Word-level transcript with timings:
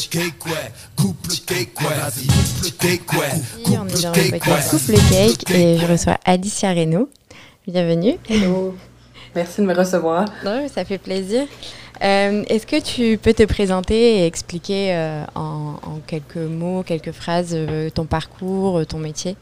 cake, 0.00 0.46
ouais. 0.46 0.72
Coupe 0.96 1.26
le 1.28 1.34
cake, 1.46 1.80
ouais. 1.80 1.86
Vas-y, 1.86 2.26
coupe 2.26 2.64
le 2.64 2.70
cake, 2.70 3.12
ouais. 3.12 3.76
on 3.78 3.88
est 3.88 4.02
dans 4.02 4.12
le 4.12 4.30
podcast 4.30 4.70
Coupe 4.70 4.88
le 4.88 5.10
cake 5.10 5.50
et 5.50 5.78
je 5.78 5.86
reçois 5.86 6.18
Alicia 6.24 6.70
Reynaud. 6.70 7.08
Bienvenue. 7.66 8.16
Hello. 8.28 8.74
Merci 9.34 9.60
de 9.60 9.66
me 9.66 9.74
recevoir. 9.74 10.26
Non, 10.44 10.66
ça 10.68 10.84
fait 10.84 10.98
plaisir. 10.98 11.46
Euh, 12.02 12.44
Est-ce 12.48 12.66
que 12.66 12.80
tu 12.80 13.18
peux 13.18 13.34
te 13.34 13.42
présenter 13.44 14.18
et 14.18 14.26
expliquer 14.26 14.94
euh, 14.94 15.24
en, 15.34 15.74
en, 15.82 16.00
quelques 16.06 16.36
mots, 16.36 16.82
quelques 16.82 17.12
phrases, 17.12 17.50
euh, 17.52 17.90
ton 17.90 18.04
parcours, 18.06 18.86
ton 18.86 18.98
métier? 18.98 19.36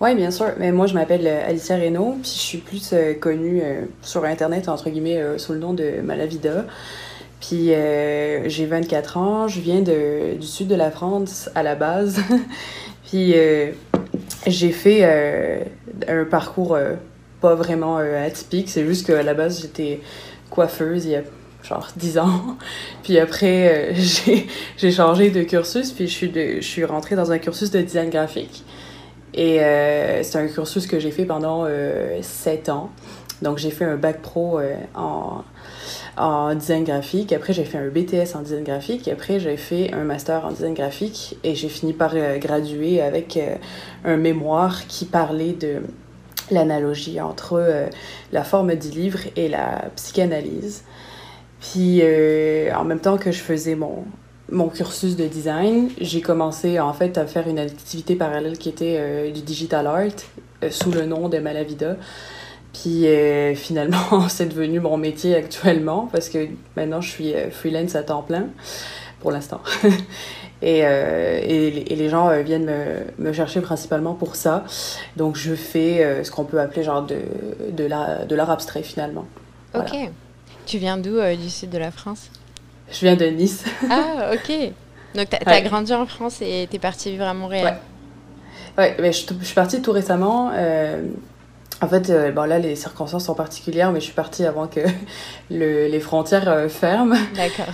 Oui, 0.00 0.14
bien 0.14 0.30
sûr. 0.30 0.46
Mais 0.58 0.72
moi, 0.72 0.86
je 0.86 0.94
m'appelle 0.94 1.26
euh, 1.26 1.48
Alicia 1.48 1.76
Reynaud, 1.76 2.18
puis 2.22 2.30
je 2.34 2.40
suis 2.40 2.58
plus 2.58 2.90
euh, 2.92 3.14
connue 3.14 3.60
euh, 3.62 3.82
sur 4.02 4.24
Internet, 4.24 4.68
entre 4.68 4.90
guillemets, 4.90 5.38
sous 5.38 5.52
le 5.52 5.58
nom 5.58 5.74
de 5.74 6.00
Malavida. 6.02 6.64
Puis 7.42 7.72
j'ai 8.46 8.66
24 8.66 9.16
ans, 9.18 9.48
je 9.48 9.60
viens 9.60 9.82
du 9.82 10.46
sud 10.46 10.68
de 10.68 10.74
la 10.74 10.90
France 10.90 11.50
à 11.54 11.62
la 11.62 11.74
base. 11.74 12.22
puis 13.04 13.34
j'ai 14.46 14.70
fait 14.70 15.04
un 16.08 16.24
parcours 16.24 16.78
pas 17.40 17.54
vraiment 17.54 17.96
atypique, 17.96 18.70
c'est 18.70 18.86
juste 18.86 19.06
qu'à 19.06 19.22
la 19.22 19.34
base, 19.34 19.60
j'étais 19.60 20.00
coiffeuse 20.48 21.04
il 21.06 21.10
y 21.10 21.16
a 21.16 21.22
genre 21.62 21.88
10 21.96 22.18
ans. 22.18 22.56
Puis 23.02 23.18
après, 23.18 23.94
j'ai 24.76 24.90
changé 24.90 25.30
de 25.30 25.42
cursus, 25.42 25.92
puis 25.92 26.06
je 26.06 26.12
suis, 26.12 26.32
je 26.34 26.66
suis 26.66 26.84
rentrée 26.84 27.16
dans 27.16 27.32
un 27.32 27.38
cursus 27.38 27.70
de 27.70 27.80
design 27.80 28.10
graphique. 28.10 28.64
Et 29.34 29.60
euh, 29.60 30.22
c'est 30.22 30.38
un 30.38 30.46
cursus 30.46 30.86
que 30.86 30.98
j'ai 30.98 31.10
fait 31.10 31.24
pendant 31.24 31.64
euh, 31.66 32.18
7 32.20 32.68
ans. 32.68 32.90
Donc, 33.40 33.58
j'ai 33.58 33.70
fait 33.70 33.84
un 33.84 33.96
bac 33.96 34.20
pro 34.20 34.58
euh, 34.58 34.74
en, 34.94 35.42
en 36.16 36.54
design 36.54 36.84
graphique. 36.84 37.32
Après, 37.32 37.52
j'ai 37.52 37.64
fait 37.64 37.78
un 37.78 37.88
BTS 37.88 38.36
en 38.36 38.42
design 38.42 38.64
graphique. 38.64 39.08
Après, 39.08 39.40
j'ai 39.40 39.56
fait 39.56 39.92
un 39.92 40.04
master 40.04 40.44
en 40.46 40.50
design 40.50 40.74
graphique. 40.74 41.38
Et 41.44 41.54
j'ai 41.54 41.68
fini 41.68 41.92
par 41.92 42.12
euh, 42.14 42.38
graduer 42.38 43.00
avec 43.00 43.38
un 44.04 44.16
mémoire 44.16 44.86
qui 44.86 45.04
parlait 45.04 45.52
de 45.52 45.82
l'analogie 46.50 47.20
entre 47.20 47.88
la 48.32 48.44
forme 48.44 48.74
du 48.74 48.90
livre 48.90 49.20
et 49.36 49.48
la 49.48 49.90
psychanalyse. 49.96 50.84
Puis, 51.60 52.02
en 52.02 52.84
même 52.84 53.00
temps 53.00 53.16
que 53.16 53.30
je 53.30 53.38
faisais 53.38 53.74
mon, 53.74 54.04
mon 54.52 54.68
cursus 54.68 55.16
de 55.16 55.26
design, 55.26 55.90
j'ai 56.00 56.20
commencé 56.20 56.78
en 56.78 56.92
fait 56.92 57.18
à 57.18 57.26
faire 57.26 57.48
une 57.48 57.58
activité 57.58 58.14
parallèle 58.14 58.58
qui 58.58 58.68
était 58.68 58.96
euh, 58.98 59.30
du 59.30 59.40
digital 59.40 59.86
art 59.86 60.02
euh, 60.62 60.70
sous 60.70 60.92
le 60.92 61.06
nom 61.06 61.28
de 61.28 61.38
Malavida. 61.38 61.96
Puis 62.72 63.06
euh, 63.06 63.54
finalement, 63.54 64.26
c'est 64.28 64.46
devenu 64.46 64.80
mon 64.80 64.96
métier 64.96 65.34
actuellement 65.34 66.08
parce 66.10 66.28
que 66.28 66.48
maintenant 66.76 67.00
je 67.00 67.10
suis 67.10 67.34
freelance 67.50 67.94
à 67.94 68.02
temps 68.02 68.22
plein 68.22 68.46
pour 69.20 69.30
l'instant. 69.30 69.60
et, 70.62 70.78
et, 70.78 71.92
et, 71.92 71.96
les 71.96 72.08
gens 72.08 72.42
viennent 72.42 72.64
me, 72.64 73.24
me, 73.28 73.32
chercher 73.32 73.60
principalement 73.60 74.14
pour 74.14 74.34
ça. 74.34 74.64
Donc 75.16 75.36
je 75.36 75.54
fais 75.54 76.24
ce 76.24 76.30
qu'on 76.30 76.44
peut 76.44 76.60
appeler 76.60 76.82
genre 76.82 77.06
de, 77.06 77.18
de 77.70 78.34
l'art 78.34 78.50
abstrait 78.50 78.82
finalement. 78.82 79.26
Ok. 79.74 79.96
Tu 80.66 80.78
viens 80.78 80.98
d'où 80.98 81.20
du 81.36 81.50
sud 81.50 81.70
de 81.70 81.78
la 81.78 81.90
France? 81.90 82.30
Je 82.92 83.00
viens 83.00 83.16
de 83.16 83.26
Nice. 83.26 83.64
ah, 83.90 84.32
ok. 84.34 84.72
Donc, 85.14 85.28
tu 85.28 85.36
as, 85.46 85.60
grandi 85.62 85.92
en 85.92 86.06
France 86.06 86.40
et 86.40 86.66
tu 86.70 86.76
es 86.76 86.78
partie 86.78 87.10
vivre 87.10 87.24
à 87.24 87.34
Montréal? 87.34 87.78
Ouais, 88.78 88.96
mais 89.00 89.12
je, 89.12 89.26
je, 89.40 89.44
suis 89.44 89.54
partie 89.54 89.82
tout 89.82 89.92
récemment. 89.92 90.50
Euh, 91.82 91.86
en 91.86 91.88
fait, 91.88 92.10
euh, 92.10 92.30
bon, 92.30 92.44
là, 92.44 92.58
les 92.58 92.76
circonstances 92.76 93.26
sont 93.26 93.34
particulières, 93.34 93.92
mais 93.92 94.00
je 94.00 94.06
suis 94.06 94.14
partie 94.14 94.44
avant 94.44 94.66
que 94.66 94.80
le, 95.50 95.88
les 95.88 96.00
frontières 96.00 96.48
euh, 96.48 96.68
ferment. 96.68 97.16
D'accord. 97.34 97.66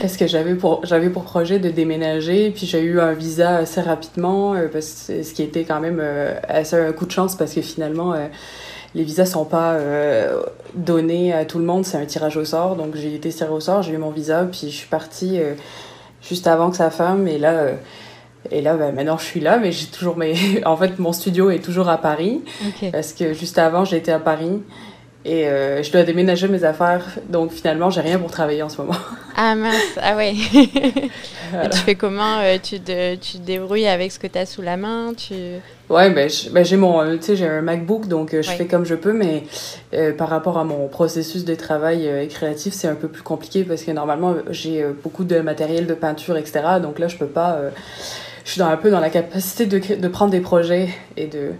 parce 0.00 0.16
que 0.16 0.26
j'avais 0.26 0.54
pour, 0.54 0.84
j'avais 0.84 1.10
pour 1.10 1.24
projet 1.24 1.58
de 1.58 1.70
déménager, 1.70 2.50
puis 2.50 2.66
j'ai 2.66 2.82
eu 2.82 3.00
un 3.00 3.12
visa 3.12 3.56
assez 3.56 3.80
rapidement, 3.80 4.54
parce 4.72 5.06
que, 5.08 5.22
ce 5.22 5.32
qui 5.32 5.42
était 5.42 5.64
quand 5.64 5.80
même 5.80 6.02
assez 6.48 6.76
un 6.76 6.92
coup 6.92 7.06
de 7.06 7.12
chance, 7.12 7.36
parce 7.36 7.54
que 7.54 7.62
finalement 7.62 8.14
les 8.94 9.02
visas 9.02 9.26
sont 9.26 9.44
pas 9.44 9.72
euh, 9.72 10.42
donnés 10.74 11.32
à 11.32 11.44
tout 11.44 11.58
le 11.58 11.64
monde, 11.64 11.84
c'est 11.84 11.98
un 11.98 12.06
tirage 12.06 12.36
au 12.36 12.44
sort. 12.44 12.76
Donc 12.76 12.94
j'ai 12.94 13.14
été 13.14 13.28
tirée 13.30 13.50
au 13.50 13.60
sort, 13.60 13.82
j'ai 13.82 13.92
eu 13.92 13.98
mon 13.98 14.10
visa, 14.10 14.46
puis 14.50 14.70
je 14.70 14.76
suis 14.76 14.88
partie 14.88 15.40
euh, 15.40 15.54
juste 16.22 16.46
avant 16.46 16.70
que 16.70 16.76
ça 16.76 16.90
ferme. 16.90 17.28
Et 17.28 17.38
là, 17.38 17.52
euh, 17.52 17.74
et 18.50 18.60
là 18.60 18.74
ben, 18.76 18.94
maintenant 18.94 19.18
je 19.18 19.24
suis 19.24 19.40
là, 19.40 19.58
mais 19.58 19.72
j'ai 19.72 19.86
toujours 19.86 20.16
mes... 20.16 20.34
en 20.64 20.76
fait, 20.76 20.98
mon 20.98 21.12
studio 21.12 21.50
est 21.50 21.58
toujours 21.58 21.88
à 21.88 21.98
Paris. 21.98 22.42
Parce 22.92 23.12
que 23.12 23.32
juste 23.32 23.58
avant, 23.58 23.84
j'étais 23.84 24.12
à 24.12 24.18
Paris. 24.18 24.62
Et 25.24 25.44
je 25.44 25.92
dois 25.92 26.04
déménager 26.04 26.48
mes 26.48 26.64
affaires, 26.64 27.04
donc 27.28 27.50
finalement, 27.50 27.90
j'ai 27.90 28.00
rien 28.00 28.18
pour 28.18 28.30
travailler 28.30 28.62
en 28.62 28.68
ce 28.68 28.78
moment. 28.78 28.94
Ah 29.40 29.54
mince, 29.54 29.98
ah 30.02 30.16
ouais. 30.16 30.34
tu 31.70 31.78
fais 31.84 31.94
comment 31.94 32.40
tu, 32.60 32.80
te, 32.80 33.14
tu 33.14 33.38
te 33.38 33.42
débrouilles 33.42 33.86
avec 33.86 34.10
ce 34.10 34.18
que 34.18 34.26
tu 34.26 34.36
as 34.36 34.46
sous 34.46 34.62
la 34.62 34.76
main 34.76 35.12
tu... 35.14 35.34
Ouais, 35.90 36.10
ben, 36.10 36.28
ben 36.52 36.64
j'ai 36.64 36.76
mon, 36.76 37.00
euh, 37.00 37.16
tu 37.16 37.22
sais, 37.22 37.36
j'ai 37.36 37.46
un 37.46 37.62
MacBook, 37.62 38.08
donc 38.08 38.34
euh, 38.34 38.42
je 38.42 38.50
fais 38.50 38.66
comme 38.66 38.84
je 38.84 38.94
peux, 38.94 39.14
mais 39.14 39.44
euh, 39.94 40.12
par 40.12 40.28
rapport 40.28 40.58
à 40.58 40.64
mon 40.64 40.86
processus 40.86 41.46
de 41.46 41.54
travail 41.54 42.28
créatif, 42.28 42.74
c'est 42.74 42.88
un 42.88 42.94
peu 42.94 43.08
plus 43.08 43.22
compliqué 43.22 43.64
parce 43.64 43.82
que 43.82 43.90
normalement, 43.90 44.34
j'ai 44.50 44.84
beaucoup 45.02 45.24
de 45.24 45.40
matériel 45.40 45.86
de 45.86 45.94
peinture, 45.94 46.36
etc. 46.36 46.60
Donc 46.82 46.98
là, 46.98 47.08
je 47.08 47.16
peux 47.16 47.26
pas. 47.26 47.58
Je 48.48 48.52
suis 48.52 48.60
dans, 48.60 48.68
un 48.68 48.78
peu 48.78 48.90
dans 48.90 49.00
la 49.00 49.10
capacité 49.10 49.66
de, 49.66 49.78
de 49.78 50.08
prendre 50.08 50.30
des 50.30 50.40
projets 50.40 50.88
et 51.18 51.26
de, 51.26 51.52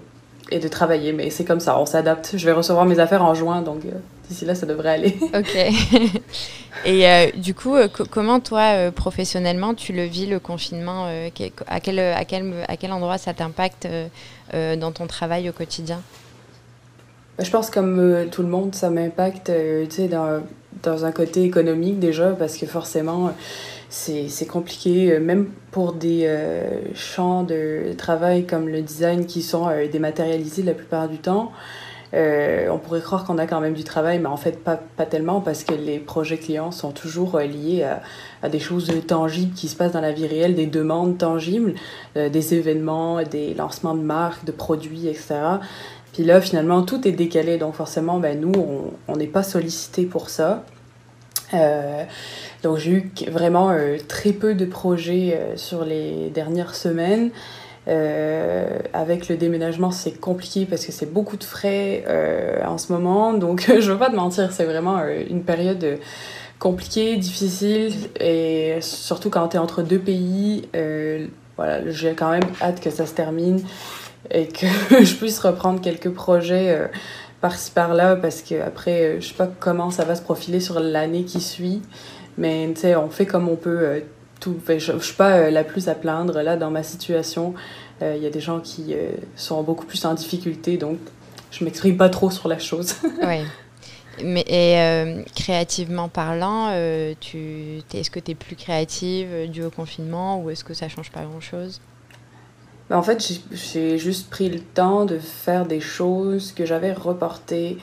et 0.51 0.59
de 0.59 0.69
travailler, 0.69 1.13
mais 1.13 1.29
c'est 1.29 1.45
comme 1.45 1.61
ça, 1.61 1.79
on 1.79 1.85
s'adapte. 1.85 2.31
Je 2.35 2.47
vais 2.47 2.53
recevoir 2.53 2.87
mes 2.87 2.99
affaires 2.99 3.23
en 3.23 3.35
juin, 3.35 3.61
donc 3.61 3.83
d'ici 4.27 4.47
là, 4.47 4.55
ça 4.55 4.65
devrait 4.65 4.89
aller. 4.89 5.19
Ok. 5.35 5.55
Et 6.87 7.07
euh, 7.07 7.27
du 7.37 7.55
coup, 7.55 7.75
euh, 7.75 7.89
comment 8.11 8.41
toi, 8.41 8.73
euh, 8.75 8.91
professionnellement, 8.91 9.75
tu 9.75 9.93
le 9.93 10.05
vis, 10.05 10.27
le 10.27 10.39
confinement 10.39 11.07
à, 11.07 11.31
quel, 11.81 11.99
à, 11.99 12.25
quel, 12.25 12.55
à 12.67 12.77
quel 12.79 12.93
endroit 12.93 13.19
ça 13.19 13.35
t'impacte 13.35 13.87
dans 14.55 14.93
ton 14.93 15.07
travail 15.07 15.51
au 15.51 15.53
quotidien? 15.53 16.01
Bah, 17.37 17.45
Je 17.45 17.51
pense 17.51 17.69
comme 17.69 18.29
tout 18.31 18.43
le 18.43 18.49
monde, 18.49 18.75
ça 18.75 18.89
m'impacte 18.89 19.53
dans, 20.11 20.41
dans 20.83 21.05
un 21.05 21.13
côté 21.13 21.43
économique 21.43 21.99
déjà, 21.99 22.31
parce 22.31 22.57
que 22.57 22.65
forcément, 22.65 23.35
c'est 23.89 24.47
compliqué, 24.47 25.19
même 25.19 25.49
pour 25.71 25.95
des 25.95 26.31
champs 26.95 27.43
de 27.43 27.95
travail 27.97 28.47
comme 28.47 28.69
le 28.69 28.83
design 28.83 29.27
qui 29.27 29.43
sont 29.43 29.69
dématérialisés 29.91 30.63
la 30.63 30.75
plupart 30.75 31.09
du 31.09 31.19
temps. 31.19 31.53
Euh, 32.15 32.69
on 32.71 32.79
pourrait 32.79 33.03
croire 33.03 33.25
qu'on 33.25 33.37
a 33.37 33.47
quand 33.47 33.61
même 33.61 33.75
du 33.75 33.85
travail, 33.85 34.19
mais 34.19 34.29
en 34.29 34.37
fait 34.37 34.63
pas, 34.63 34.77
pas 34.77 35.05
tellement 35.05 35.41
parce 35.41 35.63
que 35.63 35.75
les 35.75 35.99
projets 35.99 36.39
clients 36.39 36.71
sont 36.71 36.91
toujours 36.91 37.35
euh, 37.35 37.45
liés 37.45 37.87
à, 38.43 38.49
des 38.49 38.61
choses 38.61 38.91
tangibles 39.07 39.55
qui 39.55 39.69
se 39.69 39.77
passent 39.77 39.93
dans 39.93 40.01
la 40.01 40.13
vie 40.13 40.27
réelle, 40.27 40.55
des 40.55 40.67
demandes 40.67 41.19
tangibles, 41.19 41.75
euh, 42.17 42.31
des 42.31 42.55
événements, 42.55 43.23
des 43.23 43.53
lancements 43.53 43.95
de 43.95 44.01
marques, 44.01 44.45
de 44.45 44.53
produits, 44.53 45.07
etc. 45.07 45.35
Puis 46.15 46.25
là, 46.25 46.41
finalement, 46.41 46.83
tout 46.83 47.07
est 47.07 47.13
décalé, 47.13 47.59
donc 47.59 47.75
forcément, 47.75 48.19
ben, 48.19 48.41
nous, 48.41 48.55
on 49.07 49.17
n'est 49.17 49.27
pas 49.27 49.43
sollicité 49.43 50.05
pour 50.05 50.31
ça. 50.31 50.65
Euh, 51.55 52.05
donc 52.63 52.79
j'ai 52.79 52.91
eu 52.91 53.13
vraiment 53.31 53.75
très 54.09 54.33
peu 54.33 54.55
de 54.55 54.65
projets 54.65 55.39
sur 55.57 55.85
les 55.85 56.31
dernières 56.31 56.75
semaines. 56.75 57.31
Euh, 57.89 58.81
avec 58.93 59.29
le 59.29 59.37
déménagement, 59.37 59.91
c'est 59.91 60.13
compliqué 60.13 60.67
parce 60.67 60.85
que 60.85 60.93
c'est 60.93 61.11
beaucoup 61.11 61.39
de 61.39 61.45
frais 61.45 62.05
euh, 62.07 62.63
en 62.67 62.77
ce 62.77 62.93
moment. 62.93 63.33
Donc, 63.33 63.65
je 63.81 63.91
veux 63.91 63.99
pas 63.99 64.11
te 64.11 64.17
mentir, 64.17 64.53
c'est 64.53 64.65
vraiment 64.65 64.99
euh, 64.99 65.23
une 65.29 65.43
période 65.43 65.99
compliquée, 66.59 67.17
difficile 67.17 67.95
et 68.21 68.79
surtout 68.81 69.31
quand 69.31 69.49
tu 69.49 69.57
es 69.57 69.59
entre 69.59 69.83
deux 69.83 69.99
pays. 69.99 70.69
voilà, 71.57 71.89
j'ai 71.91 72.13
quand 72.15 72.31
même 72.31 72.45
hâte 72.61 72.81
que 72.81 72.91
ça 72.91 73.07
se 73.07 73.15
termine 73.15 73.61
et 74.31 74.49
que 74.49 74.67
je 75.05 75.15
puisse 75.15 75.39
reprendre 75.39 75.81
quelques 75.81 76.11
projets 76.11 76.77
par-ci 77.41 77.71
par-là 77.71 78.17
parce 78.17 78.43
que 78.43 78.61
après, 78.61 79.21
je 79.21 79.29
sais 79.29 79.35
pas 79.35 79.47
comment 79.47 79.91
ça 79.91 80.05
va 80.05 80.17
se 80.17 80.23
profiler 80.23 80.59
sur 80.59 80.81
l'année 80.81 81.23
qui 81.23 81.41
suit. 81.41 81.81
Mais 82.39 82.71
tu 82.75 82.81
sais, 82.81 82.97
on 82.97 83.11
fait 83.11 83.27
comme 83.27 83.49
on 83.49 83.57
peut 83.57 84.01
tout. 84.41 84.57
je 84.67 84.93
ne 84.93 85.01
suis 85.01 85.15
pas 85.15 85.37
euh, 85.37 85.51
la 85.51 85.65
plus 85.65 85.89
à 85.89 85.95
plaindre 85.95 86.41
là 86.43 86.57
dans 86.57 86.71
ma 86.71 86.83
situation. 86.83 87.55
Euh, 88.03 88.15
il 88.17 88.23
y 88.23 88.27
a 88.27 88.31
des 88.31 88.41
gens 88.41 88.61
qui 88.61 88.95
euh, 88.95 89.11
sont 89.37 89.63
beaucoup 89.63 89.87
plus 89.87 90.05
en 90.05 90.15
difficulté, 90.15 90.77
donc 90.77 90.99
je 91.51 91.65
m'exprime 91.65 91.97
pas 91.97 92.09
trop 92.09 92.31
sur 92.31 92.49
la 92.49 92.59
chose. 92.59 92.95
oui. 93.23 93.43
Mais 94.21 94.45
et, 94.49 95.25
créativement 95.37 96.09
parlant, 96.09 96.73
tu, 97.21 97.83
est-ce 97.95 98.11
que 98.11 98.19
tu 98.19 98.33
es 98.33 98.35
plus 98.35 98.57
créative 98.57 99.49
dû 99.49 99.63
au 99.63 99.71
confinement 99.71 100.43
ou 100.43 100.51
est-ce 100.51 100.65
que 100.65 100.75
ça 100.75 100.89
change 100.89 101.13
pas 101.13 101.23
grand-chose? 101.23 101.81
Ben, 102.91 102.97
En 102.97 103.05
fait, 103.05 103.25
j'ai 103.53 103.97
juste 103.97 104.29
pris 104.29 104.49
le 104.49 104.59
temps 104.59 105.05
de 105.05 105.21
faire 105.21 105.67
des 105.67 105.79
choses 105.79 106.51
que 106.51 106.67
j'avais 106.67 106.93
reportées 106.93 107.79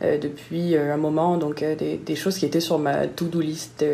depuis 0.00 0.76
un 0.76 0.96
moment, 0.96 1.36
donc 1.36 1.64
des, 1.64 1.96
des, 1.96 2.14
choses 2.14 2.38
qui 2.38 2.46
étaient 2.46 2.60
sur 2.60 2.78
ma 2.78 3.06
to-do 3.06 3.40
list 3.40 3.84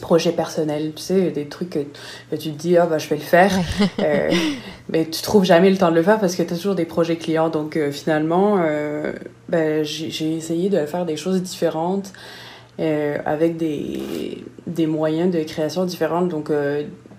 projets 0.00 0.32
personnels, 0.32 0.92
tu 0.94 1.02
sais, 1.02 1.30
des 1.30 1.46
trucs 1.46 1.70
que, 1.70 2.36
tu 2.36 2.50
te 2.50 2.58
dis, 2.58 2.76
ah, 2.76 2.86
bah, 2.86 2.98
je 2.98 3.08
vais 3.08 3.16
le 3.16 3.22
faire. 3.22 3.52
euh, 4.00 4.30
mais 4.88 5.06
tu 5.06 5.22
trouves 5.22 5.44
jamais 5.44 5.70
le 5.70 5.76
temps 5.76 5.90
de 5.90 5.96
le 5.96 6.02
faire 6.02 6.18
parce 6.18 6.36
que 6.36 6.42
tu 6.42 6.52
as 6.52 6.56
toujours 6.56 6.74
des 6.74 6.84
projets 6.84 7.16
clients. 7.16 7.48
Donc, 7.48 7.76
euh, 7.76 7.90
finalement, 7.90 8.58
euh, 8.60 9.12
ben, 9.48 9.84
j'ai 9.84 10.36
essayé 10.36 10.68
de 10.68 10.84
faire 10.86 11.04
des 11.04 11.16
choses 11.16 11.42
différentes. 11.42 12.12
avec 12.78 13.56
des, 13.56 14.44
des 14.66 14.86
moyens 14.86 15.30
de 15.30 15.42
création 15.42 15.84
différents. 15.84 16.22
Donc, 16.22 16.50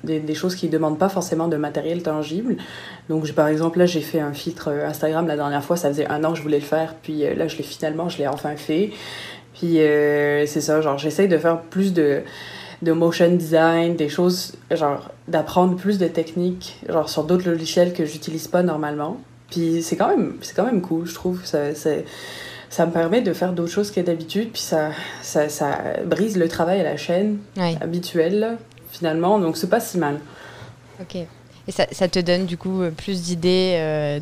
des, 0.04 0.20
des, 0.20 0.36
choses 0.36 0.56
qui 0.56 0.68
ne 0.68 0.72
demandent 0.72 1.00
pas 1.00 1.10
forcément 1.10 1.48
de 1.48 1.58
matériel 1.58 2.04
tangible. 2.04 2.58
Donc, 3.10 3.32
par 3.34 3.48
exemple, 3.48 3.80
là, 3.80 3.86
j'ai 3.86 4.02
fait 4.02 4.20
un 4.20 4.34
filtre 4.34 4.70
Instagram 4.70 5.28
la 5.28 5.36
dernière 5.36 5.64
fois. 5.64 5.78
Ça 5.78 5.90
faisait 5.90 6.08
un 6.08 6.24
an 6.24 6.32
que 6.32 6.38
je 6.38 6.44
voulais 6.44 6.60
le 6.60 6.66
faire. 6.66 6.96
Puis 7.02 7.24
là, 7.36 7.48
je 7.48 7.58
l'ai 7.58 7.64
finalement, 7.64 8.10
je 8.10 8.18
l'ai 8.18 8.28
enfin 8.28 8.56
fait. 8.56 8.92
Puis 9.54 9.78
c'est 9.78 10.62
ça, 10.62 10.82
genre, 10.82 10.98
j'essaye 10.98 11.28
de 11.28 11.38
faire 11.38 11.62
plus 11.62 11.94
de 11.94 12.24
de 12.84 12.92
motion 12.92 13.32
design, 13.32 13.96
des 13.96 14.10
choses, 14.10 14.54
genre, 14.70 15.10
d'apprendre 15.28 15.76
plus 15.76 15.98
de 15.98 16.08
techniques, 16.08 16.78
genre, 16.88 17.10
sur 17.10 17.24
d'autres 17.24 17.50
logiciels 17.50 17.94
que 17.94 18.06
j'utilise 18.06 18.48
pas 18.48 18.62
normalement. 18.62 19.18
Puis 19.50 19.82
c'est 19.82 19.96
quand 19.96 20.10
même, 20.10 20.36
c'est 20.42 20.56
quand 20.56 20.66
même 20.66 20.82
cool, 20.82 21.06
je 21.06 21.14
trouve. 21.14 21.46
Ça, 21.46 21.74
ça 22.70 22.86
me 22.86 22.92
permet 22.92 23.22
de 23.22 23.34
faire 23.34 23.54
d'autres 23.54 23.72
choses 23.72 23.92
que 23.92 24.02
d'habitude, 24.02 24.52
puis 24.52 24.62
ça, 24.62 24.92
ça, 25.22 25.48
ça, 25.48 25.78
brise 26.06 26.38
le 26.38 26.48
travail 26.48 26.82
à 26.82 26.84
la 26.84 26.98
chaîne 26.98 27.38
habituel, 27.80 28.58
finalement, 29.04 29.40
donc 29.40 29.58
c'est 29.58 29.70
pas 29.70 29.80
si 29.80 29.98
mal. 29.98 30.20
Ok. 31.02 31.16
Et 31.16 31.72
ça, 31.72 31.86
ça, 31.92 32.08
te 32.08 32.20
donne 32.20 32.46
du 32.46 32.58
coup 32.58 32.82
plus 32.98 33.22
d'idées 33.22 33.76
euh, 33.78 34.20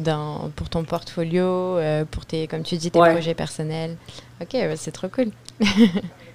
pour 0.55 0.69
ton 0.69 0.83
portfolio, 0.83 1.77
euh, 1.77 2.05
pour 2.09 2.25
tes, 2.25 2.47
comme 2.47 2.63
tu 2.63 2.77
dis, 2.77 2.91
tes 2.91 2.99
projets 2.99 3.33
personnels. 3.33 3.95
Ok, 4.41 4.55
c'est 4.75 4.91
trop 4.91 5.07
cool. 5.07 5.31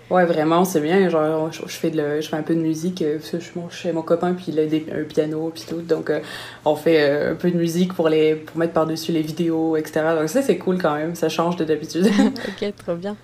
Ouais, 0.09 0.25
vraiment, 0.25 0.65
c'est 0.65 0.81
bien. 0.81 1.09
Genre, 1.09 1.51
je, 1.51 1.67
fais 1.67 1.91
de 1.91 2.21
je 2.21 2.29
fais 2.29 2.37
un 2.37 2.43
peu 2.43 2.55
de 2.55 2.61
musique. 2.61 3.03
Euh, 3.03 3.19
je 3.21 3.39
suis 3.39 3.61
chez 3.71 3.93
mon 3.93 4.03
copain, 4.03 4.35
puis 4.35 4.47
il 4.49 4.59
a 4.61 4.67
des, 4.67 4.87
un 4.95 5.03
piano, 5.03 5.51
puis 5.53 5.65
tout. 5.69 5.83
Donc, 5.83 6.11
euh, 6.11 6.21
on 6.65 6.77
fait 6.77 7.01
euh, 7.01 7.33
un 7.33 7.35
peu 7.35 7.51
de 7.51 7.57
musique 7.57 7.93
pour, 7.93 8.09
les, 8.09 8.37
pour 8.37 8.57
mettre 8.57 8.73
par-dessus 8.73 9.11
les 9.11 9.23
vidéos, 9.23 9.77
etc. 9.77 10.15
Donc, 10.19 10.29
ça, 10.29 10.43
c'est 10.43 10.59
cool 10.59 10.79
quand 10.81 10.95
même. 10.95 11.17
Ça 11.17 11.29
change 11.29 11.57
de 11.57 11.65
d'habitude. 11.65 12.07
ok, 12.49 12.73
trop 12.77 12.95
bien. 12.95 13.17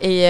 Et 0.00 0.24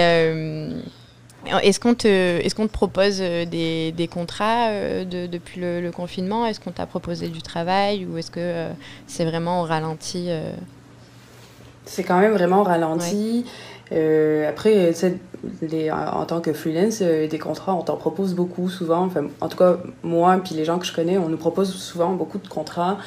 est-ce 1.61 1.79
qu'on 1.79 1.93
te, 1.93 2.07
est 2.07 2.53
qu'on 2.53 2.67
te 2.67 2.71
propose 2.71 3.19
des, 3.19 3.91
des 3.91 4.07
contrats 4.07 4.69
de, 4.69 5.27
depuis 5.27 5.59
le, 5.61 5.91
confinement? 5.91 6.45
Est-ce 6.45 6.59
qu'on 6.59 6.71
t'a 6.71 6.85
proposé 6.85 7.27
du 7.27 7.41
travail? 7.41 8.05
Ou 8.05 8.17
est-ce 8.17 8.31
que 8.31 8.67
c'est 9.07 9.25
vraiment 9.25 9.61
au 9.61 9.65
ralenti 9.65 10.29
C'est 11.85 12.03
quand 12.03 12.19
même 12.19 12.33
vraiment 12.33 12.61
au 12.61 12.63
ralenti. 12.63 13.45
Euh, 13.93 14.49
après, 14.49 14.91
les, 15.61 15.91
en 15.91 16.25
tant 16.25 16.41
que 16.41 16.53
freelance, 16.53 16.99
euh, 17.01 17.27
des 17.27 17.39
contrats, 17.39 17.75
on 17.75 17.81
t'en 17.81 17.97
propose 17.97 18.33
beaucoup 18.33 18.69
souvent. 18.69 19.05
Enfin, 19.05 19.25
en 19.41 19.49
tout 19.49 19.57
cas, 19.57 19.77
moi, 20.03 20.39
puis 20.43 20.55
les 20.55 20.65
gens 20.65 20.79
que 20.79 20.85
je 20.85 20.93
connais, 20.93 21.17
on 21.17 21.29
nous 21.29 21.37
propose 21.37 21.73
souvent 21.73 22.13
beaucoup 22.13 22.39
de 22.39 22.47
contrats. 22.47 22.97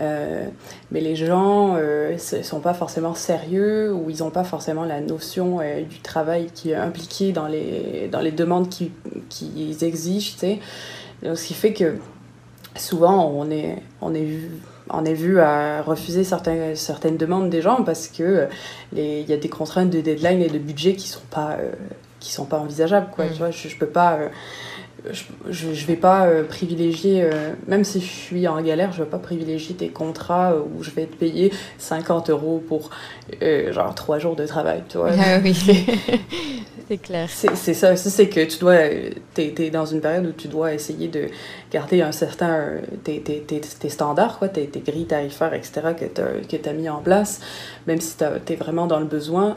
Euh, 0.00 0.46
mais 0.90 1.00
les 1.00 1.14
gens 1.16 1.76
ne 1.76 2.16
sont 2.16 2.60
pas 2.60 2.74
forcément 2.74 3.14
sérieux 3.14 3.92
ou 3.92 4.10
ils 4.10 4.18
n'ont 4.18 4.30
pas 4.30 4.44
forcément 4.44 4.84
la 4.84 5.00
notion 5.00 5.58
du 5.88 6.00
travail 6.00 6.48
qui 6.54 6.70
est 6.70 6.76
impliqué 6.76 7.32
dans 7.32 7.46
les, 7.46 8.08
dans 8.10 8.20
les 8.20 8.32
demandes 8.32 8.68
qu'ils 8.68 8.90
qui 9.28 9.76
exigent. 9.82 10.36
Donc, 11.22 11.36
ce 11.36 11.46
qui 11.46 11.54
fait 11.54 11.72
que 11.72 11.96
souvent, 12.76 13.30
on 13.34 13.50
est, 13.50 13.76
on 14.00 14.14
est 14.14 14.28
on 14.90 15.04
est 15.04 15.14
vu 15.14 15.40
à 15.40 15.82
refuser 15.82 16.24
certaines, 16.24 16.76
certaines 16.76 17.16
demandes 17.16 17.50
des 17.50 17.62
gens 17.62 17.82
parce 17.82 18.08
que 18.08 18.48
il 18.94 19.28
y 19.28 19.32
a 19.32 19.36
des 19.36 19.48
contraintes 19.48 19.90
de 19.90 20.00
deadline 20.00 20.42
et 20.42 20.48
de 20.48 20.58
budget 20.58 20.94
qui 20.94 21.08
sont 21.08 21.22
pas 21.30 21.56
euh, 21.58 21.72
qui 22.20 22.32
sont 22.32 22.44
pas 22.44 22.58
envisageables 22.58 23.08
quoi 23.10 23.24
mm. 23.24 23.30
tu 23.30 23.38
vois 23.38 23.50
je, 23.50 23.68
je 23.68 23.76
peux 23.76 23.86
pas 23.86 24.14
euh, 24.14 24.28
je, 25.10 25.72
je, 25.72 25.86
vais 25.86 25.96
pas 25.96 26.26
euh, 26.26 26.44
privilégier, 26.44 27.28
même 27.66 27.84
si 27.84 28.00
je 28.00 28.06
suis 28.06 28.48
en 28.48 28.60
galère, 28.62 28.92
je 28.92 29.02
vais 29.02 29.08
pas 29.08 29.18
privilégier 29.18 29.74
des 29.74 29.88
contrats 29.88 30.54
où 30.56 30.82
je 30.82 30.90
vais 30.90 31.02
être 31.02 31.16
payé 31.16 31.52
50 31.78 32.30
euros 32.30 32.62
pour 32.66 32.90
genre 33.40 33.94
trois 33.94 34.18
jours 34.18 34.36
de 34.36 34.46
travail, 34.46 34.82
tu 34.88 34.98
vois. 34.98 35.10
Ah 35.18 35.38
oui, 35.42 35.54
c'est 36.88 36.98
clair. 36.98 37.28
C'est 37.30 37.74
ça 37.74 37.92
aussi, 37.92 38.10
c'est 38.10 38.28
que 38.28 38.44
tu 38.44 38.58
dois, 38.58 38.78
tu 39.34 39.42
es, 39.42 39.70
dans 39.70 39.86
une 39.86 40.00
période 40.00 40.26
où 40.26 40.32
tu 40.32 40.48
dois 40.48 40.72
essayer 40.72 41.08
de 41.08 41.28
garder 41.70 42.02
un 42.02 42.12
certain, 42.12 42.76
tes, 43.04 43.20
tes, 43.20 43.88
standards, 43.88 44.38
quoi, 44.38 44.48
tes, 44.48 44.66
tes 44.66 44.80
grilles 44.80 45.06
tarifaires, 45.06 45.54
etc., 45.54 45.80
que 45.98 46.56
tu 46.56 46.68
as, 46.68 46.72
mis 46.72 46.88
en 46.88 47.00
place, 47.00 47.40
même 47.86 48.00
si 48.00 48.16
tu 48.16 48.52
es 48.52 48.56
vraiment 48.56 48.86
dans 48.86 49.00
le 49.00 49.06
besoin 49.06 49.56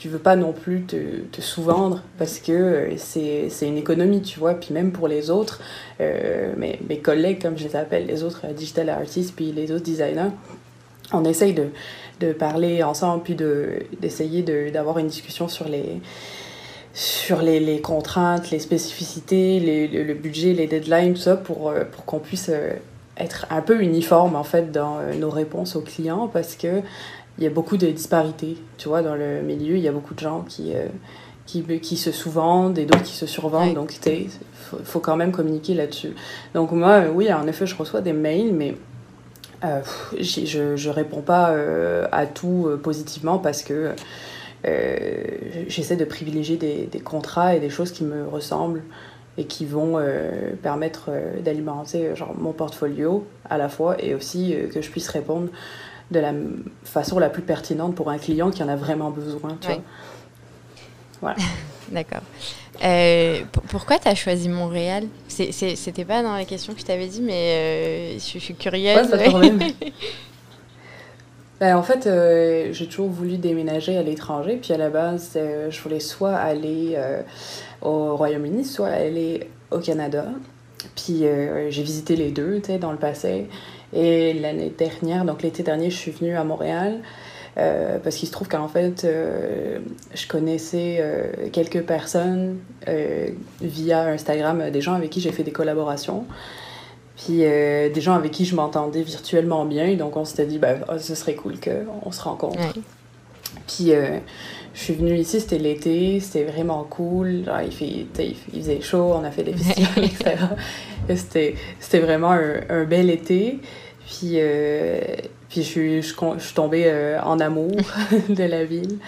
tu 0.00 0.08
veux 0.08 0.18
pas 0.18 0.34
non 0.34 0.52
plus 0.52 0.84
te, 0.84 0.96
te 1.30 1.42
sous-vendre 1.42 2.02
parce 2.18 2.38
que 2.38 2.52
euh, 2.52 2.96
c'est 2.96 3.68
une 3.68 3.76
économie, 3.76 4.22
tu 4.22 4.40
vois. 4.40 4.54
Puis 4.54 4.72
même 4.72 4.92
pour 4.92 5.08
les 5.08 5.28
autres, 5.28 5.60
euh, 6.00 6.54
mes, 6.56 6.98
collègues, 6.98 7.40
comme 7.40 7.58
je 7.58 7.64
les 7.64 7.76
appelle, 7.76 8.06
les 8.06 8.24
autres 8.24 8.46
euh, 8.46 8.54
digital 8.54 8.88
artists, 8.88 9.36
puis 9.36 9.52
les 9.52 9.70
autres 9.70 9.84
designers, 9.84 10.30
on 11.12 11.22
essaye 11.24 11.52
de, 11.52 11.66
de 12.20 12.32
parler 12.32 12.82
ensemble, 12.82 13.22
puis 13.22 13.36
d'essayer 14.00 14.42
de, 14.42 14.70
d'avoir 14.70 14.98
une 14.98 15.08
discussion 15.08 15.48
sur 15.48 15.68
les 15.68 16.00
sur 16.92 17.40
les, 17.40 17.60
les 17.60 17.80
contraintes, 17.80 18.50
les 18.50 18.58
spécificités, 18.58 19.60
les, 19.60 19.86
le, 19.86 20.14
budget, 20.14 20.54
les 20.54 20.66
deadlines, 20.66 21.14
tout 21.14 21.20
ça, 21.20 21.36
pour, 21.36 21.72
pour 21.92 22.04
qu'on 22.04 22.18
puisse 22.18 22.50
être 23.16 23.46
un 23.48 23.62
peu 23.62 23.80
uniforme, 23.80 24.34
en 24.34 24.42
fait, 24.42 24.72
dans 24.72 24.98
nos 25.16 25.30
réponses 25.30 25.76
aux 25.76 25.82
clients, 25.82 26.26
parce 26.26 26.56
que 26.56 26.82
il 27.38 27.44
y 27.44 27.46
a 27.46 27.50
beaucoup 27.50 27.76
de 27.76 27.86
disparités, 27.86 28.56
tu 28.76 28.88
vois, 28.88 29.02
dans 29.02 29.14
le 29.14 29.42
milieu. 29.42 29.76
Il 29.76 29.82
y 29.82 29.88
a 29.88 29.92
beaucoup 29.92 30.14
de 30.14 30.20
gens 30.20 30.44
qui, 30.46 30.74
euh, 30.74 30.86
qui, 31.46 31.62
qui, 31.80 31.96
se 31.96 32.12
sous-vendent 32.12 32.78
et 32.78 32.84
d'autres 32.84 33.02
qui 33.02 33.16
se 33.16 33.26
survendent. 33.26 33.74
Donc, 33.74 33.94
il 34.06 34.28
faut, 34.54 34.78
faut, 34.84 35.00
quand 35.00 35.16
même 35.16 35.32
communiquer 35.32 35.74
là-dessus. 35.74 36.14
Donc, 36.54 36.72
moi, 36.72 37.04
oui, 37.12 37.32
en 37.32 37.46
effet, 37.46 37.66
je 37.66 37.74
reçois 37.76 38.02
des 38.02 38.12
mails, 38.12 38.52
mais 38.52 38.76
euh, 39.64 39.80
je, 40.18 40.76
je 40.76 40.90
réponds 40.90 41.22
pas 41.22 41.50
euh, 41.50 42.06
à 42.12 42.26
tout 42.26 42.68
positivement 42.82 43.38
parce 43.38 43.62
que 43.62 43.92
j'essaie 45.68 45.96
de 45.96 46.04
privilégier 46.04 46.58
des, 46.58 46.86
des, 46.86 47.00
contrats 47.00 47.56
et 47.56 47.60
des 47.60 47.70
choses 47.70 47.92
qui 47.92 48.04
me 48.04 48.28
ressemblent 48.28 48.82
et 49.38 49.44
qui 49.44 49.64
vont 49.64 49.98
permettre 50.62 51.08
d'alimenter 51.42 52.14
genre 52.14 52.34
mon 52.36 52.52
portfolio 52.52 53.24
à 53.48 53.56
la 53.56 53.70
fois 53.70 53.96
et 53.98 54.14
aussi 54.14 54.54
que 54.70 54.82
je 54.82 54.90
puisse 54.90 55.08
répondre 55.08 55.48
de 56.10 56.20
la 56.20 56.32
façon 56.84 57.18
la 57.18 57.30
plus 57.30 57.42
pertinente 57.42 57.94
pour 57.94 58.10
un 58.10 58.18
client 58.18 58.50
qui 58.50 58.62
en 58.62 58.68
a 58.68 58.76
vraiment 58.76 59.10
besoin. 59.10 59.56
Tu 59.60 59.68
vois. 59.68 59.82
Voilà. 61.20 61.36
D'accord. 61.90 62.22
Euh, 62.82 63.40
pourquoi 63.68 63.98
tu 63.98 64.08
as 64.08 64.14
choisi 64.14 64.48
Montréal? 64.48 65.04
C'était 65.28 66.04
pas 66.04 66.22
dans 66.22 66.34
la 66.34 66.44
question 66.44 66.72
que 66.72 66.80
je 66.80 66.84
t'avais 66.84 67.08
dit, 67.08 67.20
mais 67.20 67.32
euh, 67.32 68.12
je, 68.14 68.38
suis 68.38 68.54
curieuse. 68.54 69.10
Ouais, 69.12 69.52
ben, 71.60 71.76
en 71.76 71.82
fait, 71.82 72.06
euh, 72.06 72.72
j'ai 72.72 72.86
toujours 72.86 73.10
voulu 73.10 73.36
déménager 73.36 73.98
à 73.98 74.02
l'étranger. 74.02 74.58
Puis 74.62 74.72
à 74.72 74.78
la 74.78 74.88
base, 74.88 75.32
je 75.34 75.80
voulais 75.82 76.00
soit 76.00 76.34
aller 76.34 76.96
au 77.82 78.16
Royaume-Uni, 78.16 78.64
soit 78.64 78.88
aller 78.88 79.48
au 79.70 79.78
Canada. 79.78 80.26
Puis 80.96 81.24
j'ai 81.68 81.82
visité 81.82 82.16
les 82.16 82.30
deux, 82.30 82.62
dans 82.80 82.92
le 82.92 82.98
passé. 82.98 83.48
Et 83.92 84.34
l'année 84.34 84.72
dernière, 84.76 85.24
donc 85.24 85.42
l'été 85.42 85.62
dernier, 85.62 85.90
je 85.90 85.96
suis 85.96 86.10
venue 86.10 86.36
à 86.36 86.44
Montréal. 86.44 87.00
Euh, 87.58 87.98
parce 87.98 88.16
qu'il 88.16 88.28
se 88.28 88.32
trouve 88.32 88.48
qu'en 88.48 88.68
fait, 88.68 89.04
euh, 89.04 89.80
je 90.14 90.26
connaissais 90.28 90.98
euh, 91.00 91.48
quelques 91.52 91.82
personnes 91.82 92.58
via 93.60 94.02
Instagram, 94.06 94.70
des 94.70 94.80
gens 94.80 94.94
avec 94.94 95.10
qui 95.10 95.20
j'ai 95.20 95.32
fait 95.32 95.42
des 95.42 95.52
collaborations, 95.52 96.26
puis 97.16 97.38
des 97.38 98.00
gens 98.00 98.14
avec 98.14 98.30
qui 98.30 98.44
je 98.44 98.54
m'entendais 98.54 99.02
virtuellement 99.02 99.64
bien, 99.64 99.94
donc 99.94 100.16
on 100.16 100.24
s'était 100.24 100.46
dit, 100.46 100.58
ben, 100.58 100.80
oh, 100.88 100.98
ce 100.98 101.14
serait 101.14 101.34
cool 101.34 101.54
qu'on 101.60 102.12
se 102.12 102.22
rencontre. 102.22 102.58
Puis 103.66 103.92
je 104.72 104.80
suis 104.80 104.94
venue 104.94 105.16
ici, 105.16 105.40
c'était 105.40 105.58
l'été, 105.58 106.20
c'était 106.20 106.44
vraiment 106.44 106.84
cool, 106.84 107.44
genre, 107.44 107.60
il, 107.60 107.72
fait, 107.72 108.06
il, 108.22 108.36
faisait 108.60 108.80
chaud, 108.80 109.14
on 109.14 109.24
a 109.24 109.30
fait 109.30 109.42
des 109.42 109.52
festivals, 109.52 110.04
etc. 111.08 111.56
C'était 111.80 111.98
vraiment 111.98 112.30
un, 112.30 112.60
un 112.68 112.84
bel 112.84 113.10
été. 113.10 113.58
Puis, 114.06 114.34
euh, 114.34 115.00
puis 115.48 115.62
je, 115.62 115.68
suis, 115.68 116.02
je, 116.02 116.38
suis 116.38 116.54
tombée 116.54 116.84
euh, 116.86 117.20
en 117.22 117.38
amour 117.38 117.70
de 118.28 118.44
la 118.44 118.64
ville, 118.64 118.98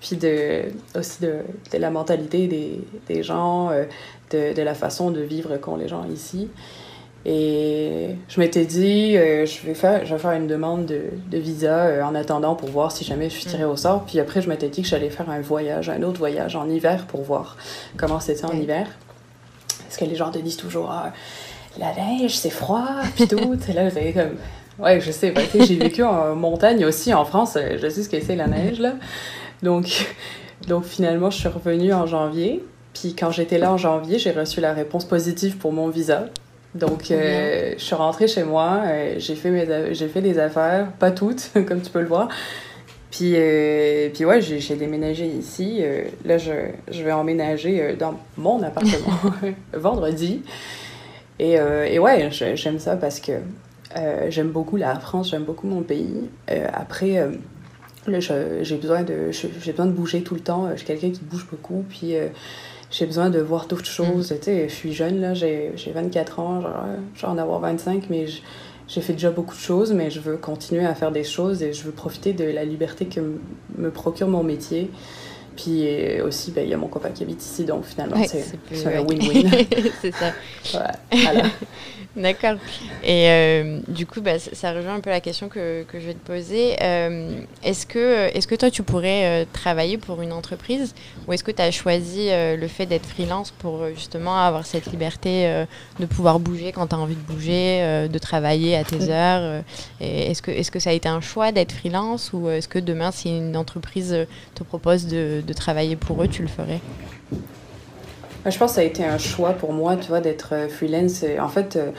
puis 0.00 0.16
de, 0.16 0.62
aussi 0.94 1.22
de, 1.22 1.40
de 1.72 1.78
la 1.78 1.90
mentalité 1.90 2.46
des, 2.46 2.80
des 3.06 3.22
gens, 3.22 3.70
euh, 3.70 3.84
de, 4.30 4.54
de, 4.54 4.62
la 4.62 4.74
façon 4.74 5.10
de 5.10 5.20
vivre 5.20 5.56
qu'ont 5.58 5.76
les 5.76 5.88
gens 5.88 6.04
ici. 6.10 6.48
Et 7.28 8.10
je 8.28 8.38
m'étais 8.38 8.64
dit, 8.64 9.14
je, 9.14 9.66
vais 9.66 9.74
faire, 9.74 10.06
je 10.06 10.14
vais 10.14 10.20
faire 10.20 10.30
une 10.30 10.46
demande 10.46 10.86
de, 10.86 11.06
de 11.28 11.38
visa 11.38 12.06
en 12.06 12.14
attendant 12.14 12.54
pour 12.54 12.68
voir 12.68 12.92
si 12.92 13.02
jamais 13.02 13.28
je 13.28 13.34
suis 13.34 13.46
tirée 13.46 13.64
au 13.64 13.74
sort. 13.74 14.04
Puis 14.04 14.20
après, 14.20 14.40
je 14.40 14.48
m'étais 14.48 14.68
dit 14.68 14.82
que 14.82 14.86
j'allais 14.86 15.10
faire 15.10 15.28
un 15.28 15.40
voyage, 15.40 15.90
un 15.90 16.02
autre 16.04 16.18
voyage 16.18 16.54
en 16.54 16.68
hiver 16.68 17.04
pour 17.08 17.22
voir 17.22 17.56
comment 17.96 18.20
c'était 18.20 18.44
en 18.44 18.52
hiver. 18.52 18.86
Parce 19.80 19.96
que 19.96 20.04
les 20.04 20.14
gens 20.14 20.30
te 20.30 20.38
disent 20.38 20.56
toujours, 20.56 20.88
ah, 20.92 21.12
la 21.78 21.92
neige, 21.94 22.38
c'est 22.38 22.50
froid, 22.50 22.86
puis 23.14 23.26
tout. 23.26 23.36
là, 23.74 23.88
j'étais 23.88 24.12
comme. 24.12 24.36
Ouais, 24.78 25.00
je 25.00 25.10
sais, 25.10 25.32
j'ai 25.54 25.76
vécu 25.76 26.02
en 26.02 26.34
montagne 26.34 26.84
aussi 26.84 27.14
en 27.14 27.24
France, 27.24 27.56
euh, 27.56 27.78
je 27.80 27.88
sais 27.88 28.02
ce 28.02 28.08
que 28.10 28.20
c'est 28.20 28.36
la 28.36 28.46
neige, 28.46 28.78
là. 28.78 28.92
Donc, 29.62 30.14
donc 30.68 30.84
finalement, 30.84 31.30
je 31.30 31.38
suis 31.38 31.48
revenue 31.48 31.94
en 31.94 32.06
janvier. 32.06 32.62
Puis 32.92 33.14
quand 33.14 33.30
j'étais 33.30 33.58
là 33.58 33.72
en 33.72 33.78
janvier, 33.78 34.18
j'ai 34.18 34.32
reçu 34.32 34.60
la 34.60 34.72
réponse 34.72 35.04
positive 35.04 35.56
pour 35.56 35.72
mon 35.72 35.88
visa. 35.88 36.26
Donc, 36.74 37.10
euh, 37.10 37.74
je 37.78 37.82
suis 37.82 37.94
rentrée 37.94 38.28
chez 38.28 38.44
moi, 38.44 38.82
euh, 38.84 39.14
j'ai 39.18 39.34
fait, 39.34 39.50
mes, 39.50 39.94
j'ai 39.94 40.08
fait 40.08 40.20
les 40.20 40.38
affaires, 40.38 40.92
pas 40.98 41.10
toutes, 41.10 41.50
comme 41.66 41.80
tu 41.80 41.90
peux 41.90 42.00
le 42.00 42.06
voir. 42.06 42.28
Puis, 43.10 43.32
euh, 43.34 44.10
puis 44.12 44.24
ouais, 44.24 44.42
j'ai 44.42 44.76
déménagé 44.76 45.26
ici. 45.26 45.82
Là, 46.24 46.36
je, 46.36 46.52
je, 46.90 47.02
vais 47.02 47.12
emménager 47.12 47.94
dans 47.98 48.18
mon 48.36 48.62
appartement 48.62 49.32
vendredi. 49.72 50.42
Et, 51.38 51.52
et 51.54 51.98
ouais, 51.98 52.28
j'aime 52.30 52.78
ça 52.78 52.96
parce 52.96 53.20
que 53.20 53.32
j'aime 54.28 54.50
beaucoup 54.50 54.76
la 54.76 54.98
France, 54.98 55.30
j'aime 55.30 55.44
beaucoup 55.44 55.66
mon 55.66 55.82
pays. 55.82 56.28
après, 56.74 57.26
là, 58.06 58.18
j'ai 58.20 58.76
besoin, 58.76 59.02
de, 59.02 59.30
j'ai 59.30 59.70
besoin 59.70 59.86
de 59.86 59.92
bouger 59.92 60.22
tout 60.22 60.34
le 60.34 60.40
temps. 60.40 60.68
Je 60.72 60.78
suis 60.78 60.86
quelqu'un 60.86 61.10
qui 61.10 61.22
bouge 61.22 61.46
beaucoup. 61.50 61.86
Puis 61.88 62.16
j'ai 62.96 63.06
besoin 63.06 63.30
de 63.30 63.40
voir 63.40 63.66
d'autres 63.66 63.84
choses. 63.84 64.30
Mm. 64.30 64.36
Tu 64.38 64.42
sais, 64.42 64.68
je 64.68 64.74
suis 64.74 64.92
jeune, 64.92 65.20
là, 65.20 65.34
j'ai 65.34 65.72
24 65.94 66.40
ans, 66.40 66.60
genre, 66.60 66.84
je 67.14 67.20
vais 67.20 67.28
en 67.28 67.38
avoir 67.38 67.60
25, 67.60 68.04
mais 68.10 68.26
j'ai 68.88 69.00
fait 69.00 69.12
déjà 69.12 69.30
beaucoup 69.30 69.54
de 69.54 69.60
choses, 69.60 69.92
mais 69.92 70.10
je 70.10 70.20
veux 70.20 70.36
continuer 70.36 70.86
à 70.86 70.94
faire 70.94 71.12
des 71.12 71.24
choses 71.24 71.62
et 71.62 71.72
je 71.72 71.82
veux 71.84 71.92
profiter 71.92 72.32
de 72.32 72.44
la 72.44 72.64
liberté 72.64 73.06
que 73.06 73.20
me 73.76 73.90
procure 73.90 74.28
mon 74.28 74.42
métier. 74.42 74.90
Puis 75.56 75.88
aussi, 76.20 76.50
ben, 76.50 76.64
il 76.64 76.70
y 76.70 76.74
a 76.74 76.76
mon 76.76 76.88
copain 76.88 77.10
qui 77.10 77.22
habite 77.22 77.42
ici, 77.42 77.64
donc 77.64 77.84
finalement, 77.84 78.22
c'est 78.26 78.86
un 78.86 79.02
win-win. 79.02 79.50
c'est 80.02 80.14
ça. 80.14 80.32
Voilà. 81.10 81.42
D'accord. 82.16 82.56
Et 83.04 83.28
euh, 83.28 83.80
du 83.88 84.06
coup, 84.06 84.22
bah, 84.22 84.38
ça, 84.38 84.72
rejoint 84.72 84.94
un 84.94 85.00
peu 85.00 85.10
la 85.10 85.20
question 85.20 85.48
que, 85.48 85.82
que 85.82 86.00
je 86.00 86.06
vais 86.06 86.14
te 86.14 86.26
poser. 86.26 86.76
Euh, 86.80 87.40
est-ce 87.62 87.86
que, 87.86 88.34
est 88.34 88.46
que 88.46 88.54
toi, 88.54 88.70
tu 88.70 88.82
pourrais 88.82 89.42
euh, 89.42 89.44
travailler 89.52 89.98
pour 89.98 90.22
une 90.22 90.32
entreprise 90.32 90.94
ou 91.26 91.34
est-ce 91.34 91.44
que 91.44 91.50
tu 91.50 91.60
as 91.60 91.70
choisi 91.70 92.28
le 92.30 92.68
fait 92.68 92.86
d'être 92.86 93.06
freelance 93.06 93.50
pour 93.50 93.86
justement 93.94 94.36
avoir 94.38 94.64
cette 94.64 94.86
liberté 94.86 95.64
de 95.98 96.06
pouvoir 96.06 96.38
bouger 96.38 96.72
quand 96.72 96.86
tu 96.86 96.94
as 96.94 96.98
envie 96.98 97.16
de 97.16 97.20
bouger, 97.20 98.08
de 98.08 98.18
travailler 98.18 98.76
à 98.76 98.84
tes 98.84 99.10
heures 99.10 99.62
Est-ce 100.00 100.40
que, 100.40 100.50
est 100.50 100.70
que 100.70 100.78
ça 100.78 100.90
a 100.90 100.92
été 100.92 101.08
un 101.08 101.20
choix 101.20 101.52
d'être 101.52 101.72
freelance 101.72 102.32
ou 102.32 102.48
est-ce 102.48 102.68
que 102.68 102.78
demain, 102.78 103.10
si 103.10 103.36
une 103.36 103.56
entreprise 103.56 104.26
te 104.54 104.62
propose 104.62 105.06
de, 105.06 105.42
de 105.44 105.52
travailler 105.52 105.96
pour 105.96 106.22
eux, 106.22 106.28
tu 106.28 106.42
le 106.42 106.48
ferais? 106.48 106.80
Je 108.50 108.58
pense 108.58 108.72
que 108.72 108.74
ça 108.76 108.80
a 108.80 108.84
été 108.84 109.04
un 109.04 109.18
choix 109.18 109.52
pour 109.52 109.72
moi, 109.72 109.96
tu 109.96 110.08
vois, 110.08 110.20
d'être 110.20 110.54
euh, 110.54 110.68
freelance. 110.68 111.24
En 111.40 111.48
fait, 111.48 111.76
euh, 111.76 111.90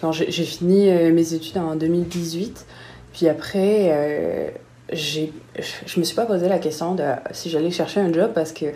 quand 0.00 0.12
j'ai 0.12 0.30
fini 0.30 0.90
euh, 0.90 1.12
mes 1.12 1.34
études 1.34 1.58
en 1.58 1.74
2018, 1.74 2.66
puis 3.12 3.28
après, 3.28 4.54
j'ai, 4.92 5.32
je 5.86 5.98
me 5.98 6.04
suis 6.04 6.14
pas 6.14 6.26
posé 6.26 6.50
la 6.50 6.58
question 6.58 6.94
de 6.94 7.02
si 7.30 7.48
j'allais 7.48 7.70
chercher 7.70 8.00
un 8.00 8.12
job 8.12 8.32
parce 8.34 8.52
que 8.52 8.66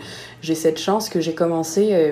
j'ai 0.41 0.55
cette 0.55 0.79
chance 0.79 1.09
que 1.09 1.21
j'ai 1.21 1.35
commencé 1.35 2.11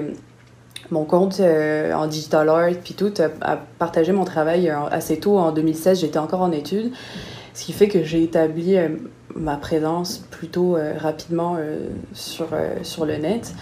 mon 0.91 1.05
compte 1.05 1.41
en 1.41 2.05
digital 2.05 2.49
art 2.49 2.69
puis 2.83 2.93
tout 2.93 3.11
à, 3.41 3.57
partager 3.79 4.11
mon 4.11 4.25
travail 4.25 4.71
assez 4.91 5.19
tôt 5.19 5.39
en 5.39 5.51
2016 5.51 6.01
j'étais 6.01 6.19
encore 6.19 6.41
en 6.41 6.51
études 6.51 6.91
ce 7.55 7.65
qui 7.65 7.73
fait 7.73 7.88
que 7.88 8.03
j'ai 8.03 8.21
établi 8.21 8.77
ma 9.36 9.57
présence 9.57 10.19
plutôt 10.31 10.77
rapidement 10.98 11.57
sur, 12.13 12.48
sur 12.83 13.05
le 13.05 13.17
net 13.17 13.53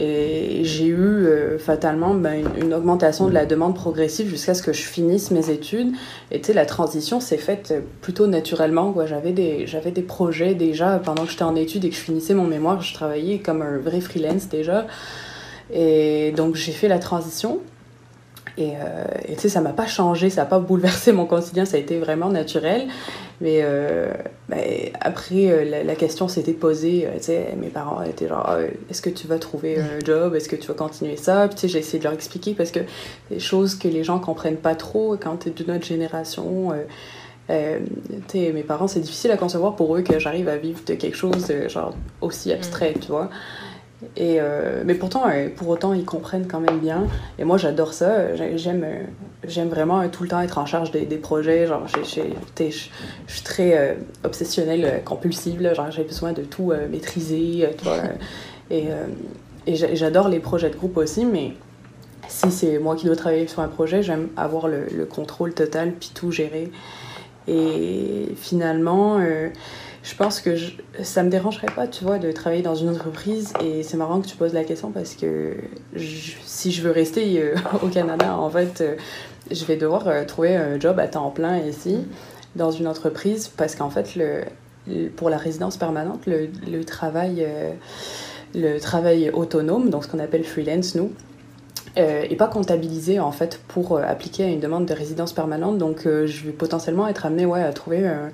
et 0.00 0.60
j'ai 0.62 0.86
eu 0.86 0.96
euh, 0.96 1.58
fatalement 1.58 2.14
ben, 2.14 2.44
une, 2.62 2.72
augmentation 2.72 3.26
de 3.26 3.34
la 3.34 3.46
demande 3.46 3.74
progressive 3.74 4.28
jusqu'à 4.28 4.54
ce 4.54 4.62
que 4.62 4.72
je 4.72 4.82
finisse 4.82 5.32
mes 5.32 5.50
études. 5.50 5.92
Et 6.30 6.40
tu 6.40 6.46
sais, 6.46 6.52
la 6.52 6.66
transition 6.66 7.18
s'est 7.18 7.36
faite 7.36 7.74
plutôt 8.00 8.28
naturellement. 8.28 8.94
J'avais 9.06 9.32
des, 9.32 9.66
j'avais 9.66 9.90
des 9.90 10.02
projets 10.02 10.54
déjà 10.54 11.00
pendant 11.04 11.24
que 11.24 11.32
j'étais 11.32 11.42
en 11.42 11.56
études 11.56 11.84
et 11.84 11.90
que 11.90 11.96
je 11.96 12.00
finissais 12.00 12.34
mon 12.34 12.44
mémoire. 12.44 12.80
Je 12.80 12.94
travaillais 12.94 13.40
comme 13.40 13.60
un 13.60 13.78
vrai 13.78 14.00
freelance 14.00 14.48
déjà. 14.48 14.86
Et 15.72 16.32
donc 16.36 16.54
j'ai 16.54 16.72
fait 16.72 16.88
la 16.88 17.00
transition. 17.00 17.58
Et 18.58 18.72
euh, 18.72 19.04
tu 19.28 19.38
sais, 19.38 19.48
ça 19.48 19.60
m'a 19.60 19.72
pas 19.72 19.86
changé, 19.86 20.30
ça 20.30 20.42
n'a 20.42 20.46
pas 20.46 20.58
bouleversé 20.58 21.12
mon 21.12 21.26
quotidien, 21.26 21.64
ça 21.64 21.76
a 21.76 21.80
été 21.80 21.96
vraiment 21.98 22.28
naturel. 22.28 22.88
Mais 23.40 23.60
euh, 23.62 24.12
ben, 24.48 24.58
après, 25.00 25.48
euh, 25.48 25.84
la, 25.84 25.94
question 25.94 26.26
s'était 26.26 26.52
posée, 26.52 27.08
tu 27.18 27.22
sais, 27.22 27.54
mes 27.56 27.68
parents 27.68 28.02
étaient 28.02 28.26
genre, 28.26 28.44
ah, 28.48 28.58
est-ce 28.90 29.00
que 29.00 29.10
tu 29.10 29.28
vas 29.28 29.38
trouver 29.38 29.78
un 29.78 30.04
job, 30.04 30.34
est-ce 30.34 30.48
que 30.48 30.56
tu 30.56 30.66
vas 30.66 30.74
continuer 30.74 31.16
ça? 31.16 31.46
Puis 31.46 31.54
tu 31.54 31.60
sais, 31.62 31.68
j'ai 31.68 31.78
essayé 31.78 32.00
de 32.00 32.04
leur 32.04 32.14
expliquer 32.14 32.54
parce 32.54 32.72
que 32.72 32.80
des 33.30 33.38
choses 33.38 33.76
que 33.76 33.86
les 33.86 34.02
gens 34.02 34.18
comprennent 34.18 34.56
pas 34.56 34.74
trop 34.74 35.16
quand 35.16 35.36
tu 35.36 35.50
es 35.50 35.52
de 35.52 35.64
notre 35.70 35.86
génération. 35.86 36.72
Euh, 37.50 37.78
mes 38.34 38.62
parents, 38.64 38.88
c'est 38.88 39.00
difficile 39.00 39.30
à 39.30 39.36
concevoir 39.36 39.76
pour 39.76 39.96
eux 39.96 40.02
que 40.02 40.18
j'arrive 40.18 40.48
à 40.48 40.56
vivre 40.56 40.80
de 40.84 40.94
quelque 40.94 41.16
chose 41.16 41.46
genre 41.68 41.94
aussi 42.20 42.52
abstrait, 42.52 42.94
tu 43.00 43.08
vois. 43.08 43.30
Et, 44.16 44.36
euh, 44.40 44.82
mais 44.84 44.94
pourtant, 44.94 45.24
euh, 45.28 45.48
pour 45.54 45.68
autant, 45.68 45.92
ils 45.92 46.04
comprennent 46.04 46.46
quand 46.46 46.60
même 46.60 46.78
bien. 46.78 47.06
Et 47.38 47.44
moi, 47.44 47.58
j'adore 47.58 47.92
ça. 47.92 48.36
J'aime, 48.36 48.84
euh, 48.84 49.02
j'aime 49.44 49.68
vraiment 49.68 50.08
tout 50.08 50.22
le 50.22 50.28
temps 50.28 50.40
être 50.40 50.58
en 50.58 50.66
charge 50.66 50.92
des, 50.92 51.04
des 51.04 51.16
projets. 51.16 51.66
Genre, 51.66 51.84
je 51.88 52.02
suis 52.04 53.42
très 53.42 53.98
obsessionnelle, 54.22 55.02
compulsive. 55.04 55.60
Genre, 55.74 55.90
j'ai 55.90 56.04
besoin 56.04 56.32
de 56.32 56.42
tout 56.42 56.72
maîtriser. 56.90 57.68
et, 58.70 58.84
et 59.66 59.74
j'adore 59.74 60.28
les 60.28 60.38
projets 60.38 60.70
de 60.70 60.76
groupe 60.76 60.96
aussi, 60.96 61.24
mais 61.24 61.54
si 62.28 62.52
c'est 62.52 62.78
moi 62.78 62.94
qui 62.94 63.06
dois 63.06 63.16
travailler 63.16 63.48
sur 63.48 63.60
un 63.60 63.68
projet, 63.68 64.02
j'aime 64.02 64.28
avoir 64.36 64.68
le, 64.68 64.86
le, 64.94 65.06
contrôle 65.06 65.54
total 65.54 65.92
puis 65.92 66.10
tout 66.14 66.30
gérer. 66.30 66.70
Et 67.48 68.28
finalement 68.36 69.18
je 70.08 70.14
pense 70.14 70.40
que 70.40 70.56
je, 70.56 70.72
ça 71.02 71.22
me 71.22 71.28
dérangerait 71.28 71.72
pas, 71.76 71.86
tu 71.86 72.02
vois, 72.02 72.18
de 72.18 72.32
travailler 72.32 72.62
dans 72.62 72.74
une 72.74 72.88
entreprise. 72.88 73.52
Et 73.62 73.82
c'est 73.82 73.98
marrant 73.98 74.22
que 74.22 74.26
tu 74.26 74.36
poses 74.36 74.54
la 74.54 74.64
question 74.64 74.90
parce 74.90 75.14
que 75.14 75.54
si 75.98 76.72
je 76.72 76.80
veux 76.80 76.90
rester 76.90 77.42
euh, 77.42 77.54
au 77.82 77.88
Canada, 77.88 78.34
en 78.34 78.48
fait, 78.48 78.80
euh, 78.80 78.96
je 79.50 79.62
vais 79.66 79.76
devoir 79.76 80.08
euh, 80.08 80.24
trouver 80.24 80.56
un 80.56 80.80
job 80.80 80.98
à 80.98 81.08
temps 81.08 81.28
plein 81.30 81.58
ici, 81.58 81.98
dans 82.56 82.70
une 82.70 82.86
entreprise, 82.86 83.48
parce 83.48 83.74
qu'en 83.74 83.90
fait, 83.90 84.16
le, 84.16 85.08
pour 85.10 85.28
la 85.28 85.36
résidence 85.36 85.76
permanente, 85.76 86.22
le, 86.26 86.84
travail, 86.84 87.46
le 88.54 88.78
travail 88.78 89.28
autonome, 89.28 89.90
donc 89.90 90.04
ce 90.04 90.08
qu'on 90.08 90.20
appelle 90.20 90.44
freelance, 90.44 90.94
nous, 90.94 91.12
n'est 91.96 92.36
pas 92.36 92.48
comptabilisé 92.48 93.20
en 93.20 93.32
fait 93.32 93.60
pour 93.68 93.98
appliquer 93.98 94.44
à 94.44 94.48
une 94.48 94.60
demande 94.60 94.86
de 94.86 94.94
résidence 94.94 95.34
permanente. 95.34 95.76
Donc 95.76 96.04
je 96.04 96.46
vais 96.46 96.52
potentiellement 96.52 97.06
être 97.06 97.26
amenée 97.26 97.44
ouais, 97.44 97.62
à 97.62 97.72
trouver 97.74 98.06
un, 98.06 98.30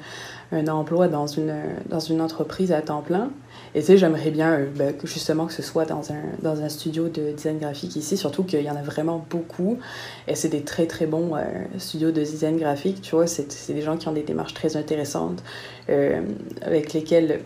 un 0.55 0.69
emploi 0.69 1.09
dans 1.09 1.27
une, 1.27 1.55
dans 1.87 2.01
une 2.01 2.21
entreprise 2.21 2.73
à 2.73 2.81
temps 2.81 3.03
plein. 3.03 3.31
Et 3.75 3.81
tu 3.81 3.87
sais, 3.87 3.99
j'aimerais 3.99 4.31
bien 4.31 4.53
euh, 4.53 4.67
ben, 4.75 4.95
justement 5.03 5.47
que 5.47 5.53
ce 5.53 5.63
soit 5.63 5.85
dans 5.85 6.13
un, 6.13 6.23
dans 6.43 6.63
un 6.63 6.69
studio 6.69 7.09
de 7.09 7.33
design 7.33 7.59
graphique 7.59 7.97
ici, 7.97 8.17
surtout 8.17 8.45
qu'il 8.45 8.63
y 8.63 8.71
en 8.71 8.77
a 8.77 8.83
vraiment 8.83 9.25
beaucoup. 9.29 9.79
Et 10.29 10.35
c'est 10.35 10.49
des 10.49 10.63
très 10.63 10.87
très 10.87 11.07
bons 11.07 11.35
euh, 11.35 11.43
studios 11.79 12.13
de 12.13 12.23
design 12.23 12.57
graphique, 12.57 13.03
tu 13.03 13.17
vois, 13.17 13.27
c'est 13.27 13.73
des 13.73 13.83
gens 13.83 13.97
qui 13.97 14.09
ont 14.09 14.13
des 14.13 14.23
démarches 14.23 14.55
très 14.55 14.77
intéressantes, 14.77 15.43
euh, 15.89 16.23
avec 16.63 16.93
lesquels 16.93 17.41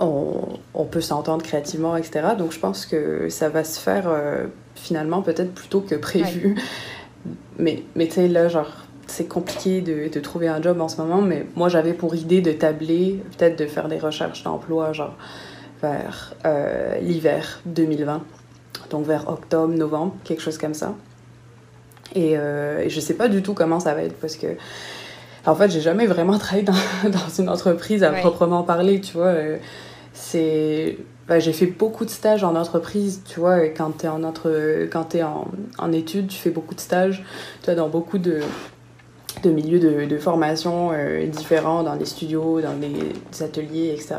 on, 0.00 0.58
on 0.72 0.84
peut 0.84 1.02
s'entendre 1.02 1.44
créativement, 1.44 1.96
etc. 1.96 2.28
Donc 2.38 2.52
je 2.52 2.58
pense 2.58 2.86
que 2.86 3.28
ça 3.28 3.50
va 3.50 3.62
se 3.62 3.78
faire 3.78 4.10
finalement 4.74 5.20
peut-être 5.20 5.52
plus 5.52 5.68
tôt 5.68 5.80
que 5.80 5.94
prévu. 5.94 6.56
Mais, 7.58 7.82
mais 7.94 8.06
tu 8.06 8.14
sais, 8.14 8.28
là, 8.28 8.48
genre, 8.48 8.70
c'est 9.06 9.26
compliqué 9.26 9.80
de, 9.80 10.08
de, 10.08 10.20
trouver 10.20 10.48
un 10.48 10.62
job 10.62 10.80
en 10.80 10.88
ce 10.88 10.96
moment, 11.00 11.20
mais 11.20 11.46
moi 11.56 11.68
j'avais 11.68 11.92
pour 11.92 12.14
idée 12.14 12.40
de 12.40 12.52
tabler, 12.52 13.22
peut-être 13.36 13.58
de 13.58 13.66
faire 13.66 13.88
des 13.88 13.98
recherches 13.98 14.42
d'emploi, 14.42 14.92
genre 14.92 15.16
vers 15.82 16.34
euh, 16.46 16.98
l'hiver 17.00 17.60
2020, 17.66 18.22
donc 18.90 19.06
vers 19.06 19.28
octobre, 19.28 19.74
novembre, 19.74 20.14
quelque 20.24 20.40
chose 20.40 20.56
comme 20.56 20.74
ça. 20.74 20.94
Et, 22.14 22.36
euh, 22.36 22.88
je 22.88 23.00
sais 23.00 23.14
pas 23.14 23.28
du 23.28 23.42
tout 23.42 23.54
comment 23.54 23.80
ça 23.80 23.94
va 23.94 24.02
être 24.02 24.18
parce 24.20 24.36
que, 24.36 24.46
en 25.44 25.54
fait, 25.54 25.70
j'ai 25.70 25.80
jamais 25.80 26.06
vraiment 26.06 26.38
travaillé 26.38 26.64
dans, 26.64 26.72
dans 27.10 27.28
une 27.38 27.48
entreprise 27.48 28.04
à 28.04 28.12
proprement 28.12 28.62
parler, 28.62 29.00
tu 29.00 29.14
vois. 29.14 29.26
Euh, 29.26 29.58
c'est. 30.14 30.98
Ben, 31.28 31.38
j'ai 31.38 31.52
fait 31.52 31.66
beaucoup 31.66 32.04
de 32.04 32.10
stages 32.10 32.42
en 32.42 32.56
entreprise, 32.56 33.22
tu 33.24 33.38
vois, 33.38 33.60
quand 33.68 33.98
tu 33.98 34.06
es, 34.06 34.08
en, 34.08 34.24
entre... 34.24 34.86
quand 34.90 35.14
es 35.14 35.22
en, 35.22 35.46
en 35.78 35.92
études, 35.92 36.26
tu 36.26 36.36
fais 36.36 36.50
beaucoup 36.50 36.74
de 36.74 36.80
stages, 36.80 37.24
tu 37.60 37.66
vois, 37.66 37.76
dans 37.76 37.88
beaucoup 37.88 38.18
de, 38.18 38.40
de 39.42 39.50
milieux 39.50 39.80
de, 39.80 40.04
de 40.04 40.18
formation 40.18 40.90
euh, 40.92 41.26
différents 41.26 41.82
dans 41.82 41.96
des 41.96 42.04
studios, 42.04 42.60
dans 42.60 42.74
des, 42.74 43.42
ateliers, 43.42 43.90
etc. 43.92 44.14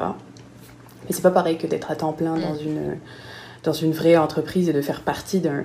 Mais 1.06 1.12
c'est 1.12 1.22
pas 1.22 1.32
pareil 1.32 1.58
que 1.58 1.68
d'être 1.68 1.92
à 1.92 1.96
temps 1.96 2.14
plein 2.14 2.38
dans 2.38 2.54
mm. 2.54 2.66
une, 2.66 2.98
dans 3.64 3.74
une 3.74 3.92
vraie 3.92 4.18
entreprise 4.18 4.70
et 4.70 4.74
de 4.74 4.82
faire 4.82 5.02
partie 5.02 5.40
d'un 5.40 5.64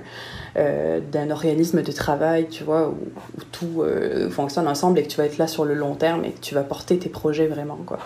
euh, 0.57 0.99
organisme 1.29 1.81
de 1.81 1.91
travail, 1.91 2.47
tu 2.49 2.63
vois, 2.63 2.89
où, 2.89 2.97
tout 3.51 3.81
euh, 3.81 4.29
fonctionne 4.29 4.67
ensemble 4.67 4.99
et 4.99 5.03
que 5.03 5.09
tu 5.09 5.17
vas 5.17 5.25
être 5.25 5.37
là 5.37 5.47
sur 5.47 5.65
le 5.65 5.73
long 5.73 5.95
terme 5.95 6.25
et 6.25 6.31
que 6.31 6.39
tu 6.39 6.55
vas 6.55 6.63
porter 6.63 6.97
tes 6.97 7.09
projets 7.09 7.47
vraiment, 7.47 7.79
quoi. 7.85 7.99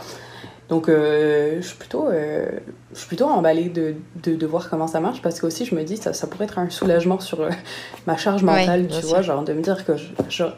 Donc, 0.69 0.87
euh, 0.87 1.57
je, 1.61 1.67
suis 1.67 1.77
plutôt, 1.77 2.07
euh, 2.07 2.49
je 2.93 2.99
suis 2.99 3.07
plutôt 3.07 3.25
emballée 3.25 3.69
de, 3.69 3.95
de, 4.23 4.35
de, 4.35 4.45
voir 4.45 4.69
comment 4.69 4.87
ça 4.87 4.99
marche 4.99 5.21
parce 5.21 5.39
que 5.39 5.45
aussi, 5.45 5.65
je 5.65 5.75
me 5.75 5.83
dis, 5.83 5.97
ça, 5.97 6.13
ça 6.13 6.27
pourrait 6.27 6.45
être 6.45 6.57
un 6.57 6.69
soulagement 6.69 7.19
sur 7.19 7.41
euh, 7.41 7.49
ma 8.07 8.17
charge 8.17 8.43
mentale, 8.43 8.87
tu 8.87 9.05
vois, 9.05 9.21
genre 9.21 9.43
de 9.43 9.53
me 9.53 9.61
dire 9.61 9.85
que 9.85 9.93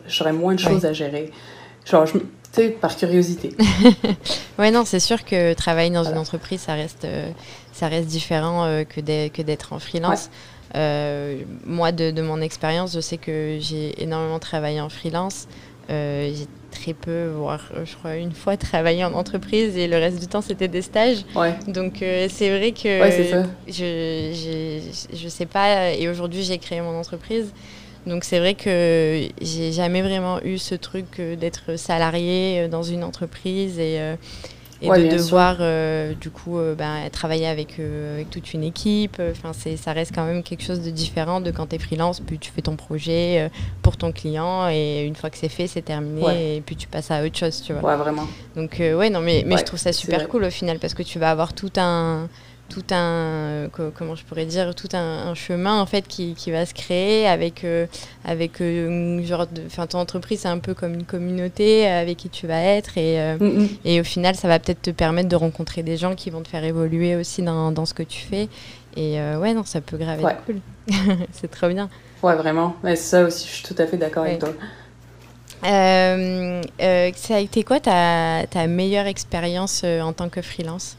j'aurais 0.08 0.34
moins 0.34 0.54
de 0.54 0.60
choses 0.60 0.86
à 0.86 0.94
gérer. 0.94 1.32
Genre, 1.86 2.06
tu 2.06 2.20
sais, 2.52 2.70
par 2.70 2.96
curiosité. 2.96 3.56
ouais, 4.60 4.72
non, 4.72 4.86
c'est 4.86 5.00
sûr 5.00 5.24
que 5.26 5.54
travailler 5.54 5.90
dans 5.90 6.04
une 6.04 6.18
entreprise, 6.18 6.62
ça 6.62 6.74
reste, 6.74 7.08
ça 7.74 7.88
reste 7.88 8.08
différent 8.08 8.84
que 8.88 9.02
d'être 9.02 9.74
en 9.74 9.80
freelance. 9.80 10.30
moi, 10.74 11.92
de, 11.92 12.12
de 12.12 12.22
mon 12.22 12.42
expérience, 12.42 12.94
je 12.94 13.02
sais 13.02 13.18
que 13.18 13.58
j'ai 13.60 14.02
énormément 14.02 14.40
travaillé 14.40 14.82
en 14.82 14.90
freelance. 14.90 15.48
j'ai 15.90 16.48
très 16.76 16.94
peu, 16.94 17.30
voire 17.36 17.72
je 17.84 17.96
crois 17.96 18.16
une 18.18 18.34
fois 18.34 18.58
travaillé 18.58 19.04
en 19.04 19.14
entreprise 19.14 19.76
et 19.78 19.88
le 19.88 19.98
reste 19.98 20.20
du 20.20 20.28
temps 20.28 20.42
c'était 20.42 20.68
des 20.68 20.82
stages. 20.82 21.26
Ouais. 21.36 21.56
Donc 21.68 22.04
c'est 22.30 22.58
vrai 22.58 22.72
que 22.72 23.02
ouais, 23.02 23.32
ça. 23.32 23.44
Je, 23.68 24.80
je 25.14 25.28
sais 25.28 25.46
pas, 25.48 25.94
et 25.94 26.08
aujourd'hui 26.10 26.44
j'ai 26.44 26.58
créé 26.58 26.82
mon 26.82 27.00
entreprise. 27.00 27.52
Donc 28.06 28.24
c'est 28.24 28.40
vrai 28.40 28.54
que 28.54 29.28
j'ai 29.42 29.72
jamais 29.72 30.04
vraiment 30.04 30.40
eu 30.44 30.60
ce 30.60 30.76
truc 30.76 31.20
d'être 31.40 31.78
salarié 31.78 32.68
dans 32.68 32.84
une 32.84 33.04
entreprise 33.04 33.80
et, 33.80 34.00
et 34.94 35.08
de 35.08 35.18
devoir 35.18 35.58
euh, 35.60 36.14
du 36.14 36.30
coup 36.30 36.58
euh, 36.58 36.76
ben, 36.76 37.10
travailler 37.12 37.48
avec, 37.48 37.80
euh, 37.80 38.16
avec, 38.16 38.30
toute 38.30 38.54
une 38.54 38.64
équipe. 38.64 39.22
Enfin, 39.32 39.52
c'est, 39.54 39.78
ça 39.78 39.94
reste 39.94 40.14
quand 40.14 40.26
même 40.26 40.44
quelque 40.44 40.64
chose 40.64 40.82
de 40.82 40.90
différent 40.90 41.42
de 41.42 41.52
quand 41.52 41.68
tu 41.68 41.76
es 41.76 41.80
freelance, 41.80 42.20
puis 42.20 42.40
tu 42.40 42.52
fais 42.52 42.62
ton 42.62 42.76
projet 42.76 43.50
pour 43.82 43.98
ton 43.98 44.12
client 44.12 44.70
et 44.70 45.04
une 45.04 45.16
fois 45.16 45.30
que 45.30 45.38
c'est 45.38 45.50
fait, 45.50 45.68
c'est 45.68 45.82
terminé 45.82 46.58
et 46.58 46.62
puis 46.62 46.76
tu 46.76 46.88
passes 46.88 47.12
à 47.12 47.24
autre 47.24 47.38
chose, 47.38 47.62
tu 47.62 47.74
vois. 47.74 47.92
Ouais, 47.92 47.98
vraiment. 47.98 48.28
Donc 48.56 48.78
ouais, 48.80 49.10
non, 49.10 49.22
mais, 49.22 49.44
mais 49.46 49.58
je 49.58 49.64
trouve 49.64 49.80
ça 49.80 49.94
super 49.94 50.28
cool 50.28 50.44
au 50.44 50.50
final 50.50 50.80
parce 50.80 50.94
que 50.94 51.04
tu 51.04 51.20
vas 51.20 51.32
avoir 51.32 51.54
tout 51.54 51.72
un 51.78 52.28
tout 52.70 52.84
un 52.92 53.68
comment 53.96 54.16
je 54.16 54.24
pourrais 54.24 54.46
dire 54.46 54.74
tout 54.76 54.90
un, 54.94 55.34
chemin 55.36 55.80
en 55.80 55.86
fait 55.86 56.08
qui, 56.08 56.34
qui, 56.34 56.52
va 56.52 56.66
se 56.66 56.74
créer 56.74 57.28
avec 57.28 57.64
euh, 57.64 57.86
avec 58.24 58.62
euh, 58.62 59.24
genre 59.24 59.48
de 59.48 59.62
enfin 59.66 59.88
ton 59.88 60.00
entreprise 60.00 60.42
c'est 60.42 60.48
un 60.48 60.58
peu 60.58 60.74
comme 60.74 60.94
une 60.94 61.04
communauté 61.04 61.88
avec 61.88 62.18
qui 62.18 62.30
tu 62.30 62.48
vas 62.48 62.62
être 62.62 62.98
et 62.98 63.20
euh, 63.20 63.38
mm, 63.40 63.46
mm. 63.46 63.68
et 63.86 64.02
au 64.02 64.04
final 64.04 64.36
ça 64.36 64.48
va 64.48 64.60
peut-être 64.60 64.82
te 64.82 64.92
permettre 64.92 65.30
de 65.30 65.36
rencontrer 65.36 65.84
des 65.84 65.98
gens 65.98 66.16
qui 66.16 66.30
vont 66.30 66.42
te 66.42 66.48
faire 66.48 66.64
évoluer 66.64 67.16
aussi 67.16 67.42
dans, 67.42 67.72
dans 67.72 67.86
ce 67.86 67.94
que 67.94 68.04
tu 68.04 68.22
fais. 68.22 68.50
Et 68.98 69.20
ouais 69.20 69.54
non 69.54 69.66
ça 69.66 69.82
peut 69.82 69.98
graver 69.98 70.24
cool. 70.46 70.60
C'est 71.34 71.52
trop 71.52 71.68
bien. 71.68 71.90
Ouais 72.24 72.36
vraiment. 72.36 72.76
C'est 72.84 72.96
ça 72.96 73.24
aussi 73.24 73.48
je 73.48 73.54
suis 73.54 73.64
tout 73.64 73.76
à 73.78 73.86
fait 73.88 73.98
d'accord 73.98 74.24
avec 74.24 74.40
toi. 74.40 74.54
Ça 75.62 77.36
a 77.36 77.40
été 77.40 77.64
quoi 77.64 77.80
ta, 77.82 78.46
ta 78.50 78.68
meilleure 78.68 79.08
expérience 79.08 79.84
en 79.84 80.14
tant 80.14 80.30
que 80.30 80.42
freelance? 80.42 80.96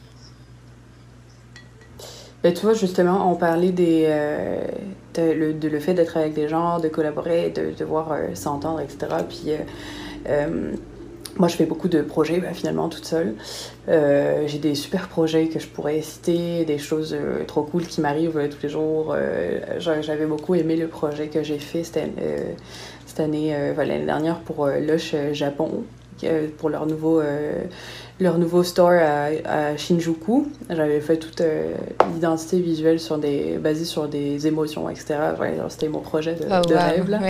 Ben, 2.46 2.54
tu 2.54 2.64
vois, 2.64 2.74
justement, 2.74 3.28
on 3.28 3.34
parlait 3.34 3.72
des, 3.72 4.04
euh, 4.06 4.60
de, 5.14 5.32
le, 5.32 5.52
de, 5.52 5.68
le, 5.68 5.80
fait 5.80 5.94
d'être 5.94 6.16
avec 6.16 6.32
des 6.32 6.46
gens, 6.46 6.78
de 6.78 6.86
collaborer, 6.86 7.50
de 7.50 7.72
devoir 7.76 8.12
euh, 8.12 8.36
s'entendre, 8.36 8.78
etc. 8.78 8.98
Puis, 9.28 9.50
euh, 10.28 10.70
moi, 11.38 11.48
je 11.48 11.56
fais 11.56 11.66
beaucoup 11.66 11.88
de 11.88 12.02
projets, 12.02 12.38
ben, 12.38 12.54
finalement, 12.54 12.88
toute 12.88 13.04
seule. 13.04 13.34
J'ai 13.88 14.58
des 14.58 14.76
super 14.76 15.08
projets 15.08 15.48
que 15.48 15.58
je 15.58 15.66
pourrais 15.66 16.00
citer, 16.02 16.64
des 16.64 16.78
choses 16.78 17.16
trop 17.48 17.62
cool 17.62 17.82
qui 17.82 18.00
m'arrivent 18.00 18.48
tous 18.48 18.62
les 18.62 18.68
jours. 18.68 19.16
J'avais 19.78 20.26
beaucoup 20.26 20.54
aimé 20.54 20.76
le 20.76 20.86
projet 20.86 21.26
que 21.26 21.42
j'ai 21.42 21.58
fait 21.58 21.82
cette, 21.82 22.08
cette 23.06 23.18
année, 23.18 23.56
l'année 23.76 24.06
dernière 24.06 24.38
pour 24.38 24.68
Lush 24.68 25.16
Japon, 25.32 25.82
pour 26.58 26.70
leur 26.70 26.86
nouveau 26.86 27.20
leur 28.20 28.38
nouveau 28.38 28.62
store 28.62 28.92
à, 28.92 29.76
Shinjuku. 29.76 30.48
J'avais 30.70 31.00
fait 31.00 31.18
toute 31.18 31.40
euh, 31.40 31.74
l'identité 32.14 32.60
visuelle 32.60 32.98
sur 32.98 33.18
des, 33.18 33.58
basée 33.58 33.84
sur 33.84 34.08
des 34.08 34.46
émotions, 34.46 34.88
etc. 34.88 35.16
C'était 35.68 35.88
mon 35.88 36.00
projet 36.00 36.34
de, 36.34 36.46
oh, 36.50 36.62
rêve. 36.74 37.10
Là. 37.10 37.20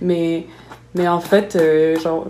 Mais, 0.00 0.46
mais 0.94 1.08
en 1.08 1.20
fait, 1.20 1.56
euh, 1.56 1.98
genre, 1.98 2.28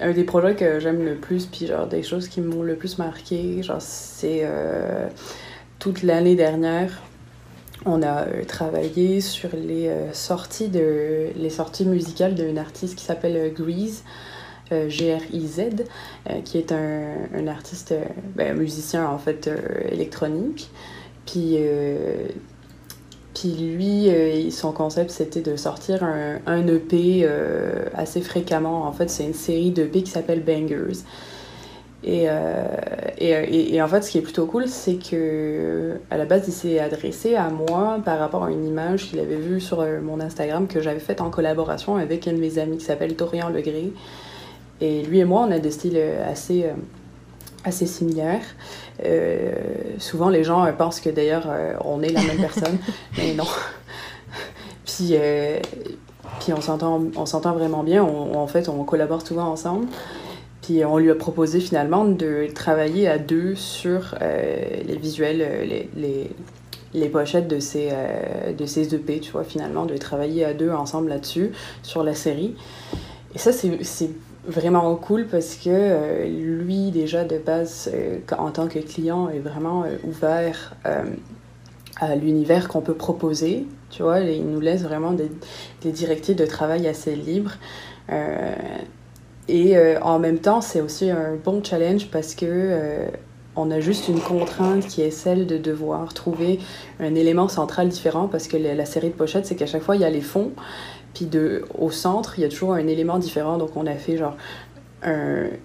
un 0.00 0.12
des 0.12 0.24
projets 0.24 0.54
que 0.54 0.80
j'aime 0.80 1.04
le 1.04 1.14
plus, 1.14 1.46
puis 1.46 1.66
genre 1.66 1.86
des 1.86 2.02
choses 2.02 2.28
qui 2.28 2.40
m'ont 2.40 2.62
le 2.62 2.74
plus 2.74 2.98
marqué, 2.98 3.60
c'est 3.78 4.40
euh, 4.42 5.06
toute 5.78 6.02
l'année 6.02 6.34
dernière. 6.34 7.02
On 7.86 8.02
a 8.02 8.24
travaillé 8.48 9.20
sur 9.20 9.50
les 9.54 9.88
sorties 10.12 10.68
de 10.68 11.28
les 11.36 11.48
sorties 11.48 11.86
musicales 11.86 12.34
d'une 12.34 12.58
artiste 12.58 12.96
qui 12.96 13.04
s'appelle 13.04 13.54
Grease. 13.54 14.02
Euh, 14.70 14.88
GRIZ, 14.88 15.60
euh, 16.28 16.40
qui 16.44 16.58
est 16.58 16.72
un, 16.72 17.14
un 17.34 17.46
artiste, 17.46 17.92
euh, 17.92 18.04
ben, 18.36 18.54
un 18.54 18.58
musicien 18.58 19.08
en 19.08 19.16
fait 19.16 19.50
électronique. 19.90 20.70
Puis, 21.26 21.58
puis 23.34 23.50
lui, 23.50 24.50
son 24.50 24.72
concept 24.72 25.10
c'était 25.10 25.42
de 25.42 25.56
sortir 25.56 26.02
un, 26.02 26.38
un 26.46 26.66
EP 26.66 27.28
assez 27.94 28.22
fréquemment. 28.22 28.84
En 28.86 28.92
fait, 28.92 29.10
c'est 29.10 29.24
une 29.24 29.34
série 29.34 29.70
d'EP 29.70 30.04
qui 30.04 30.10
s'appelle 30.10 30.42
Bangers. 30.42 31.00
Et, 32.02 32.28
et, 33.18 33.74
et, 33.74 33.82
en 33.82 33.88
fait, 33.88 34.00
ce 34.02 34.10
qui 34.10 34.16
est 34.16 34.22
plutôt 34.22 34.46
cool, 34.46 34.68
c'est 34.68 34.94
que 34.94 35.96
à 36.10 36.16
la 36.16 36.24
base, 36.24 36.44
il 36.48 36.52
s'est 36.52 36.78
adressé 36.78 37.34
à 37.34 37.50
moi 37.50 37.98
par 38.02 38.18
rapport 38.18 38.44
à 38.44 38.50
une 38.50 38.64
image 38.64 39.10
qu'il 39.10 39.20
avait 39.20 39.36
vue 39.36 39.60
sur 39.60 39.84
mon 40.00 40.18
Instagram 40.18 40.66
que 40.66 40.80
j'avais 40.80 40.98
faite 40.98 41.20
en 41.20 41.28
collaboration 41.28 41.96
avec 41.96 42.26
un 42.26 42.32
de 42.32 42.38
mes 42.38 42.58
amis 42.58 42.78
qui 42.78 42.86
s'appelle 42.86 43.16
Dorian 43.16 43.50
Legré. 43.50 43.92
Et 44.80 45.02
lui 45.02 45.18
et 45.18 45.24
moi, 45.24 45.46
on 45.48 45.50
a 45.50 45.58
des 45.58 45.70
styles 45.70 45.96
euh, 45.96 46.30
assez, 46.30 46.64
euh, 46.64 46.72
assez 47.64 47.86
similaires. 47.86 48.42
Euh, 49.04 49.52
souvent, 49.98 50.28
les 50.28 50.44
gens 50.44 50.66
pensent 50.76 51.00
que 51.00 51.10
d'ailleurs, 51.10 51.48
on 51.84 52.02
est 52.02 52.10
la 52.10 52.22
même 52.22 52.38
personne, 52.38 52.78
mais 53.16 53.34
non. 53.34 53.46
puis, 54.84 55.14
puis 56.40 56.52
on 56.52 56.60
s'entend 56.60 57.52
vraiment 57.52 57.82
bien. 57.82 58.02
en 58.02 58.46
fait, 58.46 58.68
on 58.68 58.84
collabore 58.84 59.26
souvent 59.26 59.48
ensemble. 59.48 59.86
Puis 60.62 60.84
on 60.84 60.98
lui 60.98 61.10
a 61.10 61.14
proposé 61.14 61.60
finalement 61.60 62.04
de 62.04 62.46
travailler 62.54 63.08
à 63.08 63.18
deux 63.18 63.54
sur 63.54 64.16
les 64.20 64.96
visuels, 64.96 65.38
les, 65.66 65.88
les, 65.96 66.30
les, 66.92 67.08
pochettes 67.08 67.48
de 67.48 67.58
ces, 67.58 67.90
de 68.56 68.66
ces 68.66 68.94
EP, 68.94 69.20
tu 69.20 69.32
vois, 69.32 69.44
finalement, 69.44 69.86
de 69.86 69.96
travailler 69.96 70.44
à 70.44 70.52
deux 70.54 70.70
ensemble 70.70 71.08
là-dessus, 71.08 71.52
sur 71.82 72.02
la 72.02 72.14
série. 72.14 72.54
Et 73.34 73.38
ça, 73.38 73.52
c'est 73.52 74.10
vraiment 74.48 74.94
cool 74.96 75.26
parce 75.26 75.56
que 75.56 75.68
euh, 75.68 76.26
lui, 76.26 76.90
déjà 76.90 77.24
de 77.24 77.38
base, 77.38 77.90
euh, 77.94 78.18
en 78.36 78.50
tant 78.50 78.66
que 78.66 78.78
client, 78.78 79.28
est 79.28 79.38
vraiment 79.38 79.84
euh, 79.84 79.96
ouvert 80.04 80.74
à 82.00 82.14
l'univers 82.16 82.68
qu'on 82.68 82.80
peut 82.80 82.94
proposer. 82.94 83.66
Tu 83.90 84.02
vois, 84.02 84.20
il 84.20 84.48
nous 84.48 84.60
laisse 84.60 84.82
vraiment 84.82 85.12
des, 85.12 85.30
directives 85.90 86.36
de 86.36 86.46
travail 86.46 86.86
assez 86.86 87.14
libres. 87.16 87.54
et 89.48 89.76
en 90.00 90.18
même 90.18 90.38
temps, 90.38 90.60
c'est 90.60 90.80
aussi 90.80 91.10
un 91.10 91.34
bon 91.42 91.62
challenge 91.64 92.08
parce 92.10 92.34
que 92.34 93.08
on 93.56 93.72
a 93.72 93.80
juste 93.80 94.06
une 94.06 94.20
contrainte 94.20 94.86
qui 94.86 95.02
est 95.02 95.10
celle 95.10 95.46
de 95.46 95.58
devoir 95.58 96.14
trouver 96.14 96.60
un 97.00 97.16
élément 97.16 97.48
central 97.48 97.88
différent 97.88 98.28
parce 98.28 98.46
que 98.46 98.56
la 98.56 98.84
série 98.84 99.08
de 99.08 99.14
pochettes, 99.14 99.46
c'est 99.46 99.56
qu'à 99.56 99.66
chaque 99.66 99.82
fois, 99.82 99.96
il 99.96 100.02
y 100.02 100.04
a 100.04 100.10
les 100.10 100.20
fonds 100.20 100.52
puis 101.14 101.26
de, 101.26 101.64
au 101.76 101.90
centre, 101.90 102.38
il 102.38 102.42
y 102.42 102.44
a 102.44 102.48
toujours 102.48 102.74
un 102.74 102.86
élément 102.86 103.18
différent. 103.18 103.58
Donc, 103.58 103.76
on 103.76 103.86
a 103.86 103.94
fait 103.94 104.16
genre 104.16 104.36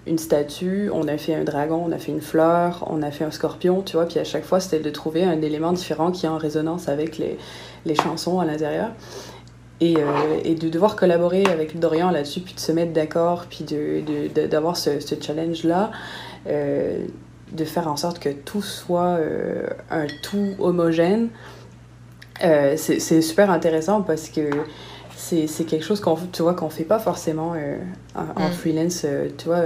une 0.06 0.18
statue, 0.18 0.90
on 0.92 1.08
a 1.08 1.18
fait 1.18 1.34
un 1.34 1.42
dragon, 1.44 1.82
on 1.86 1.92
a 1.92 1.98
fait 1.98 2.12
une 2.12 2.20
fleur, 2.20 2.84
on 2.88 3.02
a 3.02 3.10
fait 3.10 3.24
un 3.24 3.30
scorpion, 3.30 3.82
tu 3.82 3.96
vois. 3.96 4.06
Puis 4.06 4.18
à 4.20 4.24
chaque 4.24 4.44
fois, 4.44 4.60
c'était 4.60 4.78
de 4.78 4.90
trouver 4.90 5.24
un 5.24 5.42
élément 5.42 5.72
différent 5.72 6.12
qui 6.12 6.26
est 6.26 6.28
en 6.28 6.38
résonance 6.38 6.88
avec 6.88 7.18
les, 7.18 7.36
les 7.84 7.94
chansons 7.94 8.40
à 8.40 8.44
l'intérieur. 8.44 8.90
Et, 9.80 9.96
euh, 9.96 10.40
et, 10.44 10.54
de 10.54 10.68
devoir 10.68 10.94
collaborer 10.94 11.44
avec 11.46 11.78
Dorian 11.78 12.10
là-dessus, 12.10 12.40
puis 12.40 12.54
de 12.54 12.60
se 12.60 12.70
mettre 12.70 12.92
d'accord, 12.92 13.46
puis 13.50 13.64
d'avoir 13.64 14.74
de, 14.74 14.90
de, 14.92 15.00
ce, 15.00 15.00
ce 15.00 15.14
challenge-là, 15.20 15.90
euh, 16.46 17.04
de 17.52 17.64
faire 17.64 17.88
en 17.88 17.96
sorte 17.96 18.20
que 18.20 18.28
tout 18.28 18.62
soit 18.62 19.18
euh, 19.18 19.66
un 19.90 20.06
tout 20.22 20.54
homogène, 20.60 21.28
c'est 22.40 23.20
super 23.20 23.50
intéressant 23.50 24.02
parce 24.02 24.28
que 24.28 24.48
c'est 25.16 25.64
quelque 25.64 25.84
chose 25.84 26.00
qu'on 26.00 26.16
tu 26.32 26.42
vois 26.42 26.54
qu'on 26.54 26.70
fait 26.70 26.84
pas 26.84 26.98
forcément 26.98 27.54
euh, 27.56 27.78
en, 28.14 28.48
mm. 28.48 28.52
freelance 28.52 29.02
euh, 29.04 29.28
tu 29.36 29.46
vois 29.46 29.62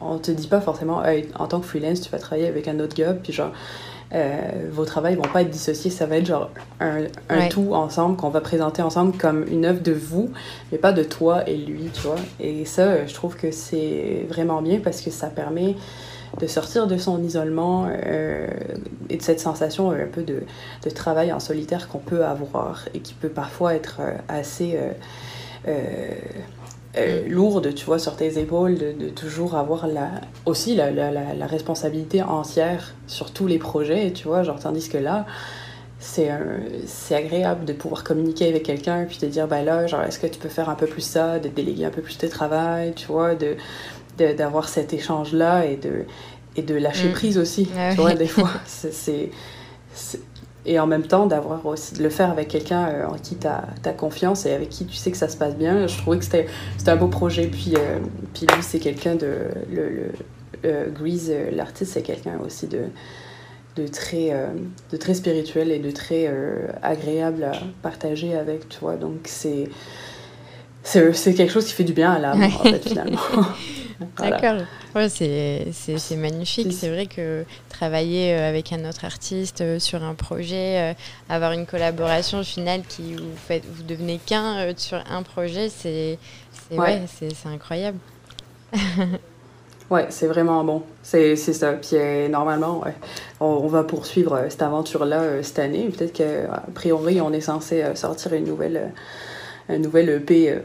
on, 0.00 0.06
on, 0.14 0.18
te 0.18 0.30
dit 0.30 0.48
pas 0.48 0.60
forcément 0.60 1.02
en 1.38 1.46
tant 1.46 1.60
que 1.60 1.66
freelance 1.66 2.00
tu 2.00 2.10
vas 2.10 2.18
travailler 2.18 2.48
avec 2.48 2.68
un 2.68 2.78
autre 2.80 2.94
gars 2.94 3.14
puis 3.14 3.32
genre 3.32 3.52
euh, 4.14 4.38
vos 4.70 4.84
travails 4.84 5.16
vont 5.16 5.22
pas 5.22 5.42
être 5.42 5.50
dissociés 5.50 5.90
ça 5.90 6.06
va 6.06 6.18
être 6.18 6.26
genre 6.26 6.50
un, 6.80 7.04
un 7.28 7.48
tout 7.48 7.74
ensemble 7.74 8.16
qu'on 8.16 8.30
va 8.30 8.40
présenter 8.40 8.82
ensemble 8.82 9.16
comme 9.16 9.44
une 9.48 9.64
œuvre 9.64 9.80
de 9.80 9.92
vous 9.92 10.30
mais 10.70 10.78
pas 10.78 10.92
de 10.92 11.02
toi 11.02 11.48
et 11.48 11.56
lui 11.56 11.90
tu 11.92 12.02
vois 12.02 12.16
et 12.38 12.64
ça 12.64 13.06
je 13.06 13.14
trouve 13.14 13.36
que 13.36 13.50
c'est 13.50 14.26
vraiment 14.28 14.62
bien 14.62 14.78
parce 14.78 15.00
que 15.00 15.10
ça 15.10 15.26
permet 15.28 15.74
de 16.40 16.46
sortir 16.46 16.86
de 16.86 16.96
son 16.96 17.22
isolement 17.22 17.88
euh, 17.88 18.48
et 19.08 19.16
de 19.16 19.22
cette 19.22 19.40
sensation 19.40 19.90
un 19.90 20.06
peu 20.06 20.22
de, 20.22 20.42
de 20.84 20.90
travail 20.90 21.32
en 21.32 21.40
solitaire 21.40 21.88
qu'on 21.88 21.98
peut 21.98 22.24
avoir 22.24 22.84
et 22.94 23.00
qui 23.00 23.14
peut 23.14 23.28
parfois 23.28 23.74
être 23.74 23.98
euh, 24.00 24.16
assez 24.28 24.78
euh, 25.66 27.28
lourde, 27.28 27.74
tu 27.74 27.84
vois, 27.84 27.98
sur 27.98 28.16
tes 28.16 28.38
épaules, 28.38 28.78
de, 28.78 28.92
de 28.92 29.08
toujours 29.10 29.54
avoir 29.54 29.86
la, 29.86 30.10
aussi 30.46 30.74
la, 30.74 30.90
la, 30.90 31.10
la, 31.10 31.46
responsabilité 31.46 32.22
entière 32.22 32.94
sur 33.06 33.32
tous 33.32 33.46
les 33.46 33.58
projets, 33.58 34.12
tu 34.12 34.28
vois, 34.28 34.42
genre, 34.42 34.58
tandis 34.58 34.88
que 34.88 34.96
là, 34.96 35.26
c'est 35.98 36.30
agréable 37.14 37.64
de 37.64 37.72
pouvoir 37.72 38.04
communiquer 38.04 38.48
avec 38.48 38.62
quelqu'un 38.62 39.04
puis 39.06 39.16
te 39.18 39.26
dire, 39.26 39.48
ben 39.48 39.64
là, 39.64 39.86
genre, 39.86 40.02
est-ce 40.02 40.18
que 40.18 40.26
tu 40.26 40.38
peux 40.38 40.48
faire 40.48 40.68
un 40.68 40.74
peu 40.74 40.86
plus 40.86 41.02
ça, 41.02 41.38
de 41.38 41.48
déléguer 41.48 41.84
un 41.84 41.90
peu 41.90 42.02
plus 42.02 42.16
tes 42.16 42.28
travail, 42.28 42.92
tu 42.94 43.06
vois, 43.06 43.34
de 43.34 43.56
d'avoir 44.18 44.68
cet 44.68 44.92
échange-là 44.92 45.66
et 45.66 45.76
de, 45.76 46.04
et 46.56 46.62
de 46.62 46.74
lâcher 46.74 47.08
mm. 47.08 47.12
prise 47.12 47.38
aussi. 47.38 47.68
tu 47.90 48.00
vois, 48.00 48.14
des 48.14 48.26
fois, 48.26 48.50
c'est. 48.66 49.30
et 50.64 50.80
en 50.80 50.86
même 50.86 51.06
temps 51.06 51.26
d'avoir 51.26 51.64
aussi 51.66 51.94
de 51.94 52.02
le 52.02 52.10
faire 52.10 52.30
avec 52.30 52.48
quelqu'un 52.48 52.88
euh, 52.88 53.06
en 53.06 53.14
qui 53.14 53.36
tu 53.36 53.46
as, 53.46 53.92
confiance 53.92 54.46
et 54.46 54.52
avec 54.52 54.70
qui 54.70 54.86
tu 54.86 54.96
sais 54.96 55.10
que 55.10 55.16
ça 55.16 55.28
se 55.28 55.36
passe 55.36 55.56
bien. 55.56 55.86
Je 55.86 55.96
trouvais 55.98 56.18
que 56.18 56.24
c'était 56.24 56.46
un 56.86 56.96
beau 56.96 57.08
projet. 57.08 57.46
Puis, 57.46 57.74
euh, 57.76 57.98
puis 58.34 58.46
lui, 58.46 58.62
c'est 58.62 58.80
quelqu'un 58.80 59.14
de. 59.14 59.32
Le, 59.72 59.88
le 59.90 60.12
euh, 60.64 60.86
Grease, 60.90 61.32
l'artiste, 61.52 61.92
c'est 61.92 62.02
quelqu'un 62.02 62.38
aussi 62.44 62.66
de, 62.66 62.84
de, 63.76 63.86
très, 63.86 64.32
de 64.90 64.96
très 64.96 65.14
spirituel 65.14 65.70
et 65.70 65.78
de 65.78 65.90
très 65.90 66.32
agréable 66.82 67.44
à 67.44 67.52
partager 67.82 68.34
avec, 68.34 68.68
tu 68.68 68.78
vois. 68.80 68.96
Donc 68.96 69.20
c'est. 69.24 69.68
C'est 70.82 71.34
quelque 71.34 71.52
chose 71.52 71.64
qui 71.64 71.72
fait 71.72 71.82
du 71.82 71.92
bien 71.92 72.12
à 72.12 72.20
l'âme, 72.20 72.44
en 72.44 72.48
fait, 72.48 72.88
finalement. 72.88 73.18
D'accord. 74.18 74.62
Ouais, 74.94 75.08
c'est 75.08 76.16
magnifique. 76.16 76.72
C'est 76.72 76.90
vrai 76.90 77.06
que 77.06 77.44
travailler 77.68 78.34
euh, 78.34 78.48
avec 78.48 78.72
un 78.72 78.88
autre 78.88 79.04
artiste 79.04 79.60
euh, 79.60 79.78
sur 79.78 80.02
un 80.02 80.14
projet, 80.14 80.92
euh, 80.92 80.94
avoir 81.28 81.52
une 81.52 81.66
collaboration 81.66 82.42
finale 82.42 82.82
qui 82.88 83.14
vous, 83.14 83.36
faites, 83.36 83.64
vous 83.64 83.82
devenez 83.82 84.18
qu'un 84.18 84.74
sur 84.76 85.02
un 85.10 85.22
projet, 85.22 85.68
c'est 85.68 86.18
ouais. 86.70 87.02
c'est 87.06 87.46
incroyable. 87.46 87.98
ouais, 89.90 90.06
c'est 90.10 90.26
vraiment 90.26 90.64
bon. 90.64 90.82
C'est 91.02 91.36
ça. 91.36 91.72
Puis 91.72 91.96
normalement, 92.28 92.84
on, 93.40 93.66
va 93.66 93.84
poursuivre 93.84 94.46
cette 94.48 94.62
aventure-là 94.62 95.42
cette 95.42 95.58
année. 95.58 95.88
Peut-être 95.88 96.12
qu'à 96.12 96.62
priori, 96.74 97.20
on 97.20 97.32
est 97.32 97.40
censé 97.40 97.84
sortir 97.94 98.34
une 98.34 98.44
nouvelle, 98.44 98.92
une 99.68 99.82
nouvelle 99.82 100.08
EP 100.08 100.60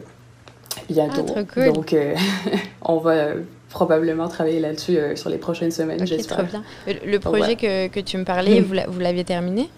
bientôt. 0.90 1.26
Ah, 1.36 1.70
Donc, 1.72 1.94
euh, 1.94 2.16
on 2.82 2.98
va 2.98 3.12
euh, 3.12 3.42
probablement 3.70 4.28
travailler 4.28 4.60
là-dessus 4.60 4.98
euh, 4.98 5.16
sur 5.16 5.30
les 5.30 5.38
prochaines 5.38 5.72
semaines, 5.72 6.06
j'espère. 6.06 6.44
bien. 6.44 6.64
Le 6.88 7.18
projet 7.20 7.56
que, 7.56 7.88
que, 7.88 8.00
tu 8.00 8.18
me 8.18 8.24
parlais, 8.24 8.62
vous 8.62 9.00
l'aviez 9.00 9.24
terminé? 9.24 9.70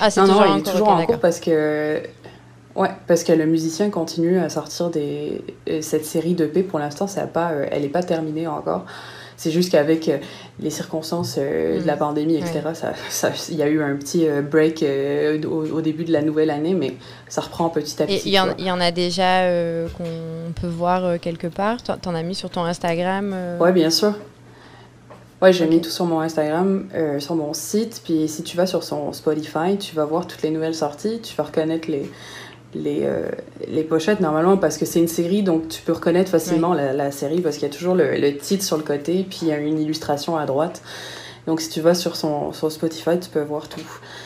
Ah, 0.00 0.10
c'est 0.10 0.20
toujours, 0.20 0.42
non, 0.42 0.56
il 0.56 0.60
est 0.60 0.70
toujours 0.70 0.88
en 0.88 1.06
cours 1.06 1.20
parce 1.20 1.40
que... 1.40 2.02
Ouais, 2.74 2.90
parce 3.06 3.24
que 3.24 3.32
le 3.32 3.46
musicien 3.46 3.88
continue 3.88 4.38
à 4.38 4.50
sortir 4.50 4.90
des... 4.90 5.42
cette 5.80 6.04
série 6.04 6.34
d'EP. 6.34 6.62
Pour 6.62 6.78
l'instant, 6.78 7.06
ça 7.06 7.26
pas, 7.26 7.52
elle 7.70 7.82
n'est 7.82 7.88
pas 7.88 8.02
terminée 8.02 8.46
encore. 8.46 8.84
C'est 9.36 9.50
juste 9.50 9.70
qu'avec 9.70 10.08
euh, 10.08 10.18
les 10.60 10.70
circonstances 10.70 11.36
euh, 11.38 11.80
de 11.80 11.86
la 11.86 11.96
mm. 11.96 11.98
pandémie, 11.98 12.36
etc., 12.36 12.60
il 13.50 13.56
y 13.56 13.62
a 13.62 13.68
eu 13.68 13.82
un 13.82 13.94
petit 13.96 14.26
euh, 14.26 14.40
break 14.40 14.84
au, 15.46 15.80
début 15.80 16.04
de 16.04 16.12
la 16.12 16.22
nouvelle 16.22 16.50
année, 16.50 16.74
mais 16.74 16.96
ça 17.28 17.42
reprend 17.42 17.68
petit 17.68 18.02
à 18.02 18.06
petit. 18.06 18.22
Il 18.24 18.32
y, 18.32 18.70
en 18.70 18.80
a 18.80 18.90
déjà 18.90 19.46
qu'on 19.96 20.52
peut 20.60 20.66
voir 20.66 21.20
quelque 21.20 21.46
part? 21.46 21.82
T'en 21.82 22.14
as 22.14 22.22
mis 22.22 22.34
sur 22.34 22.50
ton 22.50 22.64
Instagram 22.64 23.34
Oui, 23.60 23.72
bien 23.72 23.90
sûr. 23.90 24.14
Ouais, 25.42 25.52
j'ai 25.52 25.66
mis 25.66 25.82
tout 25.82 25.90
sur 25.90 26.06
mon 26.06 26.20
Instagram, 26.20 26.88
sur 27.18 27.34
mon 27.34 27.52
site. 27.52 28.00
Puis 28.04 28.26
si 28.26 28.42
tu 28.42 28.56
vas 28.56 28.66
sur 28.66 28.82
son 28.82 29.12
Spotify, 29.12 29.76
tu 29.78 29.94
vas 29.94 30.04
voir 30.04 30.26
toutes 30.26 30.42
les 30.42 30.50
nouvelles 30.50 30.74
sorties. 30.74 31.20
Tu 31.20 31.36
vas 31.36 31.44
reconnaître 31.44 31.90
les, 31.90 32.10
les, 32.74 33.00
euh, 33.04 33.30
les 33.68 33.84
pochettes 33.84 34.20
normalement 34.20 34.56
parce 34.56 34.76
que 34.76 34.84
c'est 34.84 34.98
une 34.98 35.08
série 35.08 35.42
donc 35.42 35.68
tu 35.68 35.82
peux 35.82 35.92
reconnaître 35.92 36.30
facilement 36.30 36.74
la, 36.74 36.92
la, 36.92 37.10
série 37.10 37.40
parce 37.40 37.56
qu'il 37.56 37.68
y 37.68 37.70
a 37.70 37.74
toujours 37.74 37.94
le, 37.94 38.16
le, 38.16 38.36
titre 38.36 38.64
sur 38.64 38.76
le 38.76 38.82
côté 38.82 39.26
puis 39.28 39.40
il 39.42 39.48
y 39.48 39.52
a 39.52 39.58
une 39.58 39.80
illustration 39.80 40.36
à 40.36 40.46
droite. 40.46 40.82
Donc 41.46 41.60
si 41.60 41.68
tu 41.68 41.80
vas 41.80 41.94
sur 41.94 42.16
son, 42.16 42.52
son 42.52 42.70
Spotify, 42.70 43.20
tu 43.20 43.30
peux 43.30 43.42
voir 43.42 43.68
tout. 43.68 43.80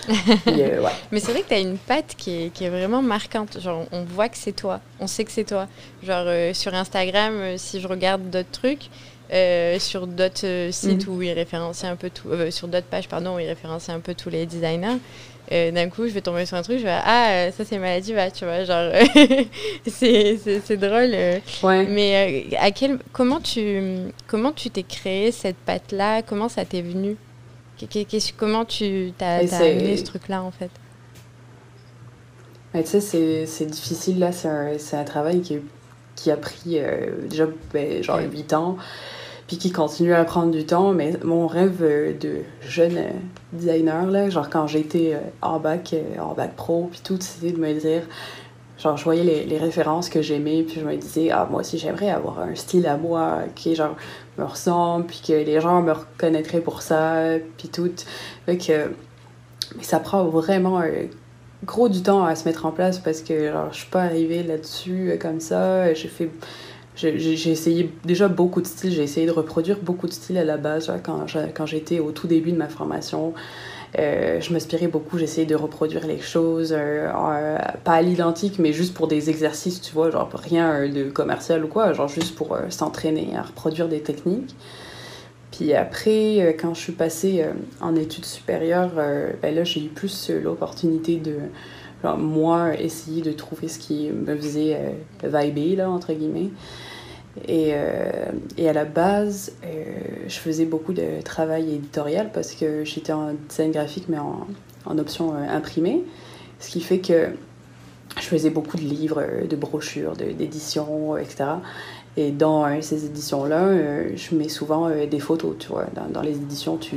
Euh, 0.48 0.82
Mais 1.12 1.20
c'est 1.20 1.32
vrai 1.32 1.42
que 1.42 1.48
tu 1.48 1.54
as 1.54 1.58
une 1.58 1.76
patte 1.76 2.14
qui 2.16 2.44
est, 2.44 2.52
qui 2.52 2.64
est, 2.64 2.70
vraiment 2.70 3.02
marquante. 3.02 3.60
Genre 3.60 3.86
on 3.92 4.04
voit 4.04 4.28
que 4.28 4.36
c'est 4.36 4.52
toi, 4.52 4.80
on 4.98 5.06
sait 5.06 5.24
que 5.24 5.30
c'est 5.30 5.44
toi. 5.44 5.68
Genre 6.02 6.24
euh, 6.26 6.54
sur 6.54 6.74
Instagram, 6.74 7.56
si 7.56 7.80
je 7.80 7.86
regarde 7.86 8.30
d'autres 8.30 8.50
trucs, 8.50 8.90
sur 9.78 10.06
d'autres 10.06 10.68
sites 10.70 11.06
mhm. 11.06 11.14
où 11.14 11.22
il 11.22 11.32
référencie 11.32 11.86
un 11.86 11.96
peu 11.96 12.10
tout, 12.10 12.28
sur 12.50 12.68
d'autres 12.68 12.86
pages 12.86 13.08
pardon 13.08 13.36
où 13.36 13.38
il 13.38 13.48
un 13.48 14.00
peu 14.00 14.14
tous 14.14 14.30
les 14.30 14.46
designers, 14.46 14.98
d'un 15.50 15.88
coup, 15.88 16.06
je 16.06 16.12
vais 16.12 16.20
tomber 16.20 16.46
sur 16.46 16.56
un 16.56 16.62
truc, 16.62 16.78
je 16.78 16.84
vais 16.84 16.90
ah, 17.04 17.30
euh, 17.30 17.50
ça 17.50 17.64
c'est 17.64 17.78
maladie, 17.78 18.12
bah, 18.12 18.30
tu 18.30 18.44
vois, 18.44 18.64
genre, 18.64 18.92
c'est 19.86 20.76
drôle. 20.76 21.10
Euh. 21.12 21.38
Ouais. 21.62 21.86
Mais 21.86 22.46
euh, 22.52 22.56
à 22.60 22.70
quel, 22.70 22.98
comment 23.12 23.40
tu 23.40 23.80
comment 24.28 24.52
tu 24.52 24.70
t'es 24.70 24.84
créé 24.84 25.32
cette 25.32 25.56
patte-là? 25.56 26.22
Comment 26.22 26.48
ça 26.48 26.64
t'est 26.64 26.82
venu? 26.82 27.16
Comment 28.36 28.64
tu 28.64 29.12
t'as 29.18 29.38
amené 29.38 29.96
ce 29.96 30.04
truc-là, 30.04 30.42
en 30.42 30.50
fait? 30.50 30.70
Tu 32.72 33.00
sais, 33.00 33.46
c'est 33.46 33.66
difficile, 33.66 34.20
là, 34.20 34.30
c'est 34.30 34.48
un, 34.48 34.76
un, 34.92 35.04
travail 35.04 35.40
qui, 35.40 35.58
qui 36.14 36.30
a 36.30 36.36
pris 36.36 36.78
déjà 37.28 37.46
ben, 37.72 38.02
genre 38.04 38.20
8 38.20 38.52
ans 38.52 38.76
puis 39.50 39.58
qui 39.58 39.72
continue 39.72 40.14
à 40.14 40.22
prendre 40.22 40.52
du 40.52 40.64
temps. 40.64 40.92
Mais 40.92 41.14
mon 41.24 41.48
rêve 41.48 41.82
euh, 41.82 42.12
de 42.16 42.42
jeune 42.62 42.96
euh, 42.96 43.10
designer, 43.52 44.06
là, 44.06 44.30
genre 44.30 44.48
quand 44.48 44.68
j'étais 44.68 45.14
euh, 45.14 45.18
en 45.42 45.58
bac, 45.58 45.92
en 46.20 46.34
bac 46.34 46.54
pro, 46.54 46.88
puis 46.88 47.00
tout, 47.02 47.18
c'était 47.18 47.50
de 47.50 47.58
me 47.58 47.74
dire, 47.74 48.02
genre 48.78 48.96
je 48.96 49.02
voyais 49.02 49.44
les, 49.44 49.58
références 49.58 50.08
que 50.08 50.22
j'aimais, 50.22 50.62
puis 50.62 50.78
je 50.78 50.86
me 50.86 50.94
disais, 50.94 51.30
ah 51.32 51.48
moi 51.50 51.62
aussi 51.62 51.78
j'aimerais 51.78 52.10
avoir 52.10 52.38
un 52.38 52.54
style 52.54 52.86
à 52.86 52.96
moi 52.96 53.40
qui 53.56 53.74
genre 53.74 53.96
me 54.38 54.44
ressemble, 54.44 55.06
puis 55.06 55.20
que 55.26 55.32
les 55.32 55.60
gens 55.60 55.82
me 55.82 55.94
reconnaîtraient 55.94 56.60
pour 56.60 56.82
ça, 56.82 57.24
puis 57.58 57.68
tout. 57.70 57.90
Fait 58.46 58.56
que, 58.56 58.92
mais 59.76 59.82
ça 59.82 59.98
prend 59.98 60.26
vraiment 60.26 60.80
gros 61.64 61.88
du 61.88 62.02
temps 62.02 62.24
à 62.24 62.36
se 62.36 62.44
mettre 62.44 62.66
en 62.66 62.70
place 62.70 63.00
parce 63.00 63.20
que 63.22 63.50
genre, 63.50 63.72
je 63.72 63.78
suis 63.78 63.90
pas 63.90 64.02
arrivée 64.02 64.44
là-dessus 64.44 65.18
comme 65.20 65.40
ça. 65.40 65.92
J'ai 65.92 66.08
fait 66.08 66.30
j'ai 67.00 67.50
essayé 67.50 67.90
déjà 68.04 68.28
beaucoup 68.28 68.60
de 68.60 68.66
styles. 68.66 68.92
J'ai 68.92 69.02
essayé 69.02 69.26
de 69.26 69.32
reproduire 69.32 69.78
beaucoup 69.80 70.06
de 70.06 70.12
styles 70.12 70.38
à 70.38 70.44
la 70.44 70.56
base 70.56 70.92
quand 71.04 71.66
j'étais 71.66 71.98
au 72.00 72.12
tout 72.12 72.26
début 72.26 72.52
de 72.52 72.56
ma 72.58 72.68
formation. 72.68 73.34
Euh, 73.98 74.40
je 74.40 74.52
m'inspirais 74.52 74.86
beaucoup, 74.86 75.18
j'essayais 75.18 75.46
de 75.46 75.56
reproduire 75.56 76.06
les 76.06 76.20
choses, 76.20 76.72
euh, 76.72 77.10
euh, 77.12 77.58
pas 77.82 77.94
à 77.94 78.02
l'identique, 78.02 78.58
mais 78.58 78.72
juste 78.72 78.94
pour 78.94 79.08
des 79.08 79.30
exercices, 79.30 79.80
tu 79.80 79.92
vois, 79.92 80.10
genre 80.10 80.30
rien 80.32 80.88
de 80.88 81.10
commercial 81.10 81.64
ou 81.64 81.68
quoi, 81.68 81.92
genre 81.92 82.08
juste 82.08 82.36
pour 82.36 82.56
s'entraîner 82.68 83.30
à 83.36 83.42
reproduire 83.42 83.88
des 83.88 84.00
techniques. 84.00 84.54
Puis 85.50 85.74
après, 85.74 86.56
quand 86.60 86.74
je 86.74 86.80
suis 86.80 86.92
passée 86.92 87.44
en 87.80 87.96
études 87.96 88.24
supérieures, 88.24 88.92
ben 89.42 89.54
là, 89.54 89.64
j'ai 89.64 89.84
eu 89.84 89.88
plus 89.88 90.30
l'opportunité 90.30 91.16
de, 91.16 91.34
moi, 92.16 92.78
essayer 92.78 93.20
de 93.20 93.32
trouver 93.32 93.66
ce 93.66 93.80
qui 93.80 94.10
me 94.10 94.36
faisait 94.36 94.94
vibrer, 95.24 95.74
là, 95.74 95.90
entre 95.90 96.12
guillemets. 96.12 96.50
Et, 97.46 97.70
euh, 97.74 98.32
et, 98.58 98.68
à 98.68 98.72
la 98.72 98.84
base, 98.84 99.52
euh, 99.64 99.84
je 100.26 100.38
faisais 100.38 100.64
beaucoup 100.64 100.92
de 100.92 101.22
travail 101.24 101.74
éditorial 101.74 102.30
parce 102.32 102.54
que 102.54 102.84
j'étais 102.84 103.12
en 103.12 103.34
design 103.48 103.70
graphique, 103.70 104.06
mais 104.08 104.18
en, 104.18 104.46
en 104.84 104.98
option 104.98 105.34
euh, 105.34 105.48
imprimée. 105.48 106.02
Ce 106.58 106.70
qui 106.70 106.80
fait 106.80 106.98
que 106.98 107.28
je 108.16 108.24
faisais 108.24 108.50
beaucoup 108.50 108.76
de 108.76 108.82
livres, 108.82 109.24
de 109.48 109.56
brochures, 109.56 110.16
d'éditions, 110.16 111.16
etc. 111.16 111.44
Et 112.16 112.32
dans 112.32 112.82
ces 112.82 113.06
éditions-là, 113.06 113.72
je 114.16 114.34
mets 114.34 114.48
souvent 114.48 114.90
des 114.90 115.20
photos, 115.20 115.54
tu 115.58 115.68
vois. 115.68 115.86
Dans, 115.94 116.06
dans 116.12 116.20
les 116.20 116.32
éditions, 116.32 116.76
tu 116.76 116.96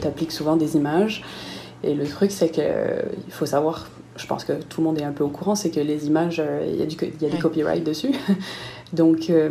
t'appliques 0.00 0.32
souvent 0.32 0.56
des 0.56 0.74
images. 0.74 1.22
Et 1.84 1.94
le 1.94 2.06
truc, 2.06 2.32
c'est 2.32 2.48
qu'il 2.48 2.64
faut 3.28 3.46
savoir, 3.46 3.88
je 4.16 4.26
pense 4.26 4.44
que 4.44 4.54
tout 4.54 4.80
le 4.80 4.86
monde 4.86 4.98
est 4.98 5.04
un 5.04 5.12
peu 5.12 5.22
au 5.22 5.28
courant, 5.28 5.54
c'est 5.54 5.70
que 5.70 5.80
les 5.80 6.06
images, 6.06 6.42
il 6.66 6.76
y 6.76 6.82
a, 6.82 6.86
du, 6.86 6.96
y 7.20 7.26
a 7.26 7.28
des 7.28 7.38
copyrights 7.38 7.84
dessus. 7.84 8.12
Donc, 8.94 9.28
euh, 9.28 9.50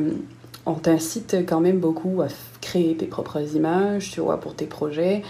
on 0.66 0.76
t'incite 0.76 1.36
quand 1.48 1.60
même 1.60 1.80
beaucoup 1.80 2.22
à 2.22 2.28
créer 2.62 2.96
tes 2.96 3.06
propres 3.06 3.56
images, 3.56 4.12
tu 4.12 4.22
vois, 4.22 4.40
pour 4.40 4.56
tes 4.56 4.66
projets. 4.66 5.22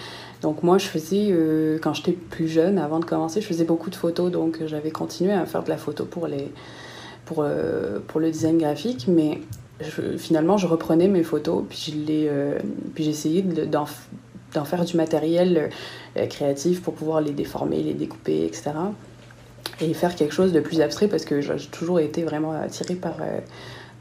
Donc 0.41 0.62
moi, 0.62 0.78
je 0.78 0.86
faisais, 0.86 1.30
euh, 1.32 1.80
quand 1.82 1.93
j'étais 1.93 2.12
plus 2.12 2.47
jeune, 2.47 2.78
avant 2.78 2.99
de 2.99 3.06
commencer, 3.06 3.41
je 3.41 3.47
faisais 3.47 3.63
beaucoup 3.63 3.89
de 3.89 3.95
photos, 3.95 4.32
donc 4.32 4.60
j'avais 4.67 4.91
continué 4.91 5.34
à 5.34 5.45
faire 5.45 5.63
de 5.63 5.69
la 5.69 5.78
photo 5.78 6.06
pour, 6.06 6.28
les, 6.28 6.52
pour, 7.26 7.38
euh, 7.39 7.99
pour 8.08 8.19
le 8.19 8.30
design 8.30 8.60
graphique, 8.60 9.06
mais 9.08 9.41
finalement, 10.17 10.58
je 10.58 10.67
reprenais 10.67 11.08
mes 11.08 11.23
photos, 11.23 11.63
puis 11.67 12.06
j'essayais 12.97 13.41
d'en 13.41 13.86
d'en 14.54 14.65
faire 14.65 14.86
du 14.86 14.95
matériel 14.95 15.71
créatif 16.30 16.84
pour 16.84 16.93
pouvoir 16.93 17.21
les 17.21 17.32
déformer, 17.32 17.82
les 17.82 17.95
découper, 17.95 18.45
etc. 18.45 18.69
Et 19.82 19.95
faire 19.95 20.15
quelque 20.15 20.32
chose 20.32 20.54
de 20.54 20.60
plus 20.60 20.80
abstrait, 20.80 21.08
parce 21.08 21.26
que 21.26 21.41
j'ai 21.41 21.58
toujours 21.71 21.99
été 21.99 22.21
vraiment 22.21 22.52
attirée 22.52 22.93
par 22.93 23.15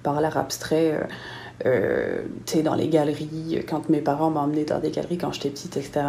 par 0.03 0.21
l'art 0.21 0.37
abstrait. 0.37 0.93
Euh, 0.93 1.05
euh, 1.67 2.23
tu 2.47 2.55
sais, 2.55 2.62
dans 2.62 2.75
les 2.75 2.88
galeries, 2.88 3.65
quand 3.69 3.88
mes 3.88 4.01
parents 4.01 4.31
m'emmenaient 4.31 4.65
dans 4.65 4.81
des 4.81 4.91
galeries 4.91 5.19
quand 5.19 5.33
j'étais 5.33 5.51
petite, 5.51 5.77
etc. 5.77 6.01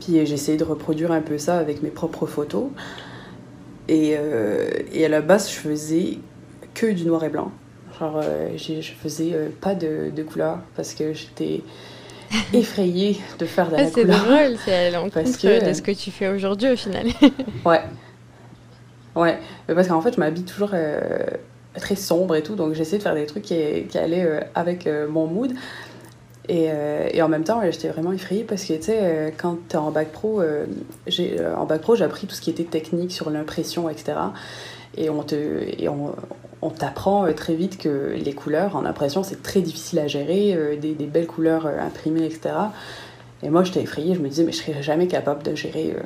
Puis 0.00 0.24
j'ai 0.26 0.34
essayé 0.34 0.56
de 0.58 0.64
reproduire 0.64 1.12
un 1.12 1.20
peu 1.20 1.38
ça 1.38 1.58
avec 1.58 1.82
mes 1.82 1.90
propres 1.90 2.26
photos. 2.26 2.66
Et, 3.88 4.16
euh, 4.18 4.68
et 4.92 5.04
à 5.04 5.08
la 5.08 5.20
base, 5.20 5.50
je 5.50 5.56
faisais 5.56 6.18
que 6.74 6.86
du 6.86 7.04
noir 7.04 7.24
et 7.24 7.28
blanc. 7.28 7.52
Genre, 7.98 8.22
je 8.56 8.92
faisais 9.00 9.34
pas 9.60 9.74
de, 9.74 10.10
de 10.14 10.22
couleur 10.22 10.58
parce 10.76 10.94
que 10.94 11.12
j'étais 11.12 11.62
effrayée 12.52 13.18
de 13.38 13.46
faire 13.46 13.70
de 13.70 13.76
la 13.76 13.90
couleur. 13.90 14.16
C'est 14.18 14.24
drôle, 14.24 14.58
c'est 14.64 14.74
à 14.74 14.90
l'encontre 14.90 15.22
de 15.22 15.72
ce 15.72 15.82
que 15.82 15.92
tu 15.92 16.10
fais 16.10 16.28
aujourd'hui 16.28 16.70
au 16.70 16.76
final. 16.76 17.06
ouais. 17.64 17.82
Ouais, 19.16 19.38
parce 19.66 19.88
qu'en 19.88 20.00
fait, 20.00 20.14
je 20.14 20.20
m'habille 20.20 20.44
toujours 20.44 20.74
très 21.78 21.96
sombre 21.96 22.36
et 22.36 22.42
tout, 22.42 22.54
donc 22.54 22.74
j'essaie 22.74 22.98
de 22.98 23.02
faire 23.02 23.14
des 23.14 23.26
trucs 23.26 23.44
qui, 23.44 23.84
qui 23.88 23.98
allaient 23.98 24.24
euh, 24.24 24.40
avec 24.54 24.86
euh, 24.86 25.08
mon 25.08 25.26
mood. 25.26 25.52
Et, 26.50 26.70
et, 27.12 27.20
en 27.20 27.28
même 27.28 27.44
temps, 27.44 27.60
j'étais 27.70 27.88
vraiment 27.88 28.10
effrayée 28.10 28.42
parce 28.42 28.64
que, 28.64 28.72
tu 28.72 28.84
sais, 28.84 29.34
quand 29.36 29.58
tu 29.68 29.76
es 29.76 29.78
en 29.78 29.90
bac 29.90 30.10
pro, 30.10 30.40
en 30.40 31.66
bac 31.66 31.80
pro, 31.82 31.94
j'ai 31.94 32.04
appris 32.04 32.26
tout 32.26 32.34
ce 32.34 32.40
qui 32.40 32.48
était 32.48 32.64
technique 32.64 33.12
sur 33.12 33.28
l'impression, 33.28 33.90
etc. 33.90 34.14
Et 34.96 35.10
on 35.10 35.22
te, 35.22 35.34
et 35.34 35.90
on, 35.90 36.14
on 36.62 36.70
t'apprend 36.70 37.30
très 37.34 37.54
vite 37.54 37.76
que 37.76 38.14
les 38.16 38.32
couleurs 38.32 38.76
en 38.76 38.86
impression, 38.86 39.22
c'est 39.22 39.42
très 39.42 39.60
difficile 39.60 39.98
à 39.98 40.06
gérer, 40.06 40.78
des, 40.80 40.94
des, 40.94 41.04
belles 41.04 41.26
couleurs 41.26 41.66
imprimées, 41.66 42.24
etc. 42.24 42.54
Et 43.42 43.50
moi, 43.50 43.62
j'étais 43.62 43.82
effrayée, 43.82 44.14
je 44.14 44.20
me 44.20 44.28
disais, 44.30 44.44
mais 44.44 44.52
je 44.52 44.62
serais 44.62 44.82
jamais 44.82 45.06
capable 45.06 45.42
de 45.42 45.54
gérer 45.54 45.96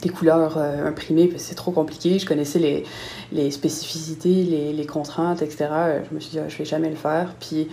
des 0.00 0.08
couleurs 0.08 0.56
euh, 0.58 0.86
imprimées, 0.86 1.32
c'est 1.36 1.54
trop 1.54 1.70
compliqué. 1.70 2.18
Je 2.18 2.26
connaissais 2.26 2.58
les, 2.58 2.84
les 3.32 3.50
spécificités, 3.50 4.44
les, 4.44 4.72
les, 4.72 4.86
contraintes, 4.86 5.42
etc. 5.42 5.68
Je 6.08 6.14
me 6.14 6.20
suis 6.20 6.30
dit, 6.30 6.38
ah, 6.38 6.48
je 6.48 6.56
vais 6.58 6.64
jamais 6.64 6.90
le 6.90 6.96
faire. 6.96 7.34
Puis, 7.40 7.68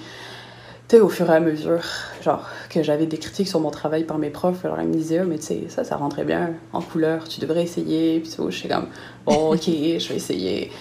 tu 0.88 0.96
sais, 0.96 1.02
au 1.02 1.10
fur 1.10 1.30
et 1.30 1.36
à 1.36 1.40
mesure, 1.40 1.84
genre, 2.24 2.48
que 2.70 2.84
j'avais 2.84 3.06
des 3.06 3.18
critiques 3.18 3.48
sur 3.48 3.60
mon 3.60 3.72
travail 3.72 4.04
par 4.04 4.18
mes 4.18 4.30
profs, 4.30 4.64
alors 4.66 4.80
ils 4.82 4.88
me 4.88 4.94
disaient, 4.94 5.22
oh, 5.22 5.28
mais 5.28 5.38
tu 5.38 5.46
sais, 5.46 5.64
ça, 5.70 5.84
ça 5.84 5.98
rentrait 5.98 6.26
bien 6.26 6.54
en 6.74 6.82
couleur, 6.82 7.28
tu 7.28 7.40
devrais 7.40 7.64
essayer. 7.64 8.20
Puis, 8.20 8.32
je 8.38 8.56
suis 8.56 8.70
comme, 8.70 8.88
bon, 9.26 9.52
ok, 9.54 9.66
je 9.66 10.10
vais 10.10 10.16
essayer. 10.16 10.72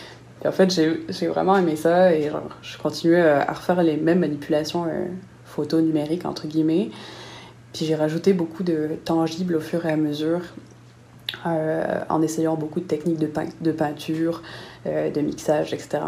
Et 0.44 0.48
en 0.48 0.52
fait, 0.52 0.70
j'ai 0.70 1.26
vraiment 1.28 1.56
aimé 1.56 1.76
ça 1.76 2.14
et 2.14 2.30
genre, 2.30 2.50
je 2.62 2.76
continuais 2.78 3.22
à 3.22 3.52
refaire 3.52 3.82
les 3.82 3.96
mêmes 3.96 4.20
manipulations 4.20 4.84
euh, 4.84 5.06
photo 5.44 5.80
numériques, 5.80 6.26
entre 6.26 6.46
guillemets. 6.46 6.90
Puis 7.72 7.86
j'ai 7.86 7.94
rajouté 7.94 8.32
beaucoup 8.32 8.62
de 8.62 8.90
tangibles 9.04 9.56
au 9.56 9.60
fur 9.60 9.84
et 9.86 9.92
à 9.92 9.96
mesure. 9.96 10.40
Euh, 11.44 12.00
en 12.08 12.22
essayant 12.22 12.54
beaucoup 12.54 12.80
de 12.80 12.86
techniques 12.86 13.18
de, 13.18 13.30
de 13.60 13.72
peinture, 13.72 14.42
euh, 14.86 15.10
de 15.10 15.20
mixage, 15.20 15.72
etc. 15.72 15.98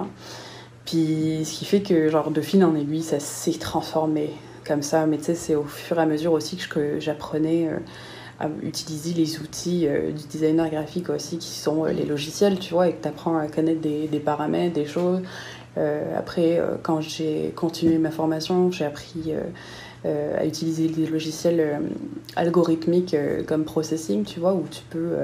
Puis 0.84 1.44
ce 1.44 1.58
qui 1.58 1.64
fait 1.64 1.82
que, 1.82 2.08
genre, 2.08 2.30
de 2.30 2.40
fil 2.40 2.64
en 2.64 2.74
aiguille, 2.74 3.02
ça 3.02 3.20
s'est 3.20 3.58
transformé 3.58 4.30
comme 4.66 4.82
ça. 4.82 5.06
Mais 5.06 5.18
tu 5.18 5.24
sais, 5.24 5.34
c'est 5.34 5.54
au 5.54 5.64
fur 5.64 5.98
et 5.98 6.02
à 6.02 6.06
mesure 6.06 6.32
aussi 6.32 6.56
que 6.56 7.00
j'apprenais 7.00 7.68
euh, 7.68 7.78
à 8.40 8.48
utiliser 8.62 9.12
les 9.12 9.40
outils 9.40 9.88
du 9.88 10.26
designer 10.28 10.70
graphique 10.70 11.10
aussi, 11.10 11.38
qui 11.38 11.48
sont 11.48 11.84
les 11.86 12.04
logiciels, 12.04 12.60
tu 12.60 12.72
vois, 12.72 12.88
et 12.88 12.92
que 12.92 13.02
tu 13.02 13.08
apprends 13.08 13.36
à 13.36 13.48
connaître 13.48 13.80
des, 13.80 14.22
paramètres, 14.24 14.74
des 14.74 14.86
choses. 14.86 15.22
après, 16.16 16.62
quand 16.84 17.00
j'ai 17.00 17.52
continué 17.56 17.98
ma 17.98 18.12
formation, 18.12 18.70
j'ai 18.70 18.84
appris 18.84 19.32
à 20.04 20.46
utiliser 20.46 20.88
des 20.88 21.06
logiciels 21.06 21.60
euh, 21.60 21.78
algorithmiques 22.36 23.14
euh, 23.14 23.42
comme 23.42 23.64
Processing, 23.64 24.24
tu 24.24 24.38
vois, 24.38 24.54
où 24.54 24.64
tu 24.70 24.82
peux 24.90 25.16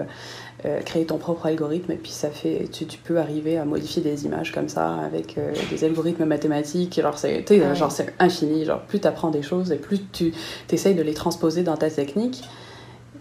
créer 0.87 1.05
ton 1.05 1.19
propre 1.19 1.45
algorithme 1.45 1.93
et 1.93 1.97
puis 1.97 2.11
ça 2.11 2.31
fait, 2.31 2.69
tu, 2.73 2.87
tu, 2.87 2.97
peux 2.97 3.19
arriver 3.19 3.59
à 3.59 3.67
modifier 3.67 4.01
des 4.01 4.25
images 4.25 4.51
comme 4.51 4.71
ça 4.71 4.95
avec 4.95 5.39
des 5.69 5.85
algorithmes 5.85 6.25
mathématiques. 6.25 6.99
Alors 6.99 7.19
c'est 7.19 7.45
genre 7.75 7.93
c'est 7.93 8.15
infini, 8.19 8.65
genre 8.65 8.81
plus 8.81 8.99
tu 8.99 9.07
apprends 9.07 9.31
des 9.31 9.43
choses 9.43 9.73
et 9.73 9.77
plus 9.77 10.01
tu 10.11 10.33
essayes 10.71 10.95
de 10.95 11.03
les 11.03 11.13
transposer 11.13 11.65
dans 11.65 11.77
ta 11.77 11.91
technique. 11.91 12.45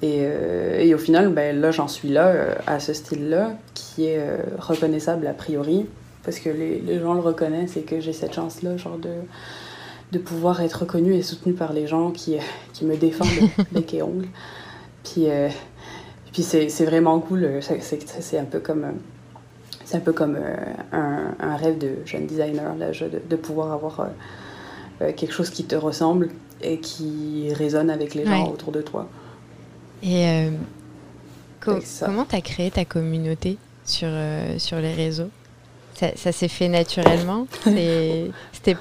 Et, 0.02 0.26
et 0.80 0.96
au 0.96 0.98
final, 0.98 1.34
ben, 1.34 1.60
là 1.60 1.72
j'en 1.72 1.90
suis 1.90 2.08
là, 2.08 2.34
à 2.66 2.80
ce 2.80 2.94
style-là, 2.94 3.52
qui 3.74 4.06
est 4.06 4.22
reconnaissable 4.58 5.28
a 5.28 5.34
priori, 5.34 5.86
parce 6.24 6.40
que 6.40 6.50
les, 6.50 6.80
les 6.80 7.00
gens 7.02 7.14
le 7.14 7.20
reconnaissent 7.20 7.76
et 7.76 7.82
que 7.82 8.00
j'ai 8.00 8.14
cette 8.14 8.36
chance-là, 8.36 8.78
genre 8.78 8.98
de 8.98 9.10
de 10.14 10.20
pouvoir 10.20 10.62
être 10.62 10.82
reconnue 10.82 11.16
et 11.16 11.24
soutenue 11.24 11.54
par 11.54 11.74
les 11.74 11.88
gens 11.88 12.12
qui, 12.12 12.38
qui 12.72 12.86
me 12.86 12.96
défendent 12.96 13.50
bec 13.72 13.94
et 13.94 14.02
ongles. 14.02 14.28
Puis, 15.04 15.30
euh, 15.30 15.50
puis 16.32 16.44
c'est, 16.44 16.86
vraiment 16.86 17.20
cool. 17.20 17.44
Euh, 17.44 17.62
c'est, 17.62 18.38
un 18.38 18.46
peu 18.46 18.60
comme, 18.60 18.86
c'est 19.84 19.98
un, 19.98 20.00
peu 20.00 20.14
comme 20.14 20.38
euh, 20.40 20.56
un, 20.92 21.36
un, 21.40 21.56
rêve 21.58 21.78
de 21.80 21.98
jeune 22.06 22.28
designer, 22.28 22.76
là, 22.76 22.92
de, 22.92 23.22
de 23.28 23.36
pouvoir 23.36 23.74
avoir 23.74 24.10
quelque 25.18 25.34
chose 25.34 25.50
qui 25.50 25.66
te 25.66 25.76
ressemble 25.76 26.30
et 26.62 26.80
qui 26.80 27.52
résonne 27.54 27.90
avec 27.90 28.14
les 28.16 28.26
gens 28.26 28.48
autour 28.48 28.72
de 28.72 28.82
toi. 28.82 29.10
Et 30.02 30.50
comment 31.60 32.26
tu 32.26 32.36
as 32.36 32.42
créé 32.42 32.72
ta 32.72 32.86
communauté 32.86 33.58
sur, 33.84 34.10
sur 34.60 34.78
les 34.78 34.94
réseaux? 34.94 35.30
Ça, 35.96 36.08
ça 36.16 36.32
s'est 36.32 36.48
fait 36.48 36.70
naturellement? 36.70 37.48
C'était 38.64 38.78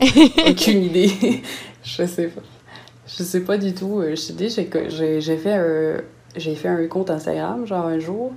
Aucune 0.48 0.82
idée. 0.84 1.42
je 1.82 2.06
sais 2.06 2.28
pas. 2.28 2.40
Je 3.06 3.22
sais 3.22 3.40
pas 3.40 3.58
du 3.58 3.74
tout. 3.74 4.00
Euh, 4.00 4.14
je 4.14 4.32
dis, 4.32 4.48
j'ai, 4.48 5.36
fait, 5.36 5.52
un, 5.52 6.00
j'ai 6.36 6.54
fait 6.54 6.68
un 6.68 6.86
compte 6.86 7.10
Instagram, 7.10 7.66
genre 7.66 7.86
un 7.86 7.98
jour, 7.98 8.32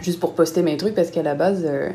juste 0.00 0.20
pour 0.20 0.34
poster 0.34 0.62
mes 0.62 0.76
trucs, 0.76 0.94
parce 0.94 1.10
qu'à 1.10 1.22
la 1.22 1.34
base, 1.34 1.64
euh, 1.64 1.90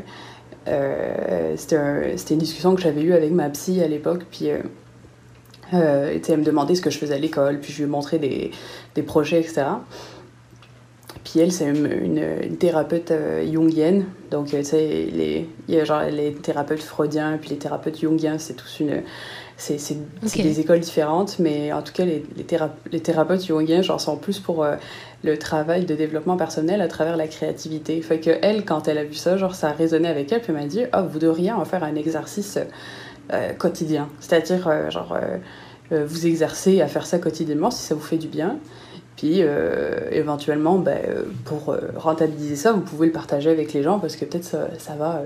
euh, 0.67 1.53
c'était, 1.57 2.33
une 2.33 2.39
discussion 2.39 2.75
que 2.75 2.81
j'avais 2.81 3.01
eue 3.01 3.13
avec 3.13 3.31
ma 3.31 3.49
psy 3.49 3.81
à 3.81 3.87
l'époque, 3.87 4.25
puis 4.31 4.49
euh, 4.49 6.17
elle 6.27 6.39
me 6.39 6.43
demandait 6.43 6.75
ce 6.75 6.81
que 6.81 6.89
je 6.89 6.97
faisais 6.97 7.15
à 7.15 7.19
l'école, 7.19 7.59
puis 7.59 7.73
je 7.73 7.83
lui 7.83 7.89
montrais 7.89 8.17
des, 8.17 8.51
des 8.95 9.03
projets, 9.03 9.41
etc. 9.41 9.65
Puis 11.37 11.43
elle, 11.43 11.51
c'est 11.51 11.69
une, 11.69 11.85
une, 11.85 12.57
thérapeute 12.57 13.11
euh, 13.11 13.45
jungienne. 13.45 14.05
Donc, 14.31 14.55
euh, 14.55 14.61
tu 14.61 14.65
sais, 14.65 15.07
il 15.07 15.45
y 15.75 15.79
a 15.79 15.83
genre 15.83 16.01
les 16.01 16.33
thérapeutes 16.33 16.81
freudiens, 16.81 17.37
puis 17.39 17.51
les 17.51 17.57
thérapeutes 17.57 17.99
jungiens, 17.99 18.39
c'est 18.39 18.55
tous 18.55 18.79
une. 18.79 19.03
C'est 19.55 19.77
des 20.41 20.59
écoles 20.59 20.79
différentes, 20.79 21.37
mais 21.37 21.71
en 21.71 21.83
tout 21.83 21.93
cas, 21.93 22.05
les, 22.05 22.25
les, 22.35 22.45
les 22.91 22.99
thérapeutes 23.01 23.45
jungiens, 23.45 23.83
genre, 23.83 24.01
sont 24.01 24.17
plus 24.17 24.39
pour 24.39 24.63
euh, 24.63 24.77
le 25.23 25.37
travail 25.37 25.85
de 25.85 25.93
développement 25.93 26.37
personnel 26.37 26.81
à 26.81 26.87
travers 26.87 27.17
la 27.17 27.27
créativité. 27.27 28.01
Fait 28.01 28.19
que 28.19 28.31
elle, 28.41 28.65
quand 28.65 28.87
elle 28.87 28.97
a 28.97 29.03
vu 29.03 29.13
ça, 29.13 29.37
genre, 29.37 29.53
ça 29.53 29.67
a 29.67 29.73
résonné 29.73 30.07
avec 30.07 30.31
elle, 30.31 30.41
puis 30.41 30.51
elle 30.51 30.59
m'a 30.59 30.65
dit 30.65 30.85
Ah, 30.91 31.03
oh, 31.03 31.07
vous 31.07 31.19
devriez 31.19 31.51
en 31.51 31.65
faire 31.65 31.83
un 31.83 31.93
exercice 31.93 32.57
quotidien. 33.59 34.09
C'est-à-dire, 34.21 34.89
genre, 34.89 35.15
vous 35.91 36.25
exercer 36.25 36.81
à 36.81 36.87
faire 36.87 37.05
ça 37.05 37.19
quotidiennement 37.19 37.69
si 37.69 37.83
ça 37.83 37.93
vous 37.93 38.01
fait 38.01 38.17
du 38.17 38.27
bien. 38.27 38.57
Puis 39.17 39.37
euh, 39.39 40.09
éventuellement, 40.11 40.77
ben, 40.77 40.99
pour 41.43 41.69
euh, 41.69 41.79
rentabiliser 41.95 42.55
ça, 42.55 42.71
vous 42.71 42.81
pouvez 42.81 43.07
le 43.07 43.11
partager 43.11 43.49
avec 43.49 43.73
les 43.73 43.81
gens 43.81 43.97
parce 43.97 44.15
que 44.15 44.25
peut-être 44.25 44.45
ça, 44.45 44.95
va 44.97 45.23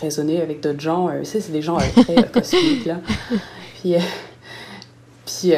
résonner 0.00 0.40
avec 0.40 0.60
d'autres 0.60 0.80
gens. 0.80 1.10
tu 1.18 1.24
sais, 1.24 1.40
c'est 1.40 1.52
des 1.52 1.60
gens 1.60 1.76
très 1.76 2.28
cosmiques, 2.32 2.86
là. 2.86 3.00
Puis, 3.82 3.96
puis, 5.26 5.52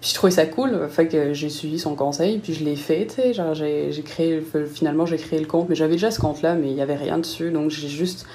puis, 0.00 0.10
je 0.10 0.14
trouvais 0.14 0.30
ça 0.30 0.44
cool. 0.44 0.88
Fait 0.90 1.08
que 1.08 1.32
j'ai 1.32 1.48
suivi 1.48 1.78
son 1.78 1.94
conseil, 1.94 2.38
puis 2.38 2.52
je 2.52 2.62
l'ai 2.62 2.76
fait, 2.76 3.06
tu 3.06 3.34
sais. 3.34 3.54
J'ai 3.54 4.02
créé, 4.02 4.42
finalement, 4.72 5.06
j'ai 5.06 5.16
créé 5.16 5.40
le 5.40 5.46
compte, 5.46 5.70
mais 5.70 5.74
j'avais 5.74 5.94
déjà 5.94 6.10
ce 6.10 6.20
compte-là, 6.20 6.54
mais 6.54 6.68
il 6.68 6.74
n'y 6.74 6.82
avait 6.82 6.96
rien 6.96 7.16
dessus. 7.16 7.50
Donc, 7.50 7.70
j'ai 7.70 7.88
juste 7.88 8.26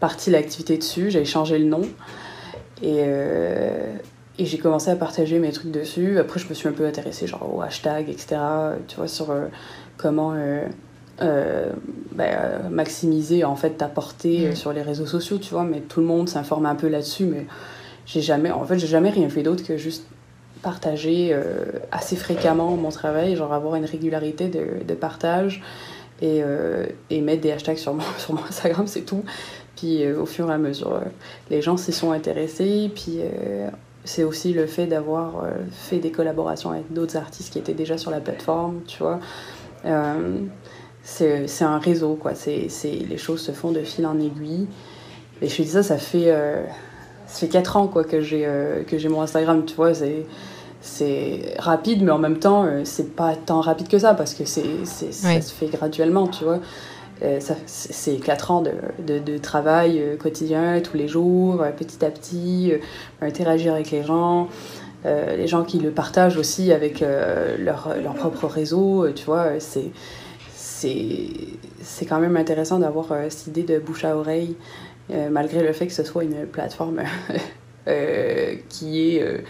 parti 0.00 0.30
l'activité 0.30 0.76
dessus, 0.76 1.10
j'ai 1.10 1.24
changé 1.24 1.58
le 1.58 1.64
nom. 1.64 1.82
Et 2.82 3.02
et 4.38 4.46
j'ai 4.46 4.58
commencé 4.58 4.90
à 4.90 4.96
partager 4.96 5.38
mes 5.40 5.50
trucs 5.50 5.72
dessus. 5.72 6.18
Après, 6.18 6.38
je 6.38 6.48
me 6.48 6.54
suis 6.54 6.68
un 6.68 6.72
peu 6.72 6.86
intéressée 6.86 7.26
genre 7.26 7.54
au 7.54 7.60
hashtag, 7.60 8.08
etc. 8.08 8.36
Tu 8.86 8.96
vois, 8.96 9.08
sur 9.08 9.30
euh, 9.30 9.46
comment 9.96 10.32
euh, 10.32 10.64
euh, 11.20 11.72
ben, 12.12 12.68
maximiser 12.70 13.44
en 13.44 13.56
fait 13.56 13.70
ta 13.70 13.88
portée 13.88 14.50
mm. 14.50 14.54
sur 14.54 14.72
les 14.72 14.82
réseaux 14.82 15.06
sociaux, 15.06 15.38
tu 15.38 15.50
vois. 15.50 15.64
Mais 15.64 15.80
tout 15.80 16.00
le 16.00 16.06
monde 16.06 16.28
s'informe 16.28 16.66
un 16.66 16.76
peu 16.76 16.86
là-dessus. 16.86 17.24
Mais 17.24 17.46
j'ai 18.06 18.20
jamais, 18.20 18.52
en 18.52 18.64
fait, 18.64 18.78
j'ai 18.78 18.86
jamais 18.86 19.10
rien 19.10 19.28
fait 19.28 19.42
d'autre 19.42 19.64
que 19.64 19.76
juste 19.76 20.06
partager 20.62 21.36
assez 21.92 22.16
fréquemment 22.16 22.76
mon 22.76 22.88
travail, 22.88 23.36
genre 23.36 23.52
avoir 23.52 23.76
une 23.76 23.84
régularité 23.84 24.48
de, 24.48 24.84
de 24.84 24.94
partage 24.94 25.62
et, 26.20 26.42
et, 27.10 27.20
mettre 27.20 27.42
des 27.42 27.52
hashtags 27.52 27.76
sur 27.76 27.94
mon, 27.94 28.02
sur 28.18 28.34
mon 28.34 28.42
Instagram, 28.42 28.88
c'est 28.88 29.02
tout. 29.02 29.22
Puis 29.76 30.10
au 30.10 30.26
fur 30.26 30.50
et 30.50 30.54
à 30.54 30.58
mesure, 30.58 31.00
les 31.48 31.62
gens 31.62 31.76
s'y 31.76 31.92
sont 31.92 32.10
intéressés. 32.10 32.90
Puis 32.92 33.20
c'est 34.08 34.24
aussi 34.24 34.54
le 34.54 34.66
fait 34.66 34.86
d'avoir 34.86 35.44
euh, 35.44 35.50
fait 35.70 35.98
des 35.98 36.10
collaborations 36.10 36.70
avec 36.70 36.90
d'autres 36.90 37.18
artistes 37.18 37.52
qui 37.52 37.58
étaient 37.58 37.74
déjà 37.74 37.98
sur 37.98 38.10
la 38.10 38.20
plateforme, 38.20 38.80
tu 38.86 39.02
vois. 39.02 39.20
Euh, 39.84 40.38
c'est 41.02 41.62
un 41.62 41.78
réseau, 41.78 42.14
quoi. 42.14 42.34
C'est 42.34 42.68
les 42.84 43.18
choses 43.18 43.42
se 43.42 43.52
font 43.52 43.70
de 43.70 43.80
fil 43.80 44.06
en 44.06 44.18
aiguille. 44.18 44.66
Et 45.42 45.48
je 45.48 45.56
te 45.56 45.62
dis 45.62 45.68
ça, 45.68 45.82
ça 45.82 45.98
fait, 45.98 46.30
euh, 46.30 46.64
ça 47.26 47.40
fait 47.40 47.48
4 47.48 47.76
ans, 47.76 47.86
quoi, 47.86 48.02
que 48.02 48.22
j'ai 48.22 48.48
j'ai 48.90 49.08
mon 49.10 49.20
Instagram, 49.20 49.66
tu 49.66 49.74
vois. 49.74 49.92
C'est 50.80 51.54
rapide, 51.58 52.02
mais 52.02 52.10
en 52.10 52.18
même 52.18 52.38
temps, 52.38 52.66
c'est 52.84 53.14
pas 53.14 53.36
tant 53.36 53.60
rapide 53.60 53.88
que 53.88 53.98
ça, 53.98 54.14
parce 54.14 54.32
que 54.32 54.46
c'est 54.46 54.86
ça 54.86 55.40
se 55.42 55.52
fait 55.52 55.66
graduellement, 55.66 56.28
tu 56.28 56.44
vois. 56.44 56.60
Euh, 57.22 57.40
c'est 57.66 58.16
quatre 58.16 58.50
ans 58.50 58.62
de, 58.62 59.18
de, 59.18 59.38
travail 59.38 60.00
euh, 60.00 60.16
quotidien, 60.16 60.80
tous 60.80 60.96
les 60.96 61.08
jours, 61.08 61.62
euh, 61.62 61.72
petit 61.72 62.04
à 62.04 62.10
petit, 62.10 62.72
interagir 63.20 63.74
avec 63.74 63.90
les 63.90 64.04
gens, 64.04 64.48
les 65.04 65.46
gens 65.46 65.64
qui 65.64 65.78
le 65.78 65.90
partagent 65.90 66.36
aussi 66.36 66.72
avec 66.72 67.00
leur, 67.00 67.94
leur, 68.02 68.14
propre 68.14 68.46
réseau, 68.46 69.10
tu 69.12 69.24
vois, 69.24 69.58
c'est 69.58 69.90
c'est 70.60 72.06
quand 72.06 72.20
même 72.20 72.36
intéressant 72.36 72.78
d'avoir 72.78 73.06
cette 73.30 73.48
idée 73.48 73.62
de 73.62 73.78
bouche 73.78 74.04
à 74.04 74.16
oreille, 74.16 74.56
malgré 75.30 75.62
le 75.62 75.72
fait 75.72 75.86
que 75.86 75.92
ce 75.92 76.04
soit 76.04 76.24
une 76.24 76.46
plateforme 76.46 77.02
qui 78.68 79.00
est 79.00 79.42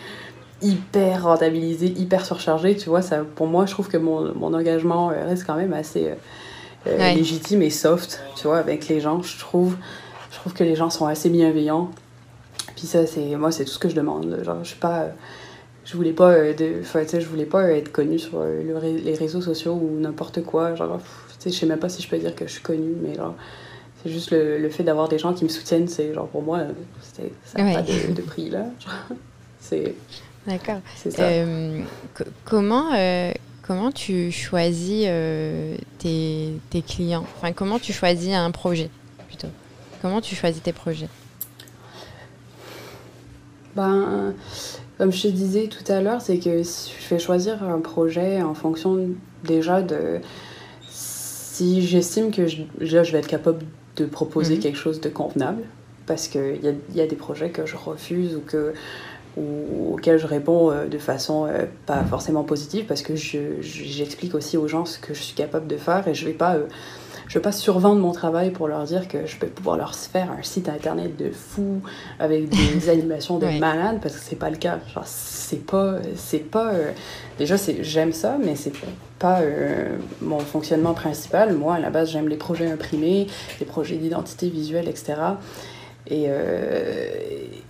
hyper 0.62 1.24
rentabilisée, 1.24 1.88
hyper 1.96 2.24
surchargée, 2.24 2.76
tu 2.76 2.88
vois, 2.88 3.02
ça, 3.02 3.24
pour 3.34 3.46
moi, 3.46 3.66
je 3.66 3.72
trouve 3.72 3.88
que 3.88 3.98
mon, 3.98 4.34
mon 4.34 4.54
engagement 4.54 5.08
reste 5.08 5.44
quand 5.46 5.56
même 5.56 5.72
assez 5.72 6.10
euh, 6.88 7.14
légitime 7.14 7.62
et 7.62 7.70
soft, 7.70 8.20
tu 8.36 8.46
vois, 8.46 8.58
avec 8.58 8.88
les 8.88 9.00
gens. 9.00 9.22
Je 9.22 9.38
trouve, 9.38 9.76
je 10.30 10.36
trouve 10.36 10.52
que 10.52 10.64
les 10.64 10.76
gens 10.76 10.90
sont 10.90 11.06
assez 11.06 11.30
bienveillants. 11.30 11.90
Puis 12.76 12.86
ça, 12.86 13.06
c'est 13.06 13.36
moi, 13.36 13.50
c'est 13.52 13.64
tout 13.64 13.70
ce 13.70 13.78
que 13.78 13.88
je 13.88 13.94
demande. 13.94 14.40
Genre, 14.42 14.58
je 14.62 14.68
suis 14.68 14.78
pas. 14.78 15.06
Je 15.84 15.96
voulais 15.96 16.12
pas, 16.12 16.32
euh, 16.32 16.52
de, 16.52 16.82
je 16.82 17.26
voulais 17.26 17.46
pas 17.46 17.70
être 17.70 17.90
connue 17.90 18.18
sur 18.18 18.40
euh, 18.40 18.62
les 19.02 19.14
réseaux 19.14 19.40
sociaux 19.40 19.72
ou 19.72 19.98
n'importe 19.98 20.42
quoi. 20.44 20.74
Genre, 20.74 21.00
je 21.44 21.50
sais 21.50 21.66
même 21.66 21.78
pas 21.78 21.88
si 21.88 22.02
je 22.02 22.08
peux 22.08 22.18
dire 22.18 22.34
que 22.34 22.46
je 22.46 22.52
suis 22.52 22.62
connue, 22.62 22.94
mais 23.02 23.14
genre, 23.14 23.34
c'est 24.02 24.10
juste 24.10 24.30
le, 24.30 24.58
le 24.58 24.68
fait 24.68 24.84
d'avoir 24.84 25.08
des 25.08 25.18
gens 25.18 25.32
qui 25.32 25.44
me 25.44 25.48
soutiennent, 25.48 25.88
c'est 25.88 26.12
genre 26.12 26.28
pour 26.28 26.42
moi, 26.42 26.60
ça 27.02 27.62
n'a 27.62 27.74
pas 27.74 27.82
de, 27.82 28.12
de, 28.12 28.22
prix 28.22 28.50
là. 28.50 28.66
c'est. 29.60 29.94
D'accord. 30.46 30.80
Euh, 31.18 31.82
comment, 32.44 32.94
euh, 32.94 33.32
comment 33.68 33.92
tu 33.92 34.32
choisis 34.32 35.04
euh, 35.06 35.76
tes, 35.98 36.54
tes, 36.70 36.80
clients? 36.80 37.26
Enfin, 37.36 37.52
comment 37.52 37.78
tu 37.78 37.92
choisis 37.92 38.32
un 38.32 38.50
projet 38.50 38.88
plutôt? 39.28 39.48
Comment 40.00 40.22
tu 40.22 40.34
choisis 40.34 40.62
tes 40.62 40.72
projets? 40.72 41.08
Ben, 43.76 44.32
comme 44.96 45.12
je 45.12 45.22
te 45.22 45.28
disais 45.28 45.68
tout 45.68 45.92
à 45.92 46.00
l'heure, 46.00 46.22
c'est 46.22 46.38
que 46.38 46.62
je 46.62 47.08
vais 47.10 47.18
choisir 47.18 47.62
un 47.62 47.80
projet 47.80 48.40
en 48.40 48.54
fonction 48.54 49.10
déjà 49.44 49.82
de 49.82 50.20
si 50.88 51.86
j'estime 51.86 52.30
que 52.30 52.46
je, 52.46 52.62
je 52.80 53.12
vais 53.12 53.18
être 53.18 53.28
capable 53.28 53.66
de 53.96 54.06
proposer 54.06 54.54
mhm. 54.54 54.60
quelque 54.60 54.78
chose 54.78 55.00
de 55.02 55.10
convenable, 55.10 55.62
parce 56.06 56.28
qu'il 56.28 56.60
y 56.62 56.68
a, 56.68 56.72
y 56.94 57.00
a 57.02 57.06
des 57.06 57.16
projets 57.16 57.50
que 57.50 57.66
je 57.66 57.76
refuse 57.76 58.34
ou 58.34 58.40
que 58.40 58.72
ou 59.38 59.94
auxquels 59.94 60.18
je 60.18 60.26
réponds 60.26 60.70
euh, 60.70 60.86
de 60.86 60.98
façon 60.98 61.46
euh, 61.46 61.64
pas 61.86 62.02
forcément 62.04 62.44
positive 62.44 62.86
parce 62.86 63.02
que 63.02 63.14
j'explique 63.14 64.34
aussi 64.34 64.56
aux 64.56 64.68
gens 64.68 64.84
ce 64.84 64.98
que 64.98 65.14
je 65.14 65.22
suis 65.22 65.34
capable 65.34 65.66
de 65.66 65.76
faire 65.76 66.06
et 66.08 66.14
je 66.14 66.24
vais 66.24 66.32
pas 66.32 66.56
euh, 66.56 66.66
je 67.28 67.34
vais 67.34 67.42
pas 67.42 67.52
survendre 67.52 68.00
mon 68.00 68.12
travail 68.12 68.50
pour 68.50 68.68
leur 68.68 68.84
dire 68.84 69.06
que 69.06 69.26
je 69.26 69.36
peux 69.36 69.48
pouvoir 69.48 69.76
leur 69.76 69.94
faire 69.94 70.30
un 70.30 70.42
site 70.42 70.68
internet 70.70 71.14
de 71.18 71.30
fou 71.30 71.82
avec 72.18 72.48
des 72.48 72.88
animations 72.88 73.38
de 73.38 73.46
malade 73.58 73.98
parce 74.00 74.14
que 74.16 74.22
c'est 74.22 74.36
pas 74.36 74.48
le 74.48 74.56
cas. 74.56 74.78
C'est 75.04 75.66
pas 75.66 75.96
c'est 76.16 76.50
pas 76.50 76.72
déjà 77.38 77.58
c'est 77.58 77.84
j'aime 77.84 78.14
ça 78.14 78.38
mais 78.42 78.56
c'est 78.56 78.72
pas 79.18 79.40
mon 80.22 80.38
fonctionnement 80.38 80.94
principal. 80.94 81.52
Moi 81.52 81.74
à 81.74 81.80
la 81.80 81.90
base 81.90 82.12
j'aime 82.12 82.28
les 82.28 82.36
projets 82.36 82.70
imprimés 82.70 83.26
les 83.60 83.66
projets 83.66 83.96
d'identité 83.96 84.48
visuelle 84.48 84.88
etc 84.88 85.16
euh, 86.12 87.08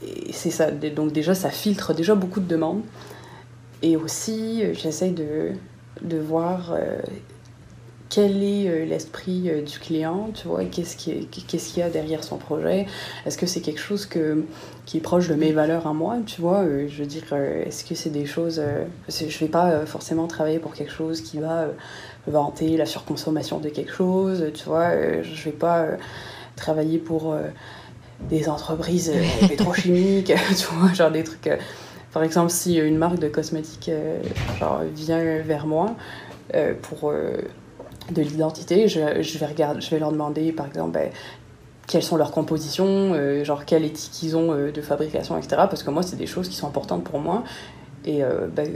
et, 0.03 0.33
c'est 0.33 0.51
ça. 0.51 0.71
Donc 0.71 1.13
déjà, 1.13 1.35
ça 1.35 1.51
filtre 1.51 1.95
déjà 1.95 2.15
beaucoup 2.15 2.41
de 2.41 2.49
demandes. 2.49 2.83
Et 3.83 3.97
aussi, 3.97 4.63
euh, 4.63 4.75
j'essaye 4.75 5.13
de, 5.13 5.53
de 6.03 6.19
voir 6.19 6.73
euh, 6.73 7.01
quel 8.09 8.43
est 8.43 8.87
l'esprit 8.87 9.51
du 9.65 9.79
client, 9.79 10.31
tu 10.35 10.49
vois, 10.49 10.65
qu'est-ce 10.65 10.97
qu'il 10.97 11.29
qu'est-ce 11.29 11.69
qu'il 11.69 11.81
y 11.81 11.83
a 11.83 11.91
derrière 11.91 12.25
son 12.25 12.39
projet. 12.39 12.87
Est-ce 13.27 13.37
que 13.37 13.47
c'est 13.47 13.61
quelque 13.61 13.81
chose 13.81 14.07
que, 14.07 14.45
qui 14.87 14.97
est 14.97 15.01
proche 15.01 15.29
de 15.29 15.35
mes 15.35 15.53
valeurs 15.53 15.87
à 15.87 15.93
moi, 15.93 16.17
tu 16.25 16.41
vois 16.41 16.65
Je 16.65 17.03
veux 17.03 17.07
dire, 17.07 17.31
est-ce 17.35 17.85
que 17.85 17.95
c'est 17.95 18.09
des 18.09 18.25
choses... 18.25 18.63
je 19.11 19.25
ne 19.25 19.31
vais 19.31 19.49
pas 19.49 19.85
forcément 19.85 20.27
travailler 20.27 20.59
pour 20.59 20.73
quelque 20.73 20.93
chose 20.93 21.21
qui 21.21 21.39
va 21.39 21.67
vanter 22.27 22.79
la 22.79 22.87
surconsommation 22.87 23.59
de 23.59 23.69
quelque 23.69 23.93
chose, 23.93 24.53
tu 24.55 24.65
vois 24.65 25.23
Je 25.23 25.29
ne 25.29 25.45
vais 25.45 25.53
pas 25.53 25.85
travailler 26.57 26.97
pour 26.99 27.37
des 28.21 28.49
entreprises 28.49 29.13
euh, 29.15 29.47
pétrochimiques, 29.47 30.33
tu 30.57 30.67
vois, 30.73 30.93
genre 30.93 31.11
des 31.11 31.25
trucs. 31.25 31.47
Euh, 31.47 31.57
par 32.13 32.23
exemple, 32.23 32.51
si 32.51 32.77
une 32.77 32.97
marque 32.97 33.19
de 33.19 33.29
cosmétiques 33.29 33.91
euh, 33.91 34.21
genre, 34.59 34.83
vient 34.95 35.23
vers 35.43 35.67
moi 35.67 35.95
pour 36.81 37.13
de 37.13 38.23
l'identité, 38.23 38.89
je, 38.89 39.21
je, 39.21 39.39
vais 39.39 39.45
regarder, 39.45 39.83
je 39.83 39.91
vais 39.91 39.99
leur 39.99 40.11
demander, 40.11 40.51
par 40.51 40.67
exemple, 40.67 40.93
ben, 40.93 41.11
quelles 41.87 42.03
sont 42.03 42.17
leurs 42.17 42.31
compositions, 42.31 43.45
genre 43.45 43.67
quelle 43.67 43.85
éthique 43.85 44.23
ils 44.23 44.35
ont 44.35 44.71
de 44.73 44.81
fabrication, 44.81 45.37
etc. 45.37 45.65
Parce 45.69 45.83
que 45.83 45.91
moi, 45.91 46.03
c'est 46.03 46.17
des 46.17 46.27
choses 46.27 46.49
qui 46.49 46.57
sont 46.57 46.67
importantes 46.67 47.05
pour 47.05 47.21
moi. 47.21 47.45
Et 48.09 48.25
euh, 48.25 48.47
ben, 48.51 48.67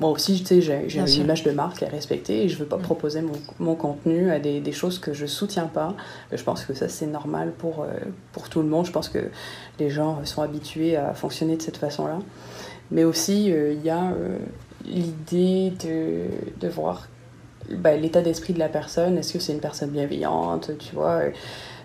moi 0.00 0.10
aussi, 0.10 0.42
tu 0.42 0.60
sais, 0.60 0.60
j'ai 0.60 0.98
une 0.98 1.08
image 1.08 1.44
de 1.44 1.52
marque 1.52 1.80
à 1.84 1.88
respecter 1.88 2.42
et 2.42 2.48
je 2.48 2.56
ne 2.56 2.60
veux 2.60 2.66
pas 2.66 2.76
mm. 2.76 2.82
proposer 2.82 3.22
mon, 3.22 3.34
mon, 3.60 3.76
contenu 3.76 4.32
à 4.32 4.40
des, 4.40 4.58
des, 4.58 4.72
choses 4.72 4.98
que 4.98 5.12
je 5.12 5.22
ne 5.22 5.28
soutiens 5.28 5.66
pas. 5.66 5.94
Je 6.32 6.42
pense 6.42 6.64
que 6.64 6.74
ça, 6.74 6.88
c'est 6.88 7.06
normal 7.06 7.52
pour, 7.56 7.84
euh, 7.84 7.86
pour 8.32 8.48
tout 8.48 8.60
le 8.60 8.68
monde. 8.68 8.86
Je 8.86 8.90
pense 8.90 9.08
que 9.08 9.30
les 9.78 9.90
gens 9.90 10.18
sont 10.24 10.42
habitués 10.42 10.96
à 10.96 11.14
fonctionner 11.14 11.56
de 11.56 11.62
cette 11.62 11.76
façon-là. 11.76 12.18
Mais 12.90 13.04
aussi, 13.04 13.52
euh, 13.52 13.74
il 13.74 13.86
y 13.86 13.90
a 13.90 14.12
l'idée 14.84 15.72
de, 15.84 16.24
de 16.60 16.68
voir 16.68 17.06
ben, 17.70 18.00
l'état 18.00 18.22
d'esprit 18.22 18.54
de 18.54 18.58
la 18.58 18.68
personne. 18.68 19.18
Est-ce 19.18 19.32
que 19.32 19.38
c'est 19.38 19.52
une 19.52 19.60
personne 19.60 19.90
bienveillante, 19.90 20.72
tu 20.80 20.96
vois? 20.96 21.20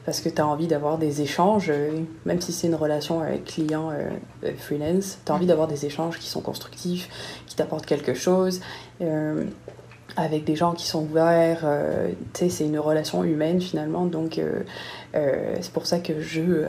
Parce 0.05 0.21
que 0.21 0.29
tu 0.29 0.39
as 0.39 0.47
envie 0.47 0.67
d'avoir 0.67 0.97
des 0.97 1.21
échanges, 1.21 1.69
euh, 1.69 1.99
même 2.25 2.39
si 2.39 2.53
c'est 2.53 2.67
une 2.67 2.75
relation 2.75 3.21
avec 3.21 3.45
client 3.45 3.89
euh, 3.89 4.09
euh, 4.43 4.51
freelance, 4.57 5.17
tu 5.25 5.31
as 5.31 5.35
envie 5.35 5.47
d'avoir 5.47 5.67
des 5.67 5.85
échanges 5.85 6.19
qui 6.19 6.29
sont 6.29 6.41
constructifs, 6.41 7.09
qui 7.47 7.55
t'apportent 7.55 7.87
quelque 7.87 8.13
chose, 8.13 8.61
avec 10.17 10.45
des 10.45 10.55
gens 10.55 10.73
qui 10.73 10.87
sont 10.87 11.03
ouverts. 11.03 11.67
tu 12.33 12.39
sais, 12.39 12.49
c'est 12.49 12.65
une 12.65 12.79
relation 12.79 13.23
humaine 13.25 13.59
finalement, 13.59 14.05
donc 14.05 14.39
c'est 15.13 15.71
pour 15.73 15.85
ça 15.85 15.99
que 15.99 16.21
je 16.21 16.63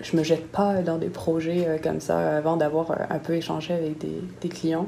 je 0.00 0.16
me 0.16 0.22
jette 0.22 0.46
pas 0.52 0.80
dans 0.82 0.96
des 0.96 1.08
projets 1.08 1.80
comme 1.82 2.00
ça 2.00 2.36
avant 2.36 2.56
d'avoir 2.56 2.92
un 3.10 3.18
peu 3.18 3.34
échangé 3.34 3.74
avec 3.74 3.98
des, 3.98 4.22
des 4.40 4.48
clients. 4.48 4.86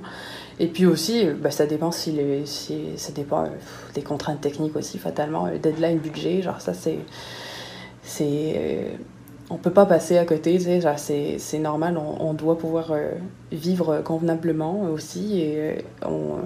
Et 0.60 0.66
puis 0.66 0.86
aussi, 0.86 1.24
bah, 1.24 1.50
ça 1.50 1.66
dépend 1.66 1.90
si, 1.90 2.12
les, 2.12 2.46
si 2.46 2.96
ça 2.96 3.12
dépend 3.12 3.48
des 3.94 4.02
contraintes 4.02 4.40
techniques 4.40 4.76
aussi 4.76 4.98
fatalement, 4.98 5.48
deadline, 5.60 5.98
budget, 5.98 6.42
genre 6.42 6.60
ça 6.60 6.74
c'est 6.74 6.98
c'est 8.10 8.54
euh, 8.56 8.88
on 9.50 9.56
peut 9.56 9.72
pas 9.72 9.86
passer 9.86 10.16
à 10.18 10.24
côté, 10.24 10.58
c'est 10.58 11.58
normal, 11.58 11.96
on, 11.98 12.28
on, 12.28 12.34
doit 12.34 12.56
pouvoir 12.56 12.92
euh, 12.92 13.10
vivre 13.50 14.00
convenablement 14.04 14.82
aussi 14.82 15.40
et 15.40 15.54
euh, 15.56 16.06
on 16.06 16.36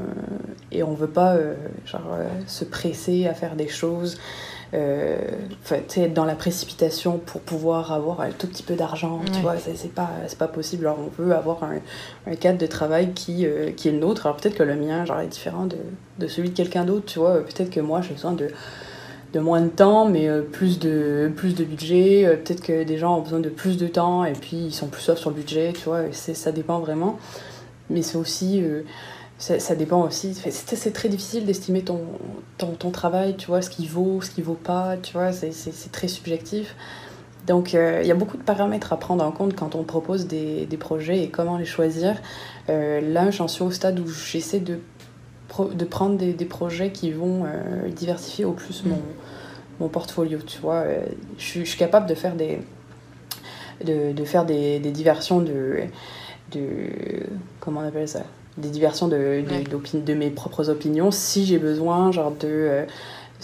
et 0.73 0.83
on 0.83 0.95
veut 0.95 1.09
pas 1.09 1.37
genre, 1.87 2.17
se 2.47 2.65
presser 2.65 3.29
à 3.29 3.35
faire 3.35 3.55
des 3.55 3.69
choses, 3.69 4.19
être 4.73 6.13
dans 6.15 6.25
la 6.25 6.35
précipitation 6.35 7.19
pour 7.19 7.43
pouvoir 7.43 7.93
avoir 7.93 8.23
un 8.23 8.31
tout 8.31 8.49
petit 8.49 8.65
peu 8.65 8.75
d'argent, 8.75 9.21
tu 9.33 9.39
vois, 9.41 9.55
c'est 9.59 9.95
pas, 9.95 10.11
pas 10.37 10.49
possible. 10.49 10.87
Alors 10.87 10.99
on 10.99 11.23
veut 11.23 11.33
avoir 11.33 11.63
un, 11.63 11.77
un 12.27 12.35
cadre 12.35 12.59
de 12.59 12.67
travail 12.67 13.13
qui, 13.13 13.47
qui 13.77 13.89
est 13.89 13.93
le 13.93 13.99
nôtre, 13.99 14.27
alors 14.27 14.39
peut-être 14.39 14.57
que 14.57 14.65
le 14.65 14.75
mien 14.75 15.05
genre, 15.05 15.21
est 15.21 15.29
différent 15.29 15.67
de, 15.67 15.77
de 16.19 16.27
celui 16.27 16.51
de 16.51 16.57
quelqu'un 16.57 16.85
d'autre, 16.85 17.07
tu 17.07 17.21
vois, 17.21 17.35
peut-être 17.45 17.71
que 17.71 17.81
moi 17.81 18.01
j'ai 18.01 18.15
besoin 18.15 18.33
de 18.33 18.49
de 19.35 19.41
moins 19.41 19.61
de 19.61 19.69
temps, 19.69 20.09
mais 20.09 20.29
euh, 20.29 20.43
plus, 20.43 20.79
de, 20.79 21.31
plus 21.35 21.55
de 21.55 21.65
budget. 21.65 22.25
Euh, 22.25 22.37
peut-être 22.37 22.63
que 22.63 22.85
des 22.85 22.99
gens 22.99 23.19
ont 23.19 23.21
besoin 23.21 23.41
de 23.41 23.49
plus 23.49 23.77
de 23.77 23.89
temps 23.89 24.25
et 24.25 24.33
puis 24.33 24.57
ils 24.57 24.73
sont 24.73 24.87
plus 24.87 25.03
soft 25.03 25.21
sur 25.21 25.31
le 25.31 25.37
budget, 25.37 25.73
tu 25.75 25.85
vois, 25.85 26.03
ça 26.13 26.53
dépend 26.53 26.79
vraiment. 26.79 27.19
Mais 27.91 28.03
c'est 28.03 28.17
aussi. 28.17 28.63
Euh, 28.63 28.83
ça, 29.37 29.75
dépend 29.75 30.07
aussi. 30.07 30.33
C'est 30.35 30.93
très 30.93 31.09
difficile 31.11 31.45
d'estimer 31.45 31.83
ton, 31.83 32.01
ton, 32.57 32.69
ton, 32.69 32.91
travail, 32.91 33.37
tu 33.37 33.49
vois, 33.49 33.61
ce 33.61 33.69
qui 33.69 33.87
vaut, 33.87 34.23
ce 34.23 34.31
qui 34.31 34.41
vaut 34.41 34.55
pas, 34.55 34.97
tu 34.97 35.13
vois, 35.13 35.33
c'est 35.33 35.93
très 35.93 36.09
subjectif. 36.09 36.77
Donc 37.47 37.75
il 37.75 38.07
y 38.07 38.11
a 38.11 38.15
beaucoup 38.15 38.39
de 38.39 38.43
paramètres 38.43 38.95
à 38.95 38.97
prendre 38.97 39.23
en 39.23 39.33
compte 39.33 39.55
quand 39.55 39.75
on 39.75 39.83
propose 39.83 40.29
des, 40.29 40.65
des 40.65 40.77
projets 40.79 41.21
et 41.25 41.29
comment 41.29 41.59
les 41.59 41.67
choisir. 41.67 42.15
là, 42.69 43.31
j'en 43.33 43.49
suis 43.49 43.65
au 43.65 43.71
stade 43.71 43.99
où 44.01 44.09
j'essaie 44.09 44.61
de 44.61 44.79
de 45.75 45.85
prendre 45.85 46.17
des, 46.17 46.33
des, 46.33 46.47
projets 46.47 46.91
qui 46.91 47.13
vont 47.13 47.45
diversifier 47.95 48.45
au 48.45 48.53
plus 48.53 48.85
mon, 48.87 48.99
mon 49.81 49.89
portfolio, 49.89 50.39
tu 50.47 50.59
vois. 50.61 50.83
Euh, 50.83 51.05
je, 51.39 51.61
je, 51.61 51.65
suis 51.65 51.79
capable 51.79 52.07
de 52.09 52.15
faire 52.15 52.35
des, 52.35 52.59
de, 53.85 54.13
de 54.13 54.25
faire 54.25 54.45
des, 54.45 54.79
des, 54.79 54.91
diversions 54.91 55.41
de, 55.41 55.81
de... 56.53 56.61
Comment 57.61 57.81
on 57.81 57.89
appelle 57.89 58.09
ça? 58.09 58.23
Des 58.57 58.69
diversions 58.69 59.09
de, 59.09 59.43
de, 59.43 60.01
de 60.01 60.15
mes 60.15 60.31
propres 60.31 60.71
opinions 60.71 61.11
si 61.11 61.45
j'ai 61.45 61.59
besoin, 61.59 62.13
genre 62.13 62.33
de... 62.33 62.87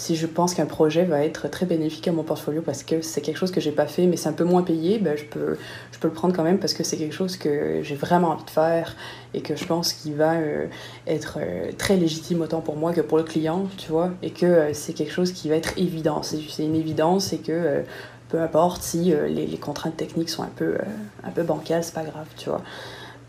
Si 0.00 0.16
je 0.16 0.26
pense 0.26 0.54
qu'un 0.54 0.64
projet 0.64 1.04
va 1.04 1.22
être 1.26 1.46
très 1.50 1.66
bénéfique 1.66 2.08
à 2.08 2.12
mon 2.12 2.22
portfolio 2.22 2.62
parce 2.62 2.84
que 2.84 3.02
c'est 3.02 3.20
quelque 3.20 3.36
chose 3.36 3.50
que 3.50 3.60
j'ai 3.60 3.70
pas 3.70 3.86
fait 3.86 4.06
mais 4.06 4.16
c'est 4.16 4.30
un 4.30 4.32
peu 4.32 4.44
moins 4.44 4.62
payé, 4.62 4.98
ben 4.98 5.14
je, 5.14 5.24
peux, 5.24 5.58
je 5.92 5.98
peux 5.98 6.08
le 6.08 6.14
prendre 6.14 6.34
quand 6.34 6.42
même 6.42 6.58
parce 6.58 6.72
que 6.72 6.82
c'est 6.82 6.96
quelque 6.96 7.12
chose 7.14 7.36
que 7.36 7.82
j'ai 7.82 7.96
vraiment 7.96 8.28
envie 8.28 8.44
de 8.46 8.48
faire 8.48 8.96
et 9.34 9.42
que 9.42 9.56
je 9.56 9.64
pense 9.66 9.92
qu'il 9.92 10.14
va 10.14 10.36
euh, 10.36 10.68
être 11.06 11.36
euh, 11.38 11.70
très 11.76 11.98
légitime 11.98 12.40
autant 12.40 12.62
pour 12.62 12.76
moi 12.76 12.94
que 12.94 13.02
pour 13.02 13.18
le 13.18 13.24
client, 13.24 13.66
tu 13.76 13.92
vois, 13.92 14.12
et 14.22 14.30
que 14.30 14.46
euh, 14.46 14.72
c'est 14.72 14.94
quelque 14.94 15.12
chose 15.12 15.32
qui 15.32 15.50
va 15.50 15.56
être 15.56 15.76
évident. 15.76 16.22
C'est 16.22 16.64
une 16.64 16.76
évidence 16.76 17.34
et 17.34 17.38
que 17.38 17.84
peu 18.30 18.40
importe 18.40 18.80
si 18.80 19.12
les, 19.28 19.58
contraintes 19.58 19.98
techniques 19.98 20.30
sont 20.30 20.42
un 20.42 20.52
peu, 20.56 20.78
un 21.24 21.30
peu 21.30 21.42
bancales, 21.42 21.84
c'est 21.84 21.92
pas 21.92 22.04
grave, 22.04 22.26
tu 22.38 22.48
vois. 22.48 22.62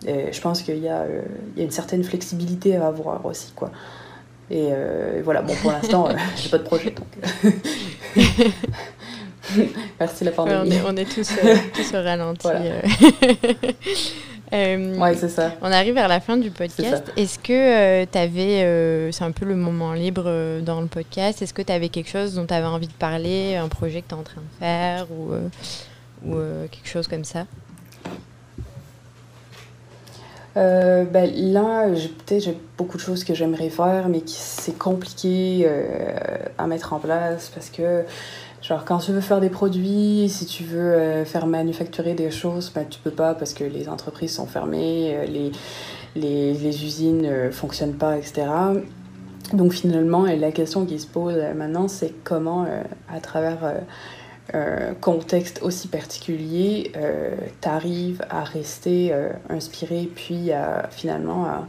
Je 0.05 0.39
pense 0.39 0.61
qu'il 0.61 0.77
y, 0.77 0.83
y, 0.83 0.87
a 0.87 1.05
une 1.57 1.69
certaine 1.69 2.05
flexibilité 2.05 2.77
à 2.77 2.87
avoir 2.87 3.25
aussi, 3.25 3.51
quoi. 3.57 3.71
Et 4.51 4.67
euh, 4.69 5.21
voilà, 5.23 5.41
bon, 5.41 5.55
pour 5.55 5.71
l'instant, 5.71 6.09
euh, 6.09 6.13
j'ai 6.35 6.49
pas 6.49 6.57
de 6.57 6.63
projet. 6.63 6.91
Donc... 6.91 7.07
Euh. 7.45 7.51
Merci 9.99 10.25
la 10.25 10.31
pandémie. 10.31 10.59
on, 10.59 10.71
est, 10.71 10.81
on 10.93 10.95
est 10.97 11.05
tous, 11.05 11.31
tous 11.73 11.93
au 11.93 12.03
ralenti. 12.03 12.47
ouais, 14.51 15.15
c'est 15.15 15.29
ça. 15.29 15.53
On 15.61 15.71
arrive 15.71 15.93
vers 15.93 16.09
la 16.09 16.19
fin 16.19 16.35
du 16.35 16.51
podcast. 16.51 17.13
Est-ce 17.15 17.39
que 17.39 18.03
tu 18.03 18.17
avais, 18.17 19.11
c'est 19.13 19.23
un 19.23 19.31
peu 19.31 19.45
le 19.45 19.55
moment 19.55 19.93
libre 19.93 20.59
dans 20.61 20.81
le 20.81 20.87
podcast, 20.87 21.41
est-ce 21.41 21.53
que 21.53 21.61
tu 21.61 21.71
avais 21.71 21.87
quelque 21.87 22.09
chose 22.09 22.35
dont 22.35 22.45
tu 22.45 22.53
avais 22.53 22.67
envie 22.67 22.87
de 22.87 22.93
parler, 22.93 23.55
un 23.55 23.69
projet 23.69 24.01
que 24.01 24.09
tu 24.09 24.15
es 24.15 24.17
en 24.17 24.23
train 24.23 24.41
de 24.41 24.59
faire 24.59 25.07
ou, 25.11 25.31
ou 26.29 26.35
quelque 26.69 26.89
chose 26.89 27.07
comme 27.07 27.23
ça? 27.23 27.45
Euh, 30.57 31.05
ben, 31.05 31.31
là, 31.33 31.87
peut-être 31.87 32.43
j'ai 32.43 32.57
beaucoup 32.77 32.97
de 32.97 33.01
choses 33.01 33.23
que 33.23 33.33
j'aimerais 33.33 33.69
faire, 33.69 34.09
mais 34.09 34.21
c'est 34.25 34.77
compliqué 34.77 35.63
euh, 35.65 36.13
à 36.57 36.67
mettre 36.67 36.93
en 36.93 36.99
place 36.99 37.49
parce 37.53 37.69
que, 37.69 38.03
genre, 38.61 38.83
quand 38.83 38.97
tu 38.97 39.11
veux 39.13 39.21
faire 39.21 39.39
des 39.39 39.49
produits, 39.49 40.27
si 40.29 40.45
tu 40.45 40.63
veux 40.63 40.93
euh, 40.93 41.25
faire 41.25 41.47
manufacturer 41.47 42.13
des 42.15 42.31
choses, 42.31 42.71
ben, 42.73 42.85
tu 42.89 42.99
peux 42.99 43.11
pas 43.11 43.33
parce 43.33 43.53
que 43.53 43.63
les 43.63 43.87
entreprises 43.87 44.35
sont 44.35 44.47
fermées, 44.47 45.25
les, 45.27 45.51
les, 46.15 46.53
les 46.53 46.83
usines 46.83 47.21
ne 47.21 47.49
fonctionnent 47.49 47.97
pas, 47.97 48.17
etc. 48.17 48.47
Donc 49.53 49.71
finalement, 49.73 50.25
la 50.25 50.51
question 50.51 50.85
qui 50.85 50.99
se 50.99 51.07
pose 51.07 51.35
maintenant, 51.55 51.87
c'est 51.87 52.13
comment, 52.23 52.65
à 53.09 53.19
travers 53.19 53.59
euh, 54.53 54.93
contexte 54.99 55.61
aussi 55.61 55.87
particulier, 55.87 56.91
euh, 56.95 57.35
t'arrives 57.61 58.23
à 58.29 58.43
rester 58.43 59.13
euh, 59.13 59.31
inspiré, 59.49 60.09
puis 60.13 60.51
à, 60.51 60.87
finalement 60.91 61.45
à, 61.45 61.67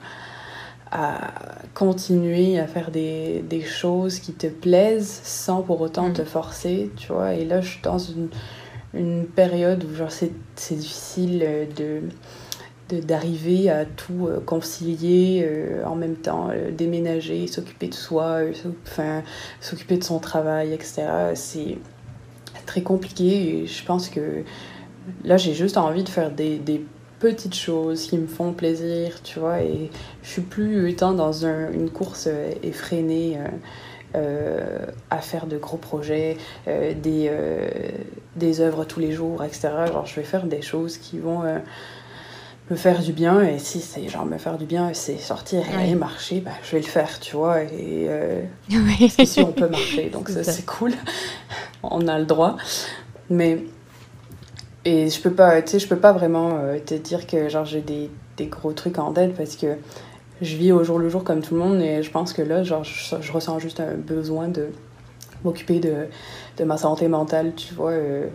à 0.91 1.33
continuer 1.75 2.59
à 2.59 2.67
faire 2.67 2.91
des, 2.91 3.43
des 3.49 3.63
choses 3.63 4.19
qui 4.19 4.33
te 4.33 4.47
plaisent 4.47 5.21
sans 5.23 5.63
pour 5.63 5.81
autant 5.81 6.09
Mm. 6.09 6.13
te 6.15 6.25
forcer, 6.25 6.91
tu 6.97 7.13
vois. 7.13 7.35
Et 7.35 7.45
là, 7.45 7.61
je 7.61 7.69
suis 7.71 7.83
dans 7.83 7.99
une, 7.99 8.29
une 8.95 9.27
période 9.27 9.85
où 9.85 9.95
genre 9.95 10.11
c'est 10.13 10.33
c'est 10.57 10.77
difficile 10.77 11.43
euh, 11.45 11.67
de 11.77 12.03
d'arriver 13.01 13.71
à 13.71 13.85
tout 13.87 14.29
concilier 14.45 15.43
euh, 15.49 15.83
en 15.87 15.95
même 15.97 16.17
temps, 16.17 16.51
euh, 16.51 16.71
déménager, 16.71 17.47
s'occuper 17.47 17.89
de 17.89 17.95
soi, 17.95 18.41
euh, 18.43 19.21
s'occuper 19.61 19.97
de 19.97 20.05
son 20.05 20.19
travail, 20.19 20.75
etc. 20.75 21.33
C'est 21.35 21.79
très 22.67 22.83
compliqué 22.83 23.63
et 23.63 23.67
je 23.67 23.85
pense 23.85 24.09
que 24.09 24.43
là, 25.25 25.37
j'ai 25.37 25.55
juste 25.55 25.77
envie 25.77 26.05
de 26.05 26.09
faire 26.09 26.31
des, 26.31 26.59
des 26.59 26.85
petites 27.21 27.55
choses 27.55 28.07
qui 28.09 28.19
me 28.19 28.27
font 28.27 28.53
plaisir, 28.53 29.23
tu 29.23 29.39
vois, 29.39 29.61
et 29.63 29.91
je 30.23 30.29
suis 30.29 30.43
plus 30.43 30.95
tant 30.97 31.13
dans 31.13 31.47
un- 31.47 31.71
une 31.73 31.91
course 31.91 32.27
euh, 32.29 32.53
effrénée 32.65 33.39
euh, 33.39 33.49
euh, 34.17 34.87
à 35.11 35.19
faire 35.19 35.47
de 35.47 35.57
gros 35.57 35.77
projets, 35.79 36.37
euh, 36.69 36.93
des, 36.95 37.29
euh, 37.31 37.69
des 38.37 38.61
œuvres 38.61 38.85
tous 38.85 39.01
les 39.01 39.13
jours, 39.13 39.43
etc. 39.45 39.71
Genre, 39.87 40.05
je 40.07 40.17
vais 40.17 40.25
faire 40.25 40.45
des 40.47 40.63
choses 40.63 40.99
qui 40.99 41.19
vont 41.19 41.43
me 42.71 42.77
faire 42.77 43.01
du 43.01 43.13
bien, 43.13 43.43
et 43.43 43.59
si 43.59 43.81
c'est 43.81 44.09
genre 44.09 44.25
me 44.25 44.39
faire 44.39 44.57
du 44.57 44.65
bien, 44.67 44.91
c'est 44.95 45.19
sortir 45.19 45.61
et 45.69 45.77
Ouais. 45.77 45.83
aller 45.83 45.95
marcher, 45.95 46.41
bah, 46.41 46.53
je 46.63 46.73
vais 46.73 46.81
le 46.83 46.87
faire, 46.89 47.21
tu 47.21 47.37
vois, 47.37 47.63
et 47.65 48.09
ici 49.19 49.41
on 49.43 49.53
peut 49.53 49.69
marcher, 49.69 50.09
donc 50.11 50.29
ça. 50.29 50.43
c'est 50.45 50.65
cool, 50.65 50.93
on 51.83 52.07
a 52.09 52.19
le 52.19 52.27
droit. 52.27 52.57
Mais 53.31 53.65
et 54.85 55.09
je 55.09 55.21
peux 55.21 55.33
pas, 55.33 55.63
tu 55.63 55.73
sais, 55.73 55.79
je 55.79 55.87
peux 55.87 55.99
pas 55.99 56.13
vraiment 56.13 56.59
euh, 56.59 56.79
te 56.85 56.95
dire 56.95 57.27
que 57.27 57.49
genre 57.49 57.65
j'ai 57.65 57.81
des, 57.81 58.11
des 58.37 58.47
gros 58.47 58.73
trucs 58.73 58.99
en 58.99 59.13
tête 59.13 59.35
parce 59.37 59.55
que 59.55 59.77
je 60.41 60.57
vis 60.57 60.73
au 60.73 60.83
jour 60.83 60.99
le 60.99 61.09
jour 61.09 61.23
comme 61.23 61.41
tout 61.41 61.55
le 61.55 61.61
monde 61.61 61.81
et 61.81 62.03
je 62.03 62.11
pense 62.11 62.33
que 62.33 62.43
là, 62.43 62.65
genre, 62.65 62.83
je, 62.83 63.33
ressens 63.33 63.61
juste 63.61 63.79
un 63.79 63.95
besoin 63.95 64.49
de 64.49 64.71
m'occuper 65.45 65.79
de, 65.79 66.09
de 66.57 66.65
ma 66.65 66.77
santé 66.77 67.07
mentale, 67.07 67.53
tu 67.55 67.75
vois, 67.75 67.91
euh, 67.91 68.27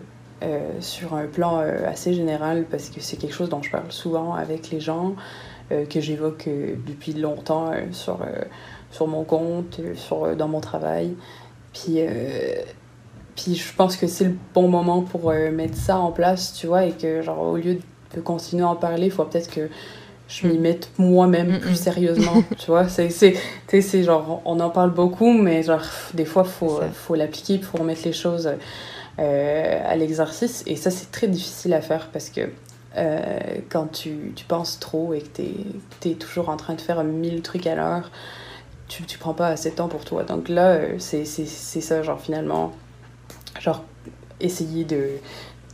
euh, 0.44 0.70
sur 0.80 1.16
un 1.16 1.26
plan 1.26 1.58
assez 1.58 2.14
général 2.14 2.66
parce 2.70 2.90
que 2.90 3.02
c'est 3.02 3.18
quelque 3.18 3.34
chose 3.34 3.50
dont 3.50 3.62
je 3.62 3.72
parle 3.72 3.92
souvent 3.92 4.34
avec 4.34 4.70
les 4.70 4.80
gens, 4.80 5.16
que 5.70 6.00
j'évoque 6.00 6.48
depuis 6.48 7.12
longtemps 7.12 7.72
sur, 7.92 8.20
sur 8.90 9.06
mon 9.06 9.26
compte, 9.26 9.82
sur, 9.96 10.34
dans 10.34 10.48
mon 10.48 10.62
travail. 10.62 11.14
Puis, 11.74 12.00
puis 13.38 13.56
je 13.56 13.74
pense 13.74 13.96
que 13.96 14.08
c'est 14.08 14.26
le 14.26 14.36
bon 14.54 14.68
moment 14.68 15.02
pour 15.02 15.30
euh, 15.30 15.52
mettre 15.52 15.78
ça 15.78 15.98
en 16.00 16.12
place, 16.12 16.54
tu 16.54 16.68
vois, 16.68 16.86
et 16.86 16.92
que 16.92 17.22
genre 17.22 17.40
au 17.40 17.56
lieu 17.58 17.80
de 18.16 18.22
continuer 18.22 18.64
à 18.64 18.70
en 18.70 18.76
parler, 18.76 19.06
il 19.06 19.12
faut 19.12 19.24
peut-être 19.24 19.50
que 19.50 19.70
je 20.28 20.48
m'y 20.48 20.58
Mm. 20.58 20.62
mette 20.62 20.90
moi-même 20.98 21.56
Mm, 21.56 21.60
plus 21.60 21.72
mm. 21.72 21.76
sérieusement, 21.76 22.44
tu 22.58 22.68
vois. 22.68 22.90
C'est, 22.90 23.10
c'est, 23.10 23.34
tu 23.34 23.40
sais, 23.68 23.82
c'est 23.82 24.04
genre, 24.04 24.42
on 24.46 24.60
en 24.60 24.70
parle 24.70 24.92
beaucoup, 24.92 25.32
mais 25.32 25.64
genre, 25.64 25.84
des 26.14 26.26
fois, 26.26 26.44
il 26.46 26.52
faut, 26.52 26.82
faut 26.94 27.16
l'appliquer, 27.16 27.54
il 27.56 27.64
faut 27.64 27.78
remettre 27.78 28.02
les 28.06 28.14
choses 28.14 28.50
euh, 29.20 29.82
à 29.86 29.96
l'exercice. 29.96 30.64
Et 30.68 30.76
ça, 30.76 30.92
c'est 30.92 31.12
très 31.12 31.28
difficile 31.28 31.74
à 31.74 31.82
faire 31.82 32.10
parce 32.12 32.30
que 32.30 32.42
euh, 32.98 33.40
quand 33.70 33.92
tu, 33.92 34.34
tu 34.36 34.46
penses 34.46 34.80
trop 34.80 35.14
et 35.14 35.22
que 35.22 35.42
tu 36.02 36.10
es, 36.10 36.14
toujours 36.16 36.50
en 36.50 36.58
train 36.58 36.74
de 36.74 36.82
faire 36.82 37.04
mille 37.04 37.42
trucs 37.42 37.68
à 37.68 37.76
l'heure, 37.76 38.12
tu, 38.88 39.04
tu 39.04 39.18
prends 39.18 39.34
pas 39.34 39.48
assez 39.48 39.70
de 39.72 39.76
temps 39.76 39.90
pour 39.90 40.04
toi. 40.06 40.24
Donc 40.24 40.50
là, 40.50 40.80
c'est, 40.98 41.26
c'est, 41.26 41.46
c'est 41.46 41.82
ça, 41.82 42.02
genre, 42.04 42.20
finalement, 42.20 42.74
genre, 43.60 43.84
essayer 44.40 44.84
de, 44.84 45.08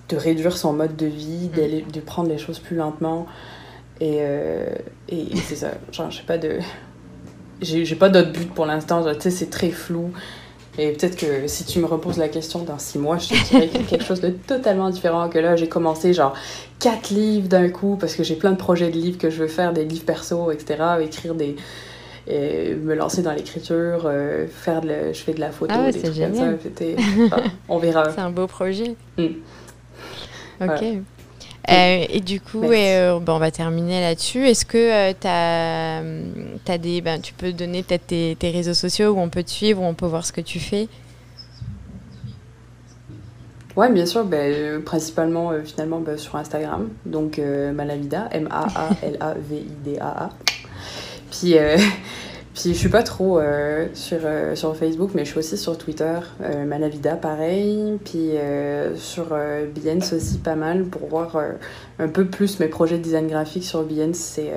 de 0.09 0.17
réduire 0.17 0.57
son 0.57 0.73
mode 0.73 0.95
de 0.95 1.05
vie, 1.05 1.49
d'aller, 1.49 1.81
de 1.81 1.99
prendre 1.99 2.29
les 2.29 2.37
choses 2.37 2.59
plus 2.59 2.75
lentement. 2.75 3.25
Et, 3.99 4.17
euh, 4.19 4.65
et, 5.09 5.35
c'est 5.37 5.55
ça. 5.55 5.71
Genre, 5.91 6.11
j'ai 6.11 6.23
pas 6.23 6.37
de. 6.37 6.59
J'ai, 7.61 7.85
j'ai 7.85 7.95
pas 7.95 8.09
d'autre 8.09 8.31
but 8.31 8.51
pour 8.53 8.65
l'instant. 8.65 9.03
Tu 9.13 9.21
sais, 9.21 9.31
c'est 9.31 9.49
très 9.49 9.69
flou. 9.69 10.11
Et 10.77 10.91
peut-être 10.93 11.15
que 11.15 11.47
si 11.47 11.65
tu 11.65 11.79
me 11.79 11.85
reposes 11.85 12.17
la 12.17 12.29
question 12.29 12.63
dans 12.63 12.79
six 12.79 12.97
mois, 12.97 13.17
je 13.19 13.29
te 13.29 13.49
dirais 13.49 13.69
quelque 13.87 14.03
chose 14.03 14.21
de 14.21 14.29
totalement 14.29 14.89
différent. 14.89 15.29
Que 15.29 15.37
là, 15.37 15.55
j'ai 15.55 15.69
commencé 15.69 16.13
genre 16.13 16.33
quatre 16.79 17.11
livres 17.11 17.47
d'un 17.47 17.69
coup 17.69 17.95
parce 17.99 18.15
que 18.15 18.23
j'ai 18.23 18.35
plein 18.35 18.51
de 18.51 18.57
projets 18.57 18.89
de 18.89 18.97
livres 18.97 19.19
que 19.19 19.29
je 19.29 19.37
veux 19.37 19.47
faire, 19.47 19.71
des 19.71 19.85
livres 19.85 20.05
perso, 20.05 20.51
etc. 20.51 20.83
Écrire 21.01 21.35
des. 21.35 21.55
Et 22.27 22.73
me 22.75 22.95
lancer 22.95 23.21
dans 23.21 23.33
l'écriture, 23.33 24.03
euh, 24.05 24.47
faire 24.47 24.81
de 24.81 25.11
je 25.13 25.19
fais 25.19 25.33
de 25.33 25.39
la 25.39 25.51
photo, 25.51 25.73
Ah 25.75 25.81
ouais, 25.83 25.91
des 25.91 26.01
trucs 26.01 26.17
comme 26.17 26.33
ça. 26.33 26.49
enfin, 27.25 27.43
on 27.67 27.77
verra. 27.77 28.09
C'est 28.15 28.21
un 28.21 28.29
beau 28.29 28.47
projet. 28.47 28.95
Mm. 29.17 29.23
Ok. 29.23 29.33
Voilà. 30.59 30.77
Euh, 31.69 32.05
et 32.09 32.19
du 32.19 32.41
coup, 32.41 32.63
euh, 32.63 33.19
bon, 33.19 33.35
on 33.35 33.39
va 33.39 33.49
terminer 33.49 34.01
là-dessus. 34.01 34.45
Est-ce 34.45 34.65
que 34.65 35.11
tu 35.13 35.27
as, 35.27 36.77
des. 36.77 37.01
Ben, 37.01 37.21
tu 37.21 37.33
peux 37.33 37.53
donner 37.53 37.83
peut-être 37.83 38.07
tes, 38.07 38.35
tes 38.37 38.51
réseaux 38.51 38.73
sociaux 38.73 39.11
où 39.11 39.19
on 39.19 39.29
peut 39.29 39.43
te 39.43 39.49
suivre, 39.51 39.81
où 39.81 39.85
on 39.85 39.93
peut 39.93 40.05
voir 40.05 40.25
ce 40.25 40.33
que 40.33 40.41
tu 40.41 40.59
fais? 40.59 40.87
Ouais, 43.75 43.91
bien 43.91 44.05
sûr, 44.05 44.23
ben, 44.23 44.53
euh, 44.53 44.79
principalement 44.81 45.49
euh, 45.49 45.63
finalement 45.63 45.99
ben, 45.99 46.15
sur 46.15 46.35
Instagram, 46.35 46.89
donc 47.07 47.39
euh, 47.39 47.73
Malavida, 47.73 48.29
M-A-A-L-A-V-I-D-A-A. 48.31 50.29
Puis, 51.43 51.57
euh, 51.57 51.75
puis 52.53 52.69
je 52.73 52.77
suis 52.77 52.89
pas 52.89 53.03
trop 53.03 53.37
euh, 53.39 53.87
sur, 53.93 54.19
euh, 54.23 54.55
sur 54.55 54.75
Facebook, 54.77 55.11
mais 55.13 55.25
je 55.25 55.31
suis 55.31 55.39
aussi 55.39 55.57
sur 55.57 55.77
Twitter, 55.77 56.19
Malavida 56.65 57.15
pareil, 57.15 57.97
puis 58.05 58.31
sur 58.95 59.35
Behance 59.75 60.13
aussi 60.13 60.37
pas 60.37 60.55
mal 60.55 60.83
pour 60.85 61.07
voir 61.09 61.35
un 61.99 62.07
peu 62.07 62.25
plus 62.25 62.59
mes 62.59 62.67
projets 62.67 62.97
de 62.97 63.03
design 63.03 63.27
graphique 63.27 63.63
sur 63.63 63.83
Behance, 63.83 64.17
c'est 64.17 64.51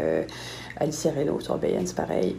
Alicia 0.78 1.10
Reno 1.16 1.40
sur 1.40 1.56
Behance 1.58 1.92
pareil. 1.92 2.36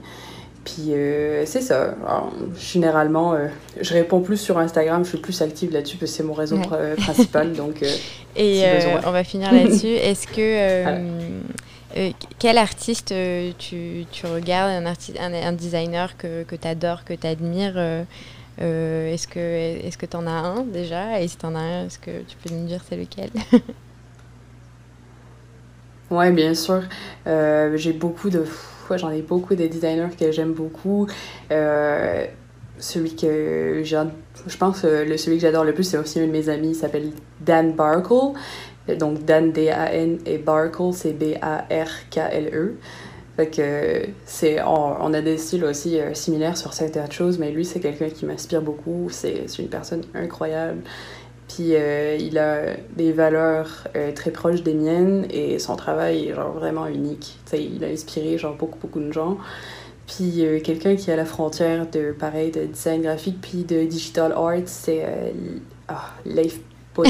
Puis 0.63 0.93
euh, 0.93 1.45
c'est 1.45 1.61
ça. 1.61 1.95
Alors, 2.05 2.33
généralement, 2.59 3.33
euh, 3.33 3.47
je 3.79 3.93
réponds 3.93 4.19
plus 4.19 4.35
sur 4.35 4.57
Instagram, 4.57 5.05
je 5.05 5.09
suis 5.11 5.17
plus 5.17 5.41
active 5.41 5.71
là-dessus 5.71 5.95
parce 5.95 6.11
que 6.11 6.17
c'est 6.17 6.23
mon 6.23 6.33
réseau 6.33 6.57
Ouais. 6.57 6.63
pr- 6.67 6.95
principal. 6.97 7.53
donc, 7.53 7.81
euh, 7.83 7.87
Et 8.35 8.63
Si 8.81 8.87
on 9.05 9.11
va 9.11 9.23
finir 9.23 9.51
là-dessus. 9.53 9.87
Est-ce 9.87 10.27
que. 10.27 11.63
Euh, 11.97 12.11
quel 12.39 12.57
artiste 12.57 13.11
euh, 13.11 13.51
tu, 13.57 14.05
regardes, 14.25 14.71
un, 14.71 14.85
arti- 14.91 15.17
un, 15.19 15.53
designer 15.53 16.15
que, 16.17 16.43
tu 16.43 16.67
adores, 16.67 17.03
que 17.03 17.13
tu 17.13 17.27
admires 17.27 17.73
euh, 17.75 18.03
euh, 18.61 19.13
Est-ce 19.13 19.27
que 19.27 20.05
tu 20.05 20.17
en 20.17 20.27
as 20.27 20.31
un 20.31 20.63
déjà? 20.63 21.21
Et 21.21 21.27
si 21.27 21.37
tu 21.37 21.45
en 21.45 21.55
as 21.55 21.59
un, 21.59 21.85
est-ce 21.87 21.99
que 21.99 22.21
tu 22.27 22.37
peux 22.37 22.53
nous 22.53 22.65
dire 22.67 22.81
c'est 22.87 22.97
lequel? 22.97 23.29
Ouais, 26.09 26.31
bien 26.31 26.53
sûr. 26.53 26.83
J'ai 27.25 27.93
beaucoup 27.93 28.29
de. 28.29 28.45
J'en 28.95 29.11
ai 29.11 29.21
beaucoup 29.21 29.55
des 29.55 29.67
designers 29.67 30.07
que 30.17 30.31
j'aime 30.31 30.53
beaucoup. 30.53 31.07
Celui 32.79 33.15
que 33.15 33.81
j'ad- 33.83 34.11
je 34.45 34.55
pense 34.57 34.81
que 34.81 35.17
celui 35.17 35.37
que 35.37 35.41
j'adore 35.41 35.63
le 35.63 35.73
plus, 35.73 35.83
c'est 35.83 35.97
aussi 35.97 36.19
un 36.19 36.27
de 36.27 36.31
mes 36.31 36.47
amis, 36.47 36.69
il 36.69 36.75
s'appelle 36.75 37.09
Dan 37.41 37.73
Barkle. 37.73 38.33
Donc 38.95 39.25
Dan 39.25 39.51
D-A-N 39.51 40.19
et 40.25 40.37
Barkle, 40.37 40.93
c'est 40.93 41.13
B-A-R-K-L-E. 41.13 42.75
Fait 43.35 43.47
que 43.47 44.07
c'est, 44.25 44.63
on, 44.63 45.13
a 45.13 45.21
des 45.21 45.37
styles 45.37 45.63
aussi 45.63 45.99
euh, 45.99 46.15
similaires 46.15 46.57
sur 46.57 46.73
certaines 46.73 47.11
choses, 47.11 47.37
mais 47.37 47.51
lui, 47.51 47.65
c'est 47.65 47.79
quelqu'un 47.79 48.09
qui 48.09 48.25
m'inspire 48.25 48.63
beaucoup. 48.63 49.09
C'est 49.11 49.45
une 49.59 49.67
personne 49.67 50.03
incroyable. 50.15 50.81
Puis 51.47 51.75
euh, 51.75 52.17
il 52.19 52.37
a 52.39 52.75
des 52.95 53.11
valeurs 53.11 53.87
euh, 53.95 54.11
très 54.11 54.31
proches 54.31 54.63
des 54.63 54.73
miennes 54.73 55.27
et 55.29 55.59
son 55.59 55.75
travail 55.75 56.29
est 56.29 56.33
genre 56.33 56.51
vraiment 56.51 56.87
unique. 56.87 57.37
Tu 57.45 57.51
sais, 57.51 57.63
il 57.63 57.83
a 57.83 57.87
inspiré 57.87 58.37
genre 58.37 58.55
beaucoup, 58.55 58.79
beaucoup 58.79 58.99
de 58.99 59.13
gens. 59.13 59.37
Puis 60.07 60.41
quelqu'un 60.63 60.95
qui 60.95 61.09
est 61.09 61.13
à 61.13 61.17
la 61.17 61.25
frontière 61.25 61.85
de 61.91 62.13
pareil 62.13 62.49
de 62.49 62.65
design 62.65 63.01
graphique 63.01 63.39
puis 63.41 63.65
de 63.65 63.83
digital 63.83 64.31
art, 64.31 64.61
c'est 64.65 65.03
euh, 65.03 65.31
ah, 65.89 66.13
Leif 66.25 66.59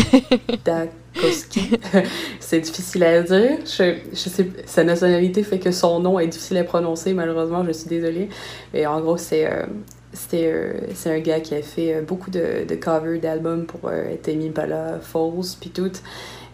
C'est 2.39 2.59
difficile 2.59 3.03
à 3.03 3.21
dire. 3.21 3.57
Je, 3.65 3.95
je 4.11 4.29
sais, 4.29 4.47
sa 4.65 4.83
nationalité 4.83 5.43
fait 5.43 5.59
que 5.59 5.71
son 5.71 5.99
nom 5.99 6.19
est 6.19 6.27
difficile 6.27 6.57
à 6.57 6.63
prononcer, 6.63 7.13
malheureusement, 7.13 7.65
je 7.65 7.71
suis 7.71 7.89
désolée. 7.89 8.29
Et 8.73 8.85
en 8.85 8.99
gros, 9.01 9.17
c'est 9.17 9.45
euh, 9.51 9.65
c'est 10.13 10.51
euh, 10.51 10.73
un 11.05 11.19
gars 11.19 11.39
qui 11.39 11.55
a 11.55 11.61
fait 11.61 11.95
euh, 11.95 12.01
beaucoup 12.01 12.29
de, 12.31 12.65
de 12.67 12.75
covers 12.75 13.19
d'albums 13.19 13.65
pour 13.65 13.81
euh, 13.85 14.15
Tame 14.21 14.41
Impala, 14.41 14.99
Falls, 15.01 15.55
puis 15.59 15.69
tout. 15.69 15.91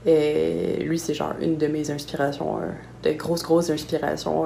Et 0.05 0.83
lui, 0.83 0.99
c'est 0.99 1.13
genre 1.13 1.33
une 1.41 1.57
de 1.57 1.67
mes 1.67 1.89
inspirations, 1.89 2.57
de 3.03 3.11
grosses, 3.13 3.41
grosses 3.41 3.69
inspirations 3.69 4.45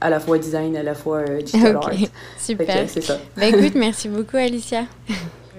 à 0.00 0.08
la 0.08 0.20
fois 0.20 0.38
design, 0.38 0.76
à 0.76 0.84
la 0.84 0.94
fois 0.94 1.24
digital 1.24 1.74
art. 1.74 1.90
Super. 2.38 2.88
c'est 2.88 3.00
ça. 3.00 3.18
Ben, 3.36 3.52
écoute, 3.52 3.74
merci 3.76 4.08
beaucoup, 4.08 4.36
Alicia. 4.36 4.84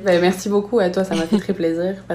Ben, 0.05 0.21
merci 0.21 0.47
beaucoup 0.47 0.79
à 0.79 0.89
toi, 0.89 1.03
ça 1.03 1.15
m'a 1.15 1.27
fait 1.27 1.37
très 1.37 1.53
plaisir. 1.53 1.97